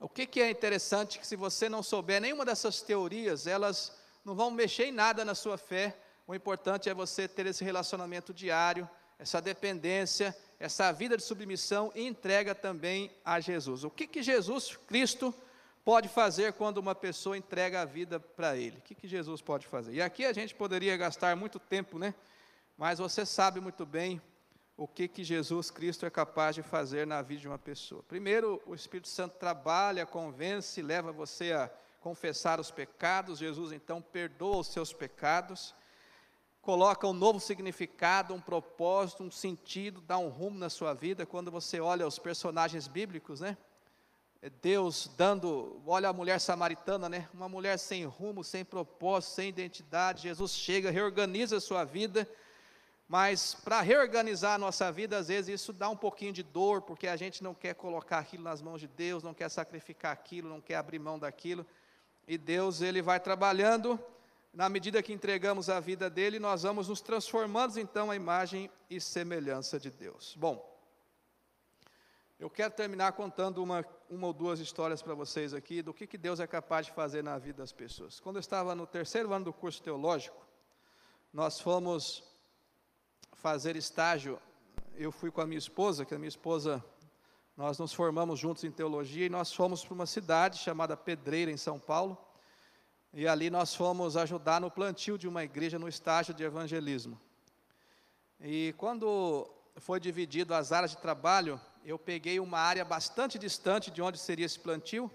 O 0.00 0.08
que, 0.08 0.26
que 0.26 0.40
é 0.40 0.50
interessante 0.50 1.18
que 1.18 1.26
se 1.26 1.34
você 1.34 1.68
não 1.68 1.82
souber 1.82 2.20
nenhuma 2.20 2.44
dessas 2.44 2.80
teorias, 2.80 3.46
elas 3.46 3.92
não 4.24 4.34
vão 4.34 4.50
mexer 4.50 4.86
em 4.86 4.92
nada 4.92 5.24
na 5.24 5.34
sua 5.34 5.58
fé. 5.58 5.96
O 6.26 6.34
importante 6.34 6.88
é 6.88 6.94
você 6.94 7.26
ter 7.26 7.46
esse 7.46 7.64
relacionamento 7.64 8.32
diário, 8.32 8.88
essa 9.18 9.40
dependência, 9.40 10.36
essa 10.60 10.92
vida 10.92 11.16
de 11.16 11.22
submissão 11.22 11.90
e 11.94 12.06
entrega 12.06 12.54
também 12.54 13.10
a 13.24 13.40
Jesus. 13.40 13.82
O 13.82 13.90
que, 13.90 14.06
que 14.06 14.22
Jesus 14.22 14.76
Cristo 14.86 15.34
pode 15.84 16.08
fazer 16.08 16.52
quando 16.52 16.78
uma 16.78 16.94
pessoa 16.94 17.36
entrega 17.36 17.80
a 17.80 17.84
vida 17.84 18.20
para 18.20 18.56
Ele? 18.56 18.78
O 18.78 18.82
que, 18.82 18.94
que 18.94 19.08
Jesus 19.08 19.40
pode 19.40 19.66
fazer? 19.66 19.94
E 19.94 20.02
aqui 20.02 20.24
a 20.24 20.32
gente 20.32 20.54
poderia 20.54 20.96
gastar 20.96 21.34
muito 21.34 21.58
tempo, 21.58 21.98
né? 21.98 22.14
Mas 22.76 23.00
você 23.00 23.26
sabe 23.26 23.58
muito 23.58 23.84
bem 23.84 24.20
o 24.78 24.86
que, 24.86 25.08
que 25.08 25.24
Jesus 25.24 25.72
Cristo 25.72 26.06
é 26.06 26.10
capaz 26.10 26.54
de 26.54 26.62
fazer 26.62 27.04
na 27.04 27.20
vida 27.20 27.40
de 27.40 27.48
uma 27.48 27.58
pessoa. 27.58 28.00
Primeiro, 28.04 28.62
o 28.64 28.76
Espírito 28.76 29.08
Santo 29.08 29.36
trabalha, 29.36 30.06
convence, 30.06 30.80
leva 30.80 31.10
você 31.10 31.52
a 31.52 31.68
confessar 32.00 32.60
os 32.60 32.70
pecados. 32.70 33.40
Jesus 33.40 33.72
então 33.72 34.00
perdoa 34.00 34.58
os 34.58 34.68
seus 34.68 34.92
pecados, 34.92 35.74
coloca 36.62 37.08
um 37.08 37.12
novo 37.12 37.40
significado, 37.40 38.32
um 38.32 38.40
propósito, 38.40 39.24
um 39.24 39.32
sentido, 39.32 40.00
dá 40.00 40.16
um 40.16 40.28
rumo 40.28 40.56
na 40.56 40.70
sua 40.70 40.94
vida. 40.94 41.26
Quando 41.26 41.50
você 41.50 41.80
olha 41.80 42.06
os 42.06 42.20
personagens 42.20 42.86
bíblicos, 42.86 43.40
né? 43.40 43.58
É 44.40 44.48
Deus 44.48 45.10
dando, 45.16 45.82
olha 45.84 46.08
a 46.08 46.12
mulher 46.12 46.38
samaritana, 46.38 47.08
né? 47.08 47.28
Uma 47.34 47.48
mulher 47.48 47.80
sem 47.80 48.04
rumo, 48.04 48.44
sem 48.44 48.64
propósito, 48.64 49.34
sem 49.34 49.48
identidade. 49.48 50.22
Jesus 50.22 50.52
chega, 50.52 50.88
reorganiza 50.88 51.56
a 51.56 51.60
sua 51.60 51.82
vida 51.82 52.28
mas 53.08 53.54
para 53.54 53.80
reorganizar 53.80 54.54
a 54.54 54.58
nossa 54.58 54.92
vida, 54.92 55.16
às 55.16 55.28
vezes 55.28 55.60
isso 55.60 55.72
dá 55.72 55.88
um 55.88 55.96
pouquinho 55.96 56.30
de 56.30 56.42
dor, 56.42 56.82
porque 56.82 57.08
a 57.08 57.16
gente 57.16 57.42
não 57.42 57.54
quer 57.54 57.74
colocar 57.74 58.18
aquilo 58.18 58.44
nas 58.44 58.60
mãos 58.60 58.82
de 58.82 58.86
Deus, 58.86 59.22
não 59.22 59.32
quer 59.32 59.48
sacrificar 59.48 60.12
aquilo, 60.12 60.50
não 60.50 60.60
quer 60.60 60.74
abrir 60.74 60.98
mão 60.98 61.18
daquilo. 61.18 61.64
E 62.26 62.36
Deus, 62.36 62.82
ele 62.82 63.00
vai 63.00 63.18
trabalhando, 63.18 63.98
na 64.52 64.68
medida 64.68 65.02
que 65.02 65.10
entregamos 65.10 65.70
a 65.70 65.80
vida 65.80 66.10
dele, 66.10 66.38
nós 66.38 66.64
vamos 66.64 66.88
nos 66.88 67.00
transformando 67.00 67.80
então 67.80 68.10
a 68.10 68.16
imagem 68.16 68.70
e 68.90 69.00
semelhança 69.00 69.80
de 69.80 69.90
Deus. 69.90 70.36
Bom, 70.36 70.78
eu 72.38 72.50
quero 72.50 72.74
terminar 72.74 73.12
contando 73.12 73.62
uma, 73.62 73.82
uma 74.10 74.26
ou 74.26 74.34
duas 74.34 74.60
histórias 74.60 75.00
para 75.00 75.14
vocês 75.14 75.54
aqui 75.54 75.80
do 75.80 75.94
que, 75.94 76.06
que 76.06 76.18
Deus 76.18 76.40
é 76.40 76.46
capaz 76.46 76.84
de 76.84 76.92
fazer 76.92 77.24
na 77.24 77.38
vida 77.38 77.62
das 77.62 77.72
pessoas. 77.72 78.20
Quando 78.20 78.36
eu 78.36 78.40
estava 78.40 78.74
no 78.74 78.86
terceiro 78.86 79.32
ano 79.32 79.46
do 79.46 79.52
curso 79.52 79.82
teológico, 79.82 80.46
nós 81.32 81.58
fomos 81.58 82.27
fazer 83.38 83.76
estágio, 83.76 84.36
eu 84.96 85.12
fui 85.12 85.30
com 85.30 85.40
a 85.40 85.46
minha 85.46 85.58
esposa, 85.58 86.04
que 86.04 86.12
a 86.12 86.18
minha 86.18 86.28
esposa, 86.28 86.84
nós 87.56 87.78
nos 87.78 87.92
formamos 87.92 88.38
juntos 88.38 88.64
em 88.64 88.70
teologia 88.70 89.26
e 89.26 89.30
nós 89.30 89.52
fomos 89.52 89.84
para 89.84 89.94
uma 89.94 90.06
cidade 90.06 90.58
chamada 90.58 90.96
Pedreira, 90.96 91.50
em 91.50 91.56
São 91.56 91.78
Paulo. 91.78 92.18
E 93.14 93.28
ali 93.28 93.48
nós 93.48 93.74
fomos 93.74 94.16
ajudar 94.16 94.60
no 94.60 94.70
plantio 94.70 95.16
de 95.16 95.28
uma 95.28 95.44
igreja 95.44 95.78
no 95.78 95.88
estágio 95.88 96.34
de 96.34 96.42
evangelismo. 96.42 97.18
E 98.40 98.74
quando 98.76 99.48
foi 99.76 100.00
dividido 100.00 100.52
as 100.52 100.72
áreas 100.72 100.90
de 100.90 100.98
trabalho, 100.98 101.60
eu 101.84 101.96
peguei 101.96 102.40
uma 102.40 102.58
área 102.58 102.84
bastante 102.84 103.38
distante 103.38 103.88
de 103.88 104.02
onde 104.02 104.18
seria 104.18 104.46
esse 104.46 104.58
plantio, 104.58 105.10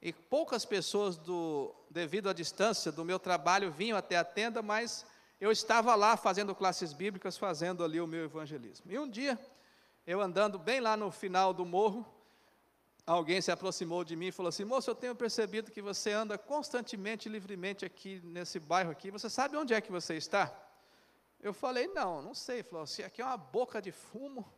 e 0.00 0.12
poucas 0.12 0.64
pessoas, 0.64 1.16
do, 1.16 1.74
devido 1.90 2.28
à 2.28 2.32
distância 2.32 2.92
do 2.92 3.04
meu 3.04 3.18
trabalho, 3.18 3.72
vinham 3.72 3.98
até 3.98 4.16
a 4.16 4.22
tenda, 4.22 4.62
mas 4.62 5.04
eu 5.40 5.52
estava 5.52 5.94
lá 5.94 6.16
fazendo 6.16 6.54
classes 6.54 6.92
bíblicas, 6.92 7.36
fazendo 7.36 7.84
ali 7.84 8.00
o 8.00 8.06
meu 8.06 8.24
evangelismo. 8.24 8.90
E 8.90 8.98
um 8.98 9.08
dia, 9.08 9.38
eu 10.06 10.20
andando 10.20 10.58
bem 10.58 10.80
lá 10.80 10.96
no 10.96 11.10
final 11.10 11.54
do 11.54 11.64
morro, 11.64 12.04
alguém 13.06 13.40
se 13.40 13.50
aproximou 13.50 14.04
de 14.04 14.16
mim 14.16 14.26
e 14.26 14.32
falou 14.32 14.48
assim: 14.48 14.64
Moço, 14.64 14.90
eu 14.90 14.94
tenho 14.94 15.14
percebido 15.14 15.70
que 15.70 15.80
você 15.80 16.12
anda 16.12 16.36
constantemente, 16.36 17.28
livremente 17.28 17.84
aqui 17.84 18.20
nesse 18.24 18.58
bairro 18.58 18.90
aqui. 18.90 19.10
Você 19.10 19.30
sabe 19.30 19.56
onde 19.56 19.72
é 19.72 19.80
que 19.80 19.92
você 19.92 20.16
está? 20.16 20.52
Eu 21.40 21.54
falei: 21.54 21.86
Não, 21.88 22.20
não 22.20 22.34
sei. 22.34 22.56
Ele 22.56 22.64
falou 22.64 22.82
assim: 22.82 23.02
Aqui 23.02 23.22
é 23.22 23.24
uma 23.24 23.36
boca 23.36 23.80
de 23.80 23.92
fumo. 23.92 24.52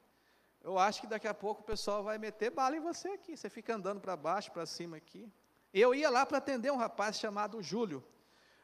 Eu 0.63 0.79
acho 0.79 1.01
que 1.01 1.07
daqui 1.07 1.27
a 1.27 1.33
pouco 1.33 1.63
o 1.63 1.65
pessoal 1.65 2.03
vai 2.03 2.19
meter 2.19 2.51
bala 2.51 2.77
em 2.77 2.81
você 2.81 3.09
aqui. 3.09 3.37
Você 3.37 3.49
fica 3.49 3.75
andando 3.75 4.01
para 4.01 4.17
baixo, 4.17 4.51
para 4.51 4.67
cima 4.67 4.97
aqui. 4.97 5.31
Eu 5.73 5.95
ia 5.95 6.11
lá 6.11 6.27
para 6.27 6.39
atender 6.39 6.71
um 6.71 6.77
rapaz 6.77 7.19
chamado 7.19 7.63
Júlio. 7.63 8.05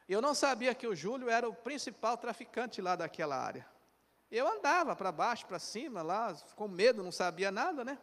Eu 0.07 0.21
não 0.21 0.33
sabia 0.33 0.73
que 0.73 0.87
o 0.87 0.95
Júlio 0.95 1.29
era 1.29 1.47
o 1.47 1.53
principal 1.53 2.17
traficante 2.17 2.81
lá 2.81 2.95
daquela 2.95 3.37
área. 3.37 3.67
Eu 4.31 4.47
andava 4.47 4.95
para 4.95 5.11
baixo, 5.11 5.45
para 5.45 5.59
cima, 5.59 6.01
lá, 6.01 6.33
com 6.55 6.67
medo, 6.67 7.03
não 7.03 7.11
sabia 7.11 7.51
nada, 7.51 7.83
né? 7.83 7.97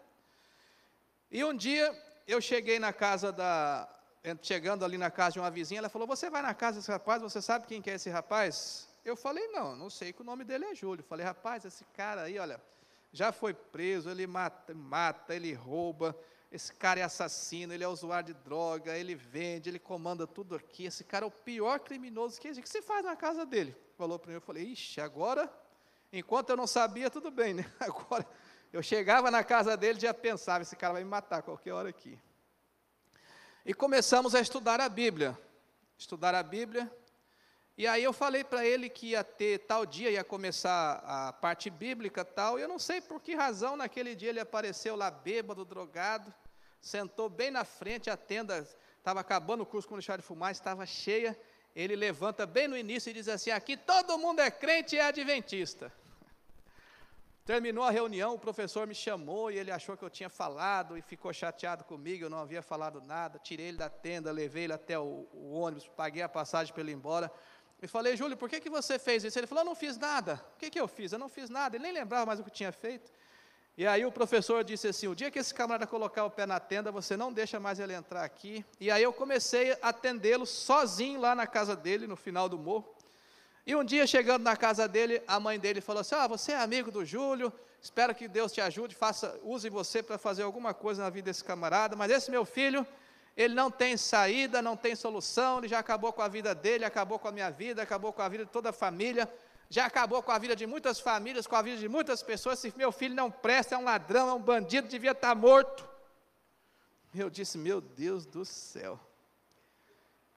E 1.30 1.42
um 1.44 1.54
dia 1.54 1.94
eu 2.26 2.40
cheguei 2.40 2.78
na 2.78 2.92
casa 2.92 3.32
da. 3.32 3.88
Chegando 4.42 4.86
ali 4.86 4.96
na 4.96 5.10
casa 5.10 5.34
de 5.34 5.38
uma 5.40 5.50
vizinha, 5.50 5.80
ela 5.80 5.88
falou: 5.88 6.06
Você 6.06 6.30
vai 6.30 6.40
na 6.40 6.54
casa 6.54 6.78
desse 6.78 6.90
rapaz, 6.90 7.20
você 7.20 7.42
sabe 7.42 7.66
quem 7.66 7.82
que 7.82 7.90
é 7.90 7.94
esse 7.94 8.08
rapaz? 8.08 8.88
Eu 9.04 9.16
falei: 9.16 9.48
Não, 9.48 9.76
não 9.76 9.90
sei 9.90 10.12
que 10.12 10.22
o 10.22 10.24
nome 10.24 10.44
dele 10.44 10.64
é 10.64 10.74
Júlio. 10.74 11.04
Falei: 11.04 11.24
Rapaz, 11.26 11.64
esse 11.64 11.84
cara 11.86 12.22
aí, 12.22 12.38
olha, 12.38 12.60
já 13.12 13.32
foi 13.32 13.52
preso, 13.52 14.10
ele 14.10 14.26
mata, 14.26 14.74
mata 14.74 15.34
ele 15.34 15.52
rouba, 15.52 16.16
esse 16.54 16.72
cara 16.72 17.00
é 17.00 17.02
assassino, 17.02 17.74
ele 17.74 17.82
é 17.82 17.88
usuário 17.88 18.32
de 18.32 18.40
droga, 18.44 18.96
ele 18.96 19.16
vende, 19.16 19.68
ele 19.68 19.78
comanda 19.80 20.24
tudo 20.24 20.54
aqui. 20.54 20.84
Esse 20.84 21.02
cara 21.02 21.24
é 21.24 21.28
o 21.28 21.30
pior 21.30 21.80
criminoso 21.80 22.40
que 22.40 22.46
existe. 22.46 22.60
O 22.60 22.62
que 22.62 22.68
você 22.70 22.80
faz 22.80 23.04
na 23.04 23.16
casa 23.16 23.44
dele? 23.44 23.76
Falou 23.98 24.20
para 24.20 24.28
mim, 24.28 24.36
eu 24.36 24.40
falei, 24.40 24.62
ixi, 24.62 25.00
agora, 25.00 25.52
enquanto 26.12 26.50
eu 26.50 26.56
não 26.56 26.68
sabia, 26.68 27.10
tudo 27.10 27.28
bem, 27.28 27.54
né? 27.54 27.68
Agora, 27.80 28.24
eu 28.72 28.80
chegava 28.84 29.32
na 29.32 29.42
casa 29.42 29.76
dele 29.76 29.98
e 29.98 30.02
já 30.02 30.14
pensava, 30.14 30.62
esse 30.62 30.76
cara 30.76 30.92
vai 30.92 31.02
me 31.02 31.10
matar 31.10 31.42
qualquer 31.42 31.72
hora 31.72 31.88
aqui. 31.88 32.16
E 33.66 33.74
começamos 33.74 34.32
a 34.32 34.40
estudar 34.40 34.80
a 34.80 34.88
Bíblia. 34.88 35.36
Estudar 35.98 36.36
a 36.36 36.42
Bíblia. 36.42 36.88
E 37.76 37.84
aí 37.84 38.04
eu 38.04 38.12
falei 38.12 38.44
para 38.44 38.64
ele 38.64 38.88
que 38.88 39.08
ia 39.08 39.24
ter 39.24 39.58
tal 39.66 39.84
dia, 39.84 40.08
ia 40.08 40.22
começar 40.22 41.02
a 41.04 41.32
parte 41.32 41.68
bíblica 41.68 42.24
tal, 42.24 42.60
e 42.60 42.62
eu 42.62 42.68
não 42.68 42.78
sei 42.78 43.00
por 43.00 43.20
que 43.20 43.34
razão 43.34 43.76
naquele 43.76 44.14
dia 44.14 44.28
ele 44.28 44.38
apareceu 44.38 44.94
lá 44.94 45.10
bêbado, 45.10 45.64
drogado 45.64 46.32
sentou 46.84 47.30
bem 47.30 47.50
na 47.50 47.64
frente, 47.64 48.10
a 48.10 48.16
tenda 48.16 48.68
estava 48.98 49.20
acabando 49.20 49.62
o 49.62 49.66
curso 49.66 49.88
com 49.88 49.96
deixar 49.96 50.18
de 50.18 50.22
fumar, 50.22 50.52
estava 50.52 50.84
cheia. 50.84 51.36
Ele 51.74 51.96
levanta 51.96 52.46
bem 52.46 52.68
no 52.68 52.76
início 52.76 53.08
e 53.08 53.14
diz 53.14 53.26
assim: 53.26 53.50
Aqui 53.50 53.76
todo 53.76 54.18
mundo 54.18 54.40
é 54.40 54.50
crente 54.50 54.94
e 54.94 54.98
é 54.98 55.06
adventista. 55.06 55.90
Terminou 57.44 57.84
a 57.84 57.90
reunião, 57.90 58.34
o 58.34 58.38
professor 58.38 58.86
me 58.86 58.94
chamou 58.94 59.50
e 59.50 59.58
ele 59.58 59.70
achou 59.70 59.96
que 59.96 60.04
eu 60.04 60.10
tinha 60.10 60.28
falado 60.28 60.96
e 60.96 61.02
ficou 61.02 61.32
chateado 61.32 61.84
comigo, 61.84 62.24
eu 62.24 62.30
não 62.30 62.38
havia 62.38 62.62
falado 62.62 63.00
nada. 63.00 63.38
Tirei 63.38 63.68
ele 63.68 63.78
da 63.78 63.88
tenda, 63.88 64.30
levei 64.30 64.64
ele 64.64 64.74
até 64.74 64.98
o, 64.98 65.26
o 65.32 65.52
ônibus, 65.52 65.88
paguei 65.88 66.22
a 66.22 66.28
passagem 66.28 66.72
para 66.72 66.82
ele 66.82 66.92
ir 66.92 66.94
embora. 66.94 67.32
E 67.82 67.88
falei, 67.88 68.14
Júlio, 68.14 68.36
por 68.36 68.48
que, 68.48 68.60
que 68.60 68.70
você 68.70 68.98
fez 68.98 69.24
isso? 69.24 69.38
Ele 69.38 69.46
falou, 69.46 69.62
eu 69.62 69.68
não 69.68 69.74
fiz 69.74 69.98
nada. 69.98 70.42
O 70.54 70.58
que, 70.58 70.70
que 70.70 70.80
eu 70.80 70.86
fiz? 70.86 71.12
Eu 71.12 71.18
não 71.18 71.28
fiz 71.28 71.50
nada. 71.50 71.76
Ele 71.76 71.82
nem 71.82 71.92
lembrava 71.92 72.26
mais 72.26 72.40
o 72.40 72.44
que 72.44 72.50
tinha 72.50 72.72
feito. 72.72 73.10
E 73.76 73.88
aí 73.88 74.06
o 74.06 74.12
professor 74.12 74.62
disse 74.62 74.86
assim: 74.86 75.08
o 75.08 75.16
dia 75.16 75.30
que 75.32 75.38
esse 75.38 75.52
camarada 75.52 75.86
colocar 75.86 76.24
o 76.24 76.30
pé 76.30 76.46
na 76.46 76.60
tenda, 76.60 76.92
você 76.92 77.16
não 77.16 77.32
deixa 77.32 77.58
mais 77.58 77.80
ele 77.80 77.92
entrar 77.92 78.22
aqui. 78.22 78.64
E 78.78 78.88
aí 78.88 79.02
eu 79.02 79.12
comecei 79.12 79.72
a 79.72 79.88
atendê-lo 79.88 80.46
sozinho 80.46 81.20
lá 81.20 81.34
na 81.34 81.46
casa 81.46 81.74
dele, 81.74 82.06
no 82.06 82.14
final 82.14 82.48
do 82.48 82.56
morro. 82.56 82.94
E 83.66 83.74
um 83.74 83.82
dia, 83.82 84.06
chegando 84.06 84.44
na 84.44 84.56
casa 84.56 84.86
dele, 84.86 85.20
a 85.26 85.40
mãe 85.40 85.58
dele 85.58 85.80
falou 85.80 86.02
assim: 86.02 86.14
Ah, 86.14 86.28
você 86.28 86.52
é 86.52 86.56
amigo 86.56 86.92
do 86.92 87.04
Júlio, 87.04 87.52
espero 87.82 88.14
que 88.14 88.28
Deus 88.28 88.52
te 88.52 88.60
ajude, 88.60 88.94
faça, 88.94 89.40
use 89.42 89.68
você 89.68 90.04
para 90.04 90.18
fazer 90.18 90.44
alguma 90.44 90.72
coisa 90.72 91.02
na 91.02 91.10
vida 91.10 91.30
desse 91.30 91.42
camarada, 91.42 91.96
mas 91.96 92.12
esse 92.12 92.30
meu 92.30 92.44
filho, 92.44 92.86
ele 93.36 93.54
não 93.54 93.72
tem 93.72 93.96
saída, 93.96 94.62
não 94.62 94.76
tem 94.76 94.94
solução, 94.94 95.58
ele 95.58 95.66
já 95.66 95.80
acabou 95.80 96.12
com 96.12 96.22
a 96.22 96.28
vida 96.28 96.54
dele, 96.54 96.84
acabou 96.84 97.18
com 97.18 97.26
a 97.26 97.32
minha 97.32 97.50
vida, 97.50 97.82
acabou 97.82 98.12
com 98.12 98.22
a 98.22 98.28
vida 98.28 98.44
de 98.44 98.52
toda 98.52 98.70
a 98.70 98.72
família 98.72 99.28
já 99.74 99.86
acabou 99.86 100.22
com 100.22 100.30
a 100.30 100.38
vida 100.38 100.54
de 100.54 100.68
muitas 100.68 101.00
famílias, 101.00 101.48
com 101.48 101.56
a 101.56 101.62
vida 101.62 101.78
de 101.78 101.88
muitas 101.88 102.22
pessoas. 102.22 102.60
Se 102.60 102.72
meu 102.76 102.92
filho 102.92 103.12
não 103.12 103.28
presta, 103.28 103.74
é 103.74 103.78
um 103.78 103.82
ladrão, 103.82 104.28
é 104.28 104.32
um 104.32 104.40
bandido, 104.40 104.86
devia 104.86 105.10
estar 105.10 105.34
morto. 105.34 105.84
Eu 107.12 107.28
disse, 107.28 107.58
meu 107.58 107.80
Deus 107.80 108.24
do 108.24 108.44
céu. 108.44 109.00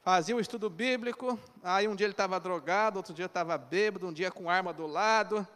Fazia 0.02 0.36
um 0.36 0.40
estudo 0.40 0.72
bíblico, 0.72 1.40
aí 1.62 1.88
um 1.88 1.96
dia 1.96 2.08
ele 2.08 2.14
estava 2.14 2.40
drogado, 2.40 2.98
outro 2.98 3.14
dia 3.14 3.28
estava 3.28 3.56
bêbado, 3.60 4.08
um 4.08 4.12
dia 4.12 4.32
com 4.32 4.50
arma 4.50 4.74
do 4.74 4.88
lado. 4.88 5.48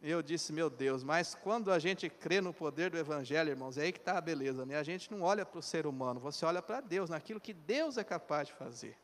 Eu 0.00 0.22
disse, 0.22 0.52
meu 0.52 0.70
Deus, 0.70 1.02
mas 1.02 1.34
quando 1.34 1.72
a 1.72 1.80
gente 1.80 2.08
crê 2.08 2.40
no 2.40 2.54
poder 2.54 2.88
do 2.88 2.98
Evangelho, 2.98 3.50
irmãos, 3.50 3.78
é 3.78 3.82
aí 3.82 3.92
que 3.92 3.98
está 3.98 4.16
a 4.16 4.20
beleza, 4.20 4.64
né? 4.64 4.76
A 4.76 4.84
gente 4.84 5.10
não 5.10 5.22
olha 5.22 5.44
para 5.44 5.58
o 5.58 5.62
ser 5.62 5.88
humano, 5.88 6.20
você 6.20 6.44
olha 6.44 6.62
para 6.62 6.80
Deus, 6.80 7.10
naquilo 7.10 7.40
que 7.40 7.52
Deus 7.52 7.98
é 7.98 8.04
capaz 8.04 8.46
de 8.46 8.54
fazer. 8.54 8.96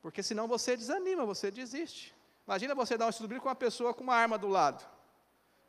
Porque 0.00 0.22
senão 0.22 0.46
você 0.46 0.76
desanima, 0.76 1.26
você 1.26 1.50
desiste. 1.50 2.16
Imagina 2.48 2.74
você 2.74 2.96
dar 2.96 3.04
um 3.04 3.10
estudo 3.10 3.28
bíblico 3.28 3.42
com 3.42 3.50
uma 3.50 3.54
pessoa 3.54 3.92
com 3.92 4.02
uma 4.02 4.14
arma 4.14 4.38
do 4.38 4.48
lado. 4.48 4.82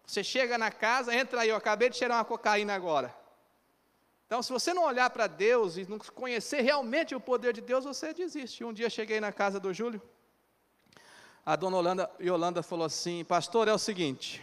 Você 0.06 0.24
chega 0.24 0.58
na 0.58 0.72
casa, 0.72 1.14
entra 1.14 1.42
aí, 1.42 1.50
eu 1.50 1.58
acabei 1.58 1.90
de 1.90 1.98
cheirar 1.98 2.18
uma 2.20 2.24
cocaína 2.24 2.74
agora. 2.74 3.14
Então, 4.26 4.42
se 4.42 4.50
você 4.50 4.74
não 4.74 4.86
olhar 4.86 5.10
para 5.10 5.28
Deus 5.28 5.76
e 5.76 5.86
não 5.90 6.00
conhecer 6.00 6.62
realmente 6.62 7.14
o 7.14 7.20
poder 7.20 7.52
de 7.52 7.60
Deus, 7.60 7.84
você 7.84 8.14
desiste. 8.14 8.64
Um 8.64 8.72
dia 8.72 8.90
cheguei 8.90 9.20
na 9.20 9.30
casa 9.30 9.60
do 9.60 9.74
Júlio, 9.74 10.02
a 11.46 11.58
dona 11.58 11.76
Yolanda, 11.76 12.12
Yolanda 12.18 12.64
falou 12.64 12.86
assim: 12.86 13.26
Pastor, 13.26 13.68
é 13.68 13.74
o 13.74 13.78
seguinte, 13.78 14.42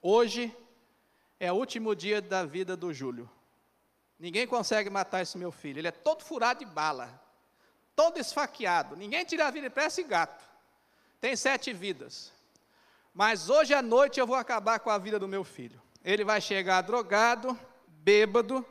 hoje 0.00 0.56
é 1.40 1.50
o 1.50 1.56
último 1.56 1.96
dia 1.96 2.22
da 2.22 2.44
vida 2.44 2.76
do 2.76 2.92
Júlio. 2.92 3.28
Ninguém 4.20 4.46
consegue 4.46 4.88
matar 4.88 5.22
esse 5.22 5.36
meu 5.36 5.50
filho. 5.50 5.80
Ele 5.80 5.88
é 5.88 5.90
todo 5.90 6.22
furado 6.22 6.60
de 6.60 6.64
bala, 6.64 7.20
todo 7.96 8.18
esfaqueado. 8.18 8.94
Ninguém 8.94 9.24
tira 9.24 9.48
a 9.48 9.50
vida, 9.50 9.66
ele 9.66 9.74
parece 9.74 10.04
gato 10.04 10.49
tem 11.20 11.36
sete 11.36 11.72
vidas. 11.72 12.32
Mas 13.12 13.50
hoje 13.50 13.74
à 13.74 13.82
noite 13.82 14.18
eu 14.18 14.26
vou 14.26 14.36
acabar 14.36 14.80
com 14.80 14.90
a 14.90 14.98
vida 14.98 15.18
do 15.18 15.28
meu 15.28 15.44
filho. 15.44 15.80
Ele 16.04 16.24
vai 16.24 16.40
chegar 16.40 16.80
drogado, 16.80 17.58
bêbado, 17.86 18.64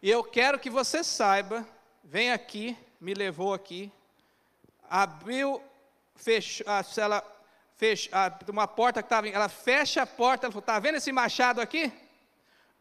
e 0.00 0.10
eu 0.10 0.22
quero 0.22 0.58
que 0.58 0.70
você 0.70 1.02
saiba, 1.02 1.66
vem 2.04 2.30
aqui, 2.30 2.76
me 3.00 3.12
levou 3.12 3.52
aqui, 3.52 3.90
abriu, 4.88 5.60
fechou, 6.14 6.66
ela 6.96 7.24
fecha, 7.74 8.10
uma 8.48 8.68
porta 8.68 9.02
que 9.02 9.06
estava, 9.06 9.28
ela 9.28 9.48
fecha 9.48 10.02
a 10.02 10.06
porta, 10.06 10.46
ela 10.46 10.52
falou, 10.52 10.60
está 10.60 10.78
vendo 10.78 10.96
esse 10.96 11.10
machado 11.10 11.60
aqui? 11.60 11.92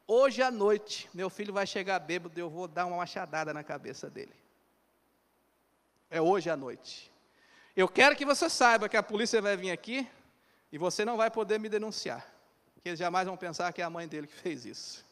Hoje 0.08 0.44
à 0.44 0.52
noite, 0.52 1.10
meu 1.14 1.32
filho 1.32 1.52
vai 1.52 1.66
chegar 1.66 1.98
bêbado, 1.98 2.40
eu 2.40 2.50
vou 2.50 2.68
dar 2.68 2.86
uma 2.86 2.98
machadada 2.98 3.52
na 3.54 3.64
cabeça 3.64 4.08
dele. 4.08 4.36
É 6.12 6.22
hoje 6.22 6.50
à 6.50 6.56
noite. 6.56 7.12
Eu 7.76 7.90
quero 7.90 8.16
que 8.16 8.26
você 8.26 8.50
saiba 8.50 8.88
que 8.88 8.96
a 8.96 9.04
polícia 9.04 9.42
vai 9.42 9.58
vir 9.58 9.70
aqui 9.70 10.08
e 10.72 10.78
você 10.78 11.04
não 11.04 11.18
vai 11.18 11.30
poder 11.30 11.60
me 11.60 11.68
denunciar. 11.68 12.26
Que 12.82 12.88
eles 12.88 13.00
jamais 13.00 13.28
vão 13.28 13.36
pensar 13.36 13.74
que 13.74 13.82
é 13.82 13.84
a 13.84 13.90
mãe 13.90 14.08
dele 14.08 14.28
que 14.28 14.34
fez 14.34 14.64
isso. 14.66 15.06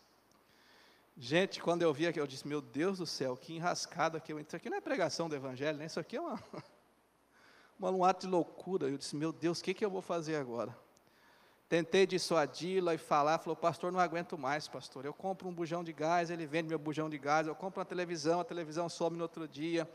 Gente, 1.17 1.61
quando 1.61 1.81
eu 1.81 1.93
vi 1.93 2.07
aqui, 2.07 2.19
eu 2.19 2.25
disse: 2.25 2.47
Meu 2.47 2.61
Deus 2.61 2.99
do 2.99 3.05
céu, 3.05 3.35
que 3.35 3.53
enrascada 3.53 4.17
que 4.17 4.31
eu 4.31 4.39
entrei. 4.39 4.47
Isso 4.47 4.55
aqui 4.55 4.69
não 4.69 4.77
é 4.77 4.81
pregação 4.81 5.27
do 5.27 5.35
Evangelho, 5.35 5.77
né? 5.77 5.87
Isso 5.87 5.99
aqui 5.99 6.15
é 6.15 6.21
uma, 6.21 6.41
uma, 7.77 7.91
um 7.91 8.05
ato 8.05 8.25
de 8.25 8.31
loucura. 8.31 8.87
Eu 8.87 8.97
disse: 8.97 9.13
Meu 9.13 9.33
Deus, 9.33 9.59
o 9.59 9.63
que, 9.63 9.73
que 9.73 9.83
eu 9.83 9.89
vou 9.89 10.01
fazer 10.01 10.37
agora? 10.37 10.73
Tentei 11.67 12.07
dissuadi-la 12.07 12.93
e 12.95 12.97
falar, 12.97 13.39
falou, 13.39 13.55
pastor, 13.55 13.91
não 13.91 13.99
aguento 13.99 14.37
mais, 14.37 14.67
pastor. 14.67 15.05
Eu 15.05 15.13
compro 15.13 15.49
um 15.49 15.53
bujão 15.53 15.83
de 15.83 15.91
gás, 15.91 16.29
ele 16.29 16.45
vende 16.45 16.69
meu 16.69 16.77
bujão 16.77 17.09
de 17.09 17.17
gás, 17.17 17.47
eu 17.47 17.55
compro 17.55 17.79
uma 17.79 17.85
televisão, 17.85 18.39
a 18.39 18.43
televisão 18.43 18.87
some 18.87 19.17
no 19.17 19.23
outro 19.23 19.47
dia 19.47 19.89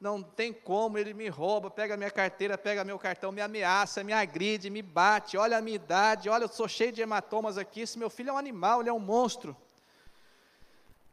não 0.00 0.22
tem 0.22 0.52
como, 0.52 0.96
ele 0.96 1.12
me 1.12 1.28
rouba, 1.28 1.70
pega 1.70 1.96
minha 1.96 2.10
carteira, 2.10 2.56
pega 2.56 2.84
meu 2.84 2.98
cartão, 2.98 3.32
me 3.32 3.40
ameaça, 3.40 4.04
me 4.04 4.12
agride, 4.12 4.70
me 4.70 4.80
bate, 4.80 5.36
olha 5.36 5.58
a 5.58 5.60
minha 5.60 5.74
idade, 5.74 6.28
olha, 6.28 6.44
eu 6.44 6.48
sou 6.48 6.68
cheio 6.68 6.92
de 6.92 7.02
hematomas 7.02 7.58
aqui, 7.58 7.80
esse 7.80 7.98
meu 7.98 8.08
filho 8.08 8.30
é 8.30 8.32
um 8.32 8.38
animal, 8.38 8.80
ele 8.80 8.88
é 8.88 8.92
um 8.92 9.00
monstro. 9.00 9.56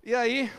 E 0.04 0.14
aí, 0.14 0.52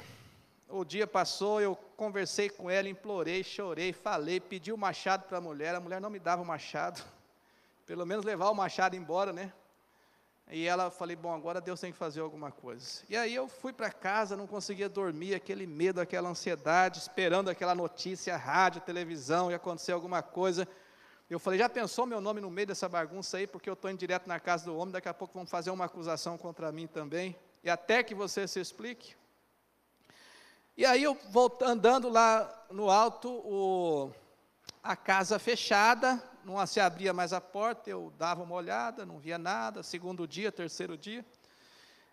o 0.68 0.84
dia 0.84 1.06
passou, 1.06 1.60
eu 1.60 1.76
conversei 1.96 2.50
com 2.50 2.68
ela, 2.68 2.88
implorei, 2.88 3.44
chorei, 3.44 3.92
falei, 3.92 4.40
pedi 4.40 4.72
o 4.72 4.78
machado 4.78 5.24
para 5.28 5.38
a 5.38 5.40
mulher, 5.40 5.74
a 5.74 5.80
mulher 5.80 6.00
não 6.00 6.10
me 6.10 6.18
dava 6.18 6.42
o 6.42 6.46
machado, 6.46 7.00
pelo 7.86 8.04
menos 8.04 8.24
levar 8.24 8.50
o 8.50 8.54
machado 8.54 8.96
embora, 8.96 9.32
né? 9.32 9.52
E 10.48 10.64
ela 10.64 10.90
falei, 10.90 11.16
bom, 11.16 11.34
agora 11.34 11.60
Deus 11.60 11.80
tem 11.80 11.90
que 11.90 11.98
fazer 11.98 12.20
alguma 12.20 12.52
coisa. 12.52 13.02
E 13.08 13.16
aí 13.16 13.34
eu 13.34 13.48
fui 13.48 13.72
para 13.72 13.90
casa, 13.90 14.36
não 14.36 14.46
conseguia 14.46 14.88
dormir, 14.88 15.34
aquele 15.34 15.66
medo, 15.66 16.00
aquela 16.00 16.28
ansiedade, 16.28 17.00
esperando 17.00 17.48
aquela 17.50 17.74
notícia, 17.74 18.36
rádio, 18.36 18.80
televisão, 18.80 19.50
ia 19.50 19.56
acontecer 19.56 19.90
alguma 19.90 20.22
coisa. 20.22 20.68
Eu 21.28 21.40
falei, 21.40 21.58
já 21.58 21.68
pensou 21.68 22.06
meu 22.06 22.20
nome 22.20 22.40
no 22.40 22.48
meio 22.48 22.68
dessa 22.68 22.88
bagunça 22.88 23.38
aí, 23.38 23.46
porque 23.48 23.68
eu 23.68 23.72
estou 23.74 23.90
indo 23.90 23.98
direto 23.98 24.28
na 24.28 24.38
casa 24.38 24.66
do 24.66 24.76
homem, 24.76 24.92
daqui 24.92 25.08
a 25.08 25.14
pouco 25.14 25.34
vão 25.34 25.44
fazer 25.44 25.70
uma 25.70 25.86
acusação 25.86 26.38
contra 26.38 26.70
mim 26.70 26.86
também. 26.86 27.34
E 27.64 27.68
até 27.68 28.04
que 28.04 28.14
você 28.14 28.46
se 28.46 28.60
explique. 28.60 29.16
E 30.76 30.86
aí 30.86 31.02
eu 31.02 31.18
voltando 31.30 31.70
andando 31.70 32.08
lá 32.08 32.66
no 32.70 32.88
alto, 32.88 33.28
o, 33.28 34.12
a 34.80 34.94
casa 34.94 35.40
fechada, 35.40 36.22
não 36.46 36.64
se 36.64 36.78
abria 36.78 37.12
mais 37.12 37.32
a 37.32 37.40
porta, 37.40 37.90
eu 37.90 38.12
dava 38.16 38.44
uma 38.44 38.54
olhada, 38.54 39.04
não 39.04 39.18
via 39.18 39.36
nada, 39.36 39.82
segundo 39.82 40.28
dia, 40.28 40.52
terceiro 40.52 40.96
dia. 40.96 41.26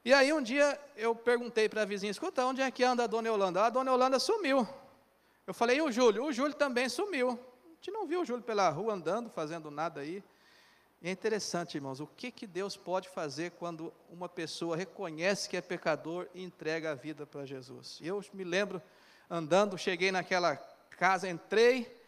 E 0.04 0.12
aí 0.12 0.34
um 0.34 0.42
dia 0.42 0.80
eu 0.98 1.16
perguntei 1.16 1.70
para 1.70 1.84
a 1.84 1.86
vizinha, 1.86 2.10
escuta, 2.10 2.44
onde 2.44 2.60
é 2.60 2.72
que 2.72 2.84
anda 2.84 3.04
a 3.04 3.08
dona 3.08 3.30
Yolanda? 3.30 3.62
Ah, 3.62 3.66
a 3.68 3.70
dona 3.70 3.92
Yolanda 3.92 4.18
sumiu. 4.18 4.68
Eu 5.46 5.54
falei, 5.54 5.78
e 5.78 5.82
o 5.84 5.92
Júlio? 5.92 6.26
O 6.26 6.34
Júlio 6.34 6.56
também 6.56 6.90
sumiu. 6.90 7.30
A 7.30 7.76
gente 7.76 7.92
não 7.92 8.08
viu 8.08 8.22
o 8.22 8.26
Júlio 8.26 8.44
pela 8.44 8.68
rua 8.70 8.94
andando, 8.94 9.30
fazendo 9.30 9.70
nada 9.70 10.02
aí. 10.02 10.24
E 11.00 11.10
é 11.10 11.12
interessante, 11.12 11.76
irmãos, 11.76 12.00
o 12.00 12.08
que, 12.08 12.32
que 12.32 12.48
Deus 12.48 12.76
pode 12.76 13.10
fazer 13.10 13.52
quando 13.52 13.94
uma 14.10 14.28
pessoa 14.28 14.76
reconhece 14.76 15.48
que 15.48 15.56
é 15.56 15.62
pecador 15.62 16.28
e 16.34 16.44
entrega 16.44 16.92
a 16.92 16.96
vida 16.96 17.28
para 17.28 17.46
Jesus. 17.46 18.00
Eu 18.02 18.24
me 18.34 18.44
lembro 18.44 18.82
andando, 19.30 19.78
cheguei 19.78 20.12
naquela 20.12 20.56
casa, 20.98 21.30
entrei, 21.30 22.03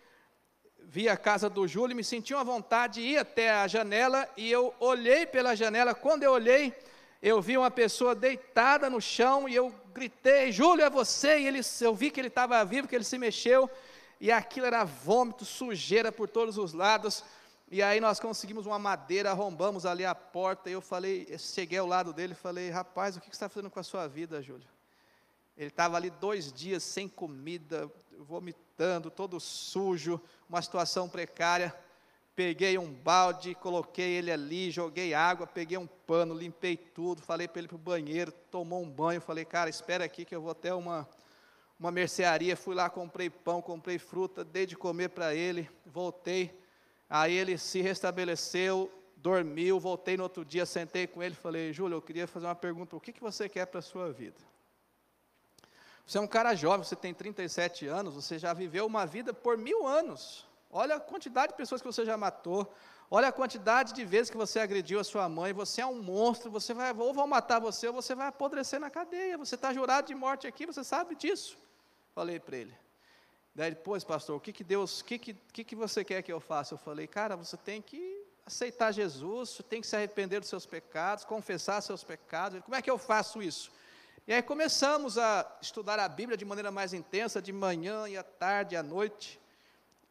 vi 0.88 1.10
a 1.10 1.18
casa 1.18 1.50
do 1.50 1.68
Júlio 1.68 1.94
e 1.94 1.96
me 1.96 2.04
senti 2.04 2.34
uma 2.34 2.44
vontade 2.44 3.02
de 3.02 3.02
ir 3.02 3.18
até 3.18 3.52
a 3.52 3.68
janela 3.68 4.30
e 4.38 4.52
eu 4.52 4.74
olhei 4.80 5.26
pela 5.26 5.56
janela. 5.56 5.94
Quando 5.94 6.24
eu 6.24 6.32
olhei, 6.32 6.74
eu 7.22 7.42
vi 7.42 7.58
uma 7.58 7.72
pessoa 7.72 8.14
deitada 8.14 8.90
no 8.90 9.02
chão 9.02 9.50
e 9.50 9.56
eu 9.56 9.74
gritei: 9.94 10.52
Júlio, 10.52 10.86
é 10.86 10.90
você? 10.90 11.40
E 11.40 11.48
ele, 11.48 11.62
eu 11.82 11.96
vi 11.96 12.12
que 12.12 12.20
ele 12.20 12.28
estava 12.28 12.64
vivo, 12.64 12.88
que 12.88 12.96
ele 12.96 13.04
se 13.04 13.18
mexeu 13.18 13.70
e 14.20 14.32
aquilo 14.32 14.66
era 14.66 14.84
vômito, 14.84 15.44
sujeira 15.44 16.12
por 16.12 16.30
todos 16.30 16.58
os 16.58 16.74
lados. 16.74 17.24
E 17.70 17.82
aí 17.82 18.00
nós 18.00 18.20
conseguimos 18.20 18.66
uma 18.66 18.78
madeira, 18.78 19.32
arrombamos 19.32 19.86
ali 19.86 20.06
a 20.06 20.14
porta. 20.14 20.70
E 20.70 20.74
eu 20.74 20.82
falei, 20.82 21.26
eu 21.30 21.40
cheguei 21.40 21.80
ao 21.80 21.88
lado 21.88 22.14
dele 22.14 22.34
e 22.34 22.36
falei: 22.36 22.70
Rapaz, 22.70 23.18
o 23.18 23.20
que 23.20 23.28
você 23.28 23.34
está 23.34 23.50
fazendo 23.50 23.70
com 23.70 23.80
a 23.80 23.84
sua 23.84 24.08
vida, 24.08 24.42
Júlio? 24.42 24.68
Ele 25.58 25.70
estava 25.70 25.96
ali 25.96 26.10
dois 26.10 26.52
dias 26.52 26.84
sem 26.84 27.08
comida, 27.08 27.90
vomitando, 28.76 29.10
todo 29.10 29.40
sujo, 29.40 30.22
uma 30.50 30.62
situação 30.62 31.08
precária. 31.08 31.74
Peguei 32.36 32.78
um 32.78 32.92
balde, 32.92 33.56
coloquei 33.56 34.12
ele 34.12 34.30
ali, 34.30 34.70
joguei 34.70 35.14
água, 35.14 35.48
peguei 35.48 35.78
um 35.78 35.88
pano, 35.88 36.34
limpei 36.34 36.76
tudo, 36.76 37.22
falei 37.22 37.48
para 37.48 37.60
ele 37.60 37.68
para 37.70 37.76
o 37.76 37.80
banheiro, 37.80 38.32
tomou 38.52 38.84
um 38.84 38.90
banho, 38.90 39.22
falei, 39.22 39.46
cara, 39.46 39.70
espera 39.70 40.04
aqui 40.04 40.26
que 40.26 40.36
eu 40.36 40.42
vou 40.42 40.52
até 40.52 40.74
uma, 40.74 41.08
uma 41.80 41.92
mercearia, 41.92 42.58
fui 42.58 42.76
lá, 42.76 42.90
comprei 42.90 43.30
pão, 43.30 43.62
comprei 43.62 43.98
fruta, 43.98 44.44
dei 44.44 44.66
de 44.66 44.76
comer 44.76 45.10
para 45.10 45.34
ele, 45.34 45.70
voltei, 45.86 46.54
aí 47.10 47.34
ele 47.34 47.58
se 47.58 47.80
restabeleceu, 47.82 48.92
dormiu, 49.16 49.80
voltei 49.80 50.18
no 50.18 50.24
outro 50.24 50.44
dia, 50.44 50.66
sentei 50.66 51.08
com 51.08 51.24
ele, 51.24 51.36
falei, 51.36 51.72
Júlio, 51.72 51.96
eu 51.96 52.02
queria 52.02 52.28
fazer 52.28 52.48
uma 52.48 52.56
pergunta, 52.56 52.98
o 52.98 53.00
que, 53.00 53.14
que 53.14 53.22
você 53.22 53.48
quer 53.48 53.66
para 53.66 53.80
a 53.80 53.84
sua 53.84 54.12
vida? 54.12 54.55
Você 56.06 56.18
é 56.18 56.22
um 56.22 56.28
cara 56.28 56.54
jovem, 56.54 56.86
você 56.86 56.96
tem 56.96 57.14
37 57.14 57.88
anos, 57.88 58.14
você 58.14 58.38
já 58.38 58.54
viveu 58.54 58.86
uma 58.86 59.06
vida 59.06 59.34
por 59.34 59.58
mil 59.58 59.88
anos. 59.88 60.46
Olha 60.72 60.96
a 60.96 61.00
quantidade 61.00 61.54
de 61.54 61.58
pessoas 61.58 61.82
que 61.82 61.88
você 61.88 62.06
já 62.06 62.16
matou. 62.16 62.72
Olha 63.10 63.30
a 63.30 63.32
quantidade 63.32 63.94
de 63.94 64.04
vezes 64.04 64.30
que 64.30 64.38
você 64.38 64.60
agrediu 64.60 65.00
a 65.00 65.04
sua 65.04 65.30
mãe. 65.30 65.54
Você 65.54 65.82
é 65.82 65.86
um 65.86 66.02
monstro. 66.02 66.52
Você 66.52 66.74
vai, 66.74 66.94
ou 66.94 67.14
vão 67.14 67.26
matar 67.26 67.60
você, 67.60 67.88
ou 67.88 67.94
você 67.94 68.14
vai 68.14 68.28
apodrecer 68.28 68.80
na 68.80 68.90
cadeia. 68.90 69.38
Você 69.38 69.56
está 69.56 69.74
jurado 69.74 70.08
de 70.08 70.16
morte 70.16 70.48
aqui, 70.48 70.66
você 70.66 70.84
sabe 70.84 71.16
disso. 71.16 71.58
Falei 72.14 72.40
para 72.40 72.58
ele. 72.58 72.76
Daí 73.54 73.72
depois, 73.72 74.04
pastor, 74.04 74.36
o 74.36 74.40
que, 74.40 74.52
que 74.52 74.64
Deus, 74.64 75.00
o 75.00 75.06
que, 75.06 75.18
que, 75.18 75.34
que, 75.34 75.64
que 75.64 75.76
você 75.76 76.04
quer 76.04 76.22
que 76.22 76.34
eu 76.34 76.42
faça? 76.42 76.74
Eu 76.74 76.78
falei, 76.78 77.08
cara, 77.08 77.38
você 77.38 77.56
tem 77.56 77.82
que 77.82 78.22
aceitar 78.46 78.92
Jesus, 78.92 79.62
tem 79.70 79.80
que 79.80 79.88
se 79.88 79.96
arrepender 79.96 80.42
dos 80.42 80.50
seus 80.50 80.66
pecados, 80.66 81.24
confessar 81.24 81.80
seus 81.82 82.04
pecados. 82.04 82.62
Como 82.64 82.76
é 82.76 82.82
que 82.82 82.92
eu 82.92 82.98
faço 82.98 83.42
isso? 83.42 83.72
E 84.28 84.34
aí 84.34 84.42
começamos 84.42 85.20
a 85.20 85.46
estudar 85.62 86.00
a 86.00 86.10
Bíblia 86.10 86.36
de 86.36 86.44
maneira 86.44 86.72
mais 86.72 86.94
intensa, 86.94 87.40
de 87.40 87.54
manhã 87.54 88.10
e 88.10 88.18
à 88.18 88.24
tarde, 88.24 88.76
à 88.76 88.82
noite. 88.82 89.40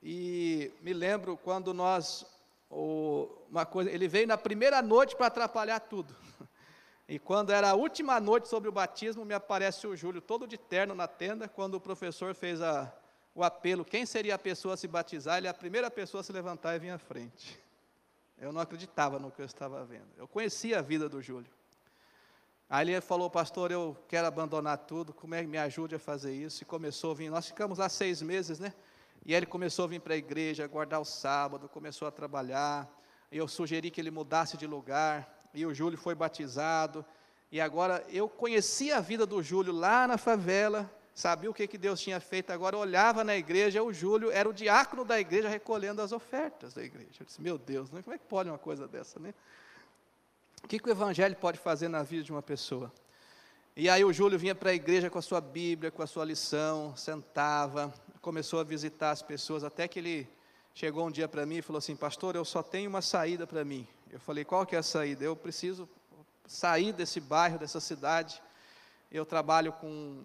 E 0.01 0.71
me 0.81 0.93
lembro 0.93 1.37
quando 1.37 1.75
nós, 1.75 2.25
uma 2.71 3.67
coisa, 3.67 3.91
ele 3.91 4.07
veio 4.07 4.29
na 4.29 4.39
primeira 4.39 4.81
noite 4.81 5.17
para 5.17 5.27
atrapalhar 5.27 5.81
tudo. 5.81 6.15
E 7.07 7.19
quando 7.19 7.53
era 7.53 7.69
a 7.69 7.75
última 7.75 8.19
noite 8.19 8.49
sobre 8.49 8.67
o 8.67 8.73
batismo, 8.73 9.27
me 9.27 9.35
aparece 9.35 9.87
o 9.87 9.95
Júlio 9.95 10.23
todo 10.23 10.47
de 10.47 10.57
terno 10.57 10.95
na 10.95 11.07
tenda, 11.07 11.47
quando 11.47 11.75
o 11.75 11.81
professor 11.81 12.35
fez 12.35 12.63
a, 12.63 12.91
o 13.35 13.45
apelo, 13.45 13.85
quem 13.85 14.07
seria 14.07 14.37
a 14.37 14.39
pessoa 14.39 14.73
a 14.73 14.77
se 14.79 14.89
batizar, 14.89 15.37
ele 15.37 15.47
é 15.47 15.51
a 15.51 15.55
primeira 15.55 15.91
pessoa 15.91 16.23
a 16.23 16.25
se 16.25 16.33
levantar 16.33 16.75
e 16.75 16.79
vir 16.79 16.89
à 16.89 16.97
frente. 16.97 17.61
Eu 18.39 18.55
não 18.55 18.61
acreditava 18.63 19.19
no 19.19 19.31
que 19.31 19.43
eu 19.43 19.45
estava 19.45 19.85
vendo. 19.85 20.09
Eu 20.17 20.27
conhecia 20.27 20.79
a 20.79 20.81
vida 20.81 21.07
do 21.07 21.21
Júlio. 21.21 21.53
Aí 22.69 22.89
ele 22.89 23.01
falou, 23.01 23.29
pastor, 23.29 23.71
eu 23.71 23.97
quero 24.09 24.27
abandonar 24.27 24.79
tudo, 24.79 25.13
como 25.13 25.35
é 25.35 25.43
que 25.43 25.47
me 25.47 25.59
ajude 25.59 25.95
a 25.95 25.99
fazer 25.99 26.35
isso? 26.35 26.63
E 26.63 26.67
começou 26.67 27.13
a 27.13 27.15
vir, 27.15 27.31
nós 27.31 27.47
ficamos 27.47 27.79
lá 27.79 27.89
seis 27.89 28.23
meses, 28.23 28.59
né? 28.59 28.73
E 29.27 29.33
aí 29.33 29.39
ele 29.39 29.47
começou 29.47 29.85
a 29.87 29.89
vir 29.89 30.01
para 30.01 30.15
a 30.15 30.17
igreja, 30.17 30.67
guardar 30.67 31.01
o 31.01 31.05
sábado, 31.05 31.69
começou 31.69 32.07
a 32.07 32.11
trabalhar. 32.11 32.91
Eu 33.33 33.49
sugeri 33.49 33.91
que 33.91 34.01
ele 34.01 34.11
mudasse 34.11 34.57
de 34.57 34.67
lugar. 34.67 35.49
E 35.55 35.65
o 35.65 35.73
Júlio 35.73 35.97
foi 35.97 36.15
batizado. 36.15 37.05
E 37.51 37.61
agora 37.61 38.05
eu 38.09 38.29
conhecia 38.29 38.99
a 38.99 39.01
vida 39.01 39.25
do 39.25 39.43
Júlio 39.43 39.73
lá 39.73 40.07
na 40.07 40.19
favela, 40.19 40.91
sabia 41.15 41.49
o 41.49 41.55
que, 41.55 41.67
que 41.69 41.79
Deus 41.79 42.01
tinha 42.01 42.19
feito, 42.19 42.51
agora 42.51 42.77
olhava 42.77 43.23
na 43.23 43.37
igreja, 43.37 43.81
o 43.83 43.93
Júlio 43.93 44.31
era 44.33 44.49
o 44.49 44.53
diácono 44.53 45.05
da 45.05 45.21
igreja 45.21 45.49
recolhendo 45.49 46.03
as 46.03 46.11
ofertas 46.11 46.75
da 46.75 46.83
igreja. 46.83 47.21
Eu 47.21 47.27
disse, 47.27 47.41
meu 47.41 47.57
Deus, 47.57 47.93
né? 47.93 48.03
como 48.03 48.15
é 48.15 48.19
que 48.19 48.27
pode 48.27 48.51
uma 48.51 48.59
coisa 48.59 48.89
dessa, 48.89 49.21
né? 49.21 49.33
O 50.65 50.67
que, 50.67 50.79
que 50.79 50.89
o 50.89 50.91
evangelho 50.91 51.37
pode 51.37 51.59
fazer 51.59 51.89
na 51.89 52.03
vida 52.03 52.25
de 52.25 52.33
uma 52.33 52.41
pessoa? 52.41 52.91
E 53.77 53.87
aí 53.87 54.03
o 54.03 54.11
Júlio 54.15 54.39
vinha 54.39 54.55
para 54.55 54.71
a 54.71 54.75
igreja 54.75 55.11
com 55.11 55.19
a 55.19 55.23
sua 55.23 55.39
Bíblia, 55.39 55.91
com 55.91 56.03
a 56.03 56.07
sua 56.07 56.25
lição, 56.25 56.97
sentava, 56.97 57.93
começou 58.23 58.59
a 58.61 58.65
visitar 58.65 59.11
as 59.11 59.21
pessoas, 59.21 59.63
até 59.63 59.87
que 59.87 59.99
ele 59.99 60.27
chegou 60.75 61.07
um 61.07 61.11
dia 61.11 61.29
para 61.29 61.45
mim 61.45 61.57
e 61.57 61.63
falou 61.63 61.77
assim, 61.77 61.95
pastor, 61.95 62.35
eu 62.35 62.47
só 62.47 62.63
tenho 62.63 62.89
uma 62.89 63.03
saída 63.03 63.47
para 63.47 63.63
mim. 63.63 63.87
Eu 64.11 64.19
falei, 64.19 64.43
qual 64.43 64.65
que 64.65 64.75
é 64.75 64.79
a 64.79 64.83
saída? 64.83 65.23
Eu 65.23 65.37
preciso 65.37 65.87
sair 66.47 66.95
desse 66.95 67.21
bairro, 67.21 67.59
dessa 67.59 67.79
cidade. 67.79 68.43
Eu 69.13 69.27
trabalho 69.27 69.71
com 69.71 70.25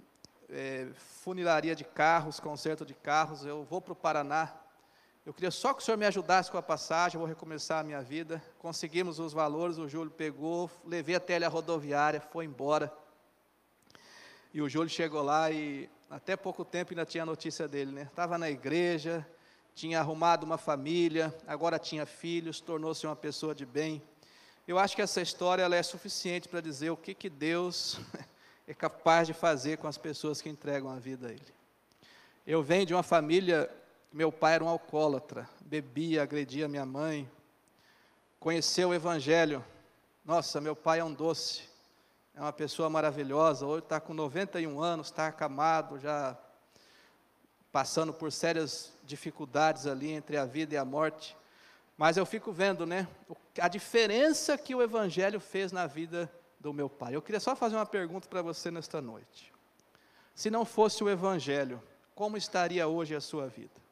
é, 0.49 0.87
funilaria 1.21 1.75
de 1.75 1.83
carros, 1.83 2.39
conserto 2.39 2.85
de 2.85 2.93
carros, 2.93 3.43
eu 3.43 3.65
vou 3.65 3.81
para 3.81 3.91
o 3.91 3.95
Paraná. 3.95 4.53
Eu 5.25 5.33
queria 5.33 5.51
só 5.51 5.73
que 5.73 5.81
o 5.81 5.85
senhor 5.85 5.97
me 5.97 6.05
ajudasse 6.05 6.49
com 6.49 6.57
a 6.57 6.61
passagem, 6.61 7.15
eu 7.15 7.19
vou 7.19 7.27
recomeçar 7.27 7.79
a 7.79 7.83
minha 7.83 8.01
vida. 8.01 8.41
Conseguimos 8.57 9.19
os 9.19 9.33
valores, 9.33 9.77
o 9.77 9.87
Júlio 9.87 10.09
pegou, 10.09 10.71
levei 10.85 11.15
até 11.15 11.35
ele 11.35 11.45
a 11.45 11.49
rodoviária, 11.49 12.21
foi 12.21 12.45
embora. 12.45 12.91
E 14.53 14.61
o 14.61 14.69
Júlio 14.69 14.89
chegou 14.89 15.21
lá 15.21 15.51
e 15.51 15.89
até 16.09 16.35
pouco 16.35 16.65
tempo 16.65 16.91
ainda 16.91 17.05
tinha 17.05 17.25
notícia 17.25 17.67
dele, 17.67 17.91
né? 17.91 18.03
Estava 18.03 18.37
na 18.37 18.49
igreja, 18.49 19.27
tinha 19.75 19.99
arrumado 19.99 20.45
uma 20.45 20.57
família, 20.57 21.35
agora 21.45 21.77
tinha 21.77 22.05
filhos, 22.05 22.59
tornou-se 22.59 23.05
uma 23.05 23.15
pessoa 23.15 23.53
de 23.53 23.65
bem. 23.65 24.01
Eu 24.67 24.79
acho 24.79 24.95
que 24.95 25.01
essa 25.01 25.21
história 25.21 25.63
é 25.63 25.83
suficiente 25.83 26.47
para 26.47 26.61
dizer 26.61 26.89
o 26.89 26.97
que, 26.97 27.13
que 27.13 27.29
Deus 27.29 27.99
é 28.67 28.73
capaz 28.73 29.27
de 29.27 29.33
fazer 29.33 29.77
com 29.77 29.87
as 29.87 29.97
pessoas 29.97 30.41
que 30.41 30.49
entregam 30.49 30.89
a 30.89 30.95
vida 30.97 31.27
a 31.27 31.31
Ele. 31.31 31.53
Eu 32.45 32.63
venho 32.63 32.85
de 32.85 32.93
uma 32.93 33.03
família, 33.03 33.69
meu 34.11 34.31
pai 34.31 34.55
era 34.55 34.63
um 34.63 34.67
alcoólatra, 34.67 35.47
bebia, 35.61 36.23
agredia 36.23 36.67
minha 36.67 36.85
mãe, 36.85 37.29
conheceu 38.39 38.89
o 38.89 38.93
Evangelho. 38.93 39.63
Nossa, 40.25 40.59
meu 40.59 40.75
pai 40.75 40.99
é 40.99 41.03
um 41.03 41.13
doce, 41.13 41.63
é 42.33 42.41
uma 42.41 42.51
pessoa 42.51 42.89
maravilhosa. 42.89 43.67
Hoje 43.67 43.83
está 43.83 43.99
com 43.99 44.13
91 44.13 44.81
anos, 44.81 45.07
está 45.07 45.27
acamado, 45.27 45.99
já 45.99 46.35
passando 47.71 48.11
por 48.11 48.31
sérias 48.31 48.91
dificuldades 49.03 49.85
ali 49.85 50.11
entre 50.11 50.37
a 50.37 50.45
vida 50.45 50.73
e 50.73 50.77
a 50.77 50.83
morte. 50.83 51.37
Mas 51.95 52.17
eu 52.17 52.25
fico 52.25 52.51
vendo, 52.51 52.87
né, 52.87 53.07
a 53.61 53.67
diferença 53.67 54.57
que 54.57 54.73
o 54.73 54.81
Evangelho 54.81 55.39
fez 55.39 55.71
na 55.71 55.85
vida 55.85 56.31
do 56.59 56.73
meu 56.73 56.89
pai. 56.89 57.15
Eu 57.15 57.21
queria 57.21 57.39
só 57.39 57.55
fazer 57.55 57.75
uma 57.75 57.85
pergunta 57.85 58.27
para 58.27 58.41
você 58.41 58.71
nesta 58.71 58.99
noite. 58.99 59.53
Se 60.33 60.49
não 60.49 60.65
fosse 60.65 61.03
o 61.03 61.09
Evangelho, 61.09 61.79
como 62.15 62.37
estaria 62.37 62.87
hoje 62.87 63.13
a 63.13 63.21
sua 63.21 63.47
vida? 63.47 63.88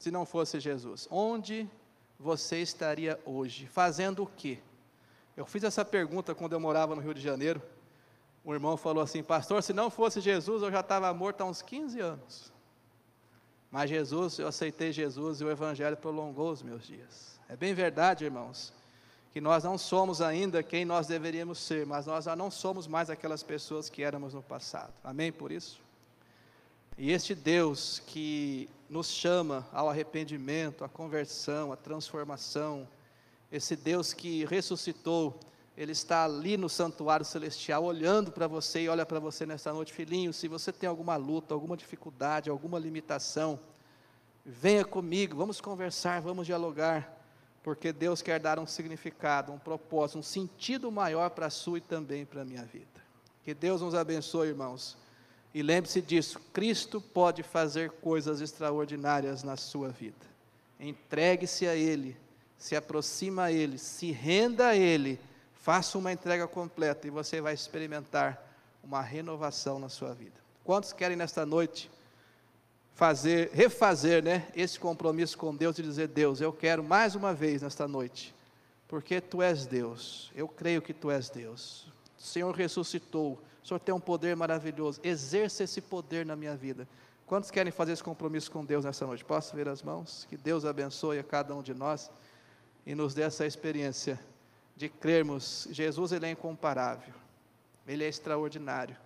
Se 0.00 0.10
não 0.10 0.26
fosse 0.26 0.58
Jesus, 0.58 1.06
onde 1.08 1.70
você 2.18 2.60
estaria 2.60 3.20
hoje? 3.24 3.68
Fazendo 3.68 4.24
o 4.24 4.26
quê? 4.26 4.58
Eu 5.36 5.46
fiz 5.46 5.62
essa 5.62 5.84
pergunta 5.84 6.34
quando 6.34 6.54
eu 6.54 6.58
morava 6.58 6.96
no 6.96 7.00
Rio 7.00 7.14
de 7.14 7.20
Janeiro. 7.20 7.62
O 8.44 8.52
irmão 8.52 8.76
falou 8.76 9.00
assim: 9.00 9.22
Pastor, 9.22 9.62
se 9.62 9.72
não 9.72 9.90
fosse 9.90 10.20
Jesus, 10.20 10.62
eu 10.62 10.72
já 10.72 10.80
estava 10.80 11.14
morto 11.14 11.42
há 11.42 11.44
uns 11.44 11.62
15 11.62 12.00
anos. 12.00 12.52
Mas 13.70 13.88
Jesus, 13.88 14.40
eu 14.40 14.48
aceitei 14.48 14.90
Jesus 14.90 15.40
e 15.40 15.44
o 15.44 15.50
Evangelho 15.50 15.96
prolongou 15.96 16.50
os 16.50 16.64
meus 16.64 16.84
dias. 16.84 17.38
É 17.48 17.54
bem 17.54 17.72
verdade, 17.72 18.24
irmãos 18.24 18.72
que 19.32 19.40
nós 19.40 19.62
não 19.62 19.78
somos 19.78 20.20
ainda 20.20 20.62
quem 20.62 20.84
nós 20.84 21.06
deveríamos 21.06 21.58
ser, 21.58 21.86
mas 21.86 22.06
nós 22.06 22.24
já 22.24 22.34
não 22.34 22.50
somos 22.50 22.86
mais 22.86 23.08
aquelas 23.08 23.42
pessoas 23.42 23.88
que 23.88 24.02
éramos 24.02 24.34
no 24.34 24.42
passado. 24.42 24.92
Amém 25.04 25.30
por 25.30 25.52
isso? 25.52 25.80
E 26.98 27.12
este 27.12 27.34
Deus 27.34 28.02
que 28.06 28.68
nos 28.88 29.08
chama 29.08 29.66
ao 29.72 29.88
arrependimento, 29.88 30.84
à 30.84 30.88
conversão, 30.88 31.72
à 31.72 31.76
transformação, 31.76 32.86
esse 33.50 33.74
Deus 33.74 34.12
que 34.12 34.44
ressuscitou, 34.44 35.38
ele 35.76 35.92
está 35.92 36.24
ali 36.24 36.56
no 36.56 36.68
santuário 36.68 37.24
celestial, 37.24 37.84
olhando 37.84 38.30
para 38.30 38.46
você 38.46 38.82
e 38.82 38.88
olha 38.88 39.06
para 39.06 39.18
você 39.18 39.46
nesta 39.46 39.72
noite, 39.72 39.92
filhinho. 39.92 40.32
Se 40.32 40.46
você 40.46 40.72
tem 40.72 40.88
alguma 40.88 41.16
luta, 41.16 41.54
alguma 41.54 41.76
dificuldade, 41.76 42.50
alguma 42.50 42.78
limitação, 42.78 43.58
venha 44.44 44.84
comigo, 44.84 45.36
vamos 45.36 45.60
conversar, 45.60 46.20
vamos 46.20 46.46
dialogar 46.46 47.20
porque 47.62 47.92
Deus 47.92 48.22
quer 48.22 48.40
dar 48.40 48.58
um 48.58 48.66
significado, 48.66 49.52
um 49.52 49.58
propósito, 49.58 50.18
um 50.18 50.22
sentido 50.22 50.90
maior 50.90 51.30
para 51.30 51.46
a 51.46 51.50
sua 51.50 51.78
e 51.78 51.80
também 51.80 52.24
para 52.24 52.42
a 52.42 52.44
minha 52.44 52.64
vida. 52.64 52.88
Que 53.42 53.52
Deus 53.52 53.80
nos 53.80 53.94
abençoe, 53.94 54.48
irmãos. 54.48 54.96
E 55.52 55.62
lembre-se 55.62 56.00
disso: 56.00 56.40
Cristo 56.52 57.00
pode 57.00 57.42
fazer 57.42 57.90
coisas 57.90 58.40
extraordinárias 58.40 59.42
na 59.42 59.56
sua 59.56 59.88
vida. 59.88 60.30
Entregue-se 60.78 61.66
a 61.66 61.74
Ele, 61.74 62.16
se 62.56 62.74
aproxima 62.76 63.44
a 63.44 63.52
Ele, 63.52 63.78
se 63.78 64.10
renda 64.10 64.68
a 64.68 64.76
Ele, 64.76 65.18
faça 65.54 65.98
uma 65.98 66.12
entrega 66.12 66.46
completa 66.48 67.06
e 67.06 67.10
você 67.10 67.40
vai 67.40 67.54
experimentar 67.54 68.46
uma 68.82 69.02
renovação 69.02 69.78
na 69.78 69.88
sua 69.88 70.14
vida. 70.14 70.40
Quantos 70.64 70.92
querem 70.92 71.16
nesta 71.16 71.44
noite? 71.44 71.90
fazer, 73.00 73.50
refazer, 73.54 74.22
né, 74.22 74.46
esse 74.54 74.78
compromisso 74.78 75.38
com 75.38 75.56
Deus 75.56 75.78
e 75.78 75.82
dizer: 75.82 76.08
Deus, 76.08 76.38
eu 76.38 76.52
quero 76.52 76.84
mais 76.84 77.14
uma 77.14 77.32
vez 77.32 77.62
nesta 77.62 77.88
noite, 77.88 78.34
porque 78.86 79.22
Tu 79.22 79.40
és 79.40 79.64
Deus, 79.64 80.30
eu 80.34 80.46
creio 80.46 80.82
que 80.82 80.92
Tu 80.92 81.10
és 81.10 81.30
Deus. 81.30 81.86
O 82.18 82.22
Senhor 82.22 82.54
ressuscitou, 82.54 83.40
Senhor 83.70 83.78
tem 83.78 83.94
um 83.94 84.00
poder 84.00 84.34
maravilhoso, 84.34 85.00
exerça 85.04 85.62
esse 85.62 85.80
poder 85.80 86.26
na 86.26 86.34
minha 86.34 86.56
vida. 86.56 86.88
Quantos 87.24 87.52
querem 87.52 87.70
fazer 87.70 87.92
esse 87.92 88.02
compromisso 88.02 88.50
com 88.50 88.64
Deus 88.64 88.84
nessa 88.84 89.06
noite? 89.06 89.24
Posso 89.24 89.54
ver 89.54 89.68
as 89.68 89.80
mãos? 89.80 90.26
Que 90.28 90.36
Deus 90.36 90.64
abençoe 90.64 91.20
a 91.20 91.22
cada 91.22 91.54
um 91.54 91.62
de 91.62 91.72
nós 91.72 92.10
e 92.84 92.96
nos 92.96 93.14
dê 93.14 93.22
essa 93.22 93.46
experiência 93.46 94.18
de 94.76 94.88
crermos. 94.88 95.68
Jesus, 95.70 96.10
Ele 96.10 96.26
é 96.26 96.30
incomparável, 96.32 97.14
Ele 97.86 98.02
é 98.02 98.08
extraordinário 98.08 98.96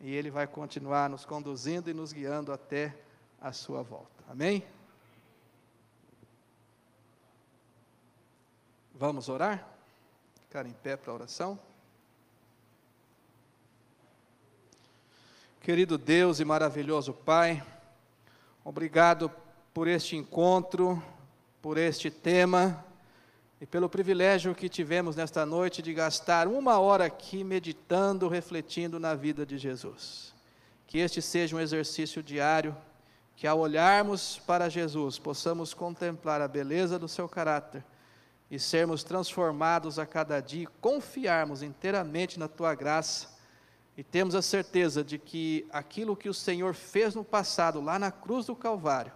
e 0.00 0.14
Ele 0.14 0.30
vai 0.30 0.46
continuar 0.46 1.10
nos 1.10 1.24
conduzindo 1.24 1.90
e 1.90 1.94
nos 1.94 2.12
guiando 2.12 2.52
até 2.52 2.94
a 3.40 3.52
sua 3.52 3.82
volta. 3.82 4.22
Amém? 4.28 4.64
Vamos 8.94 9.28
orar? 9.28 9.66
Ficar 10.42 10.66
em 10.66 10.72
pé 10.72 10.96
para 10.96 11.10
a 11.10 11.14
oração. 11.16 11.58
Querido 15.64 15.96
Deus 15.96 16.40
e 16.40 16.44
maravilhoso 16.44 17.14
Pai, 17.14 17.64
obrigado 18.62 19.32
por 19.72 19.88
este 19.88 20.14
encontro, 20.14 21.02
por 21.62 21.78
este 21.78 22.10
tema 22.10 22.84
e 23.58 23.64
pelo 23.64 23.88
privilégio 23.88 24.54
que 24.54 24.68
tivemos 24.68 25.16
nesta 25.16 25.46
noite 25.46 25.80
de 25.80 25.94
gastar 25.94 26.46
uma 26.48 26.78
hora 26.78 27.06
aqui 27.06 27.42
meditando, 27.42 28.28
refletindo 28.28 29.00
na 29.00 29.14
vida 29.14 29.46
de 29.46 29.56
Jesus. 29.56 30.34
Que 30.86 30.98
este 30.98 31.22
seja 31.22 31.56
um 31.56 31.60
exercício 31.60 32.22
diário 32.22 32.76
que 33.34 33.46
ao 33.46 33.58
olharmos 33.58 34.38
para 34.46 34.68
Jesus 34.68 35.18
possamos 35.18 35.72
contemplar 35.72 36.42
a 36.42 36.46
beleza 36.46 36.98
do 36.98 37.08
seu 37.08 37.26
caráter 37.26 37.82
e 38.50 38.58
sermos 38.58 39.02
transformados 39.02 39.98
a 39.98 40.04
cada 40.04 40.40
dia, 40.40 40.68
confiarmos 40.82 41.62
inteiramente 41.62 42.38
na 42.38 42.48
tua 42.48 42.74
graça 42.74 43.32
e 43.96 44.02
temos 44.02 44.34
a 44.34 44.42
certeza 44.42 45.04
de 45.04 45.18
que 45.18 45.66
aquilo 45.70 46.16
que 46.16 46.28
o 46.28 46.34
Senhor 46.34 46.74
fez 46.74 47.14
no 47.14 47.24
passado, 47.24 47.80
lá 47.80 47.98
na 47.98 48.10
cruz 48.10 48.46
do 48.46 48.56
Calvário, 48.56 49.12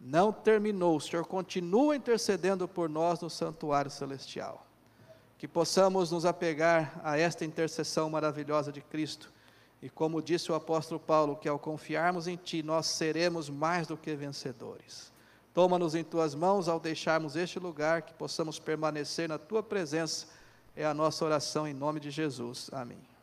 não 0.00 0.32
terminou, 0.32 0.96
o 0.96 1.00
Senhor 1.00 1.24
continua 1.26 1.96
intercedendo 1.96 2.68
por 2.68 2.88
nós 2.88 3.20
no 3.20 3.30
santuário 3.30 3.90
celestial. 3.90 4.66
Que 5.36 5.48
possamos 5.48 6.10
nos 6.10 6.24
apegar 6.24 7.00
a 7.02 7.18
esta 7.18 7.44
intercessão 7.44 8.08
maravilhosa 8.08 8.70
de 8.70 8.80
Cristo. 8.80 9.32
E 9.82 9.90
como 9.90 10.22
disse 10.22 10.52
o 10.52 10.54
apóstolo 10.54 11.00
Paulo, 11.00 11.36
que 11.36 11.48
ao 11.48 11.58
confiarmos 11.58 12.28
em 12.28 12.36
Ti, 12.36 12.62
nós 12.62 12.86
seremos 12.86 13.50
mais 13.50 13.86
do 13.86 13.96
que 13.96 14.14
vencedores. 14.14 15.12
Toma-nos 15.52 15.94
em 15.94 16.04
tuas 16.04 16.34
mãos 16.34 16.68
ao 16.68 16.78
deixarmos 16.78 17.36
este 17.36 17.58
lugar, 17.58 18.02
que 18.02 18.14
possamos 18.14 18.58
permanecer 18.58 19.28
na 19.28 19.38
tua 19.38 19.62
presença. 19.62 20.26
É 20.76 20.84
a 20.84 20.94
nossa 20.94 21.24
oração 21.24 21.66
em 21.66 21.74
nome 21.74 22.00
de 22.00 22.10
Jesus. 22.10 22.70
Amém. 22.72 23.13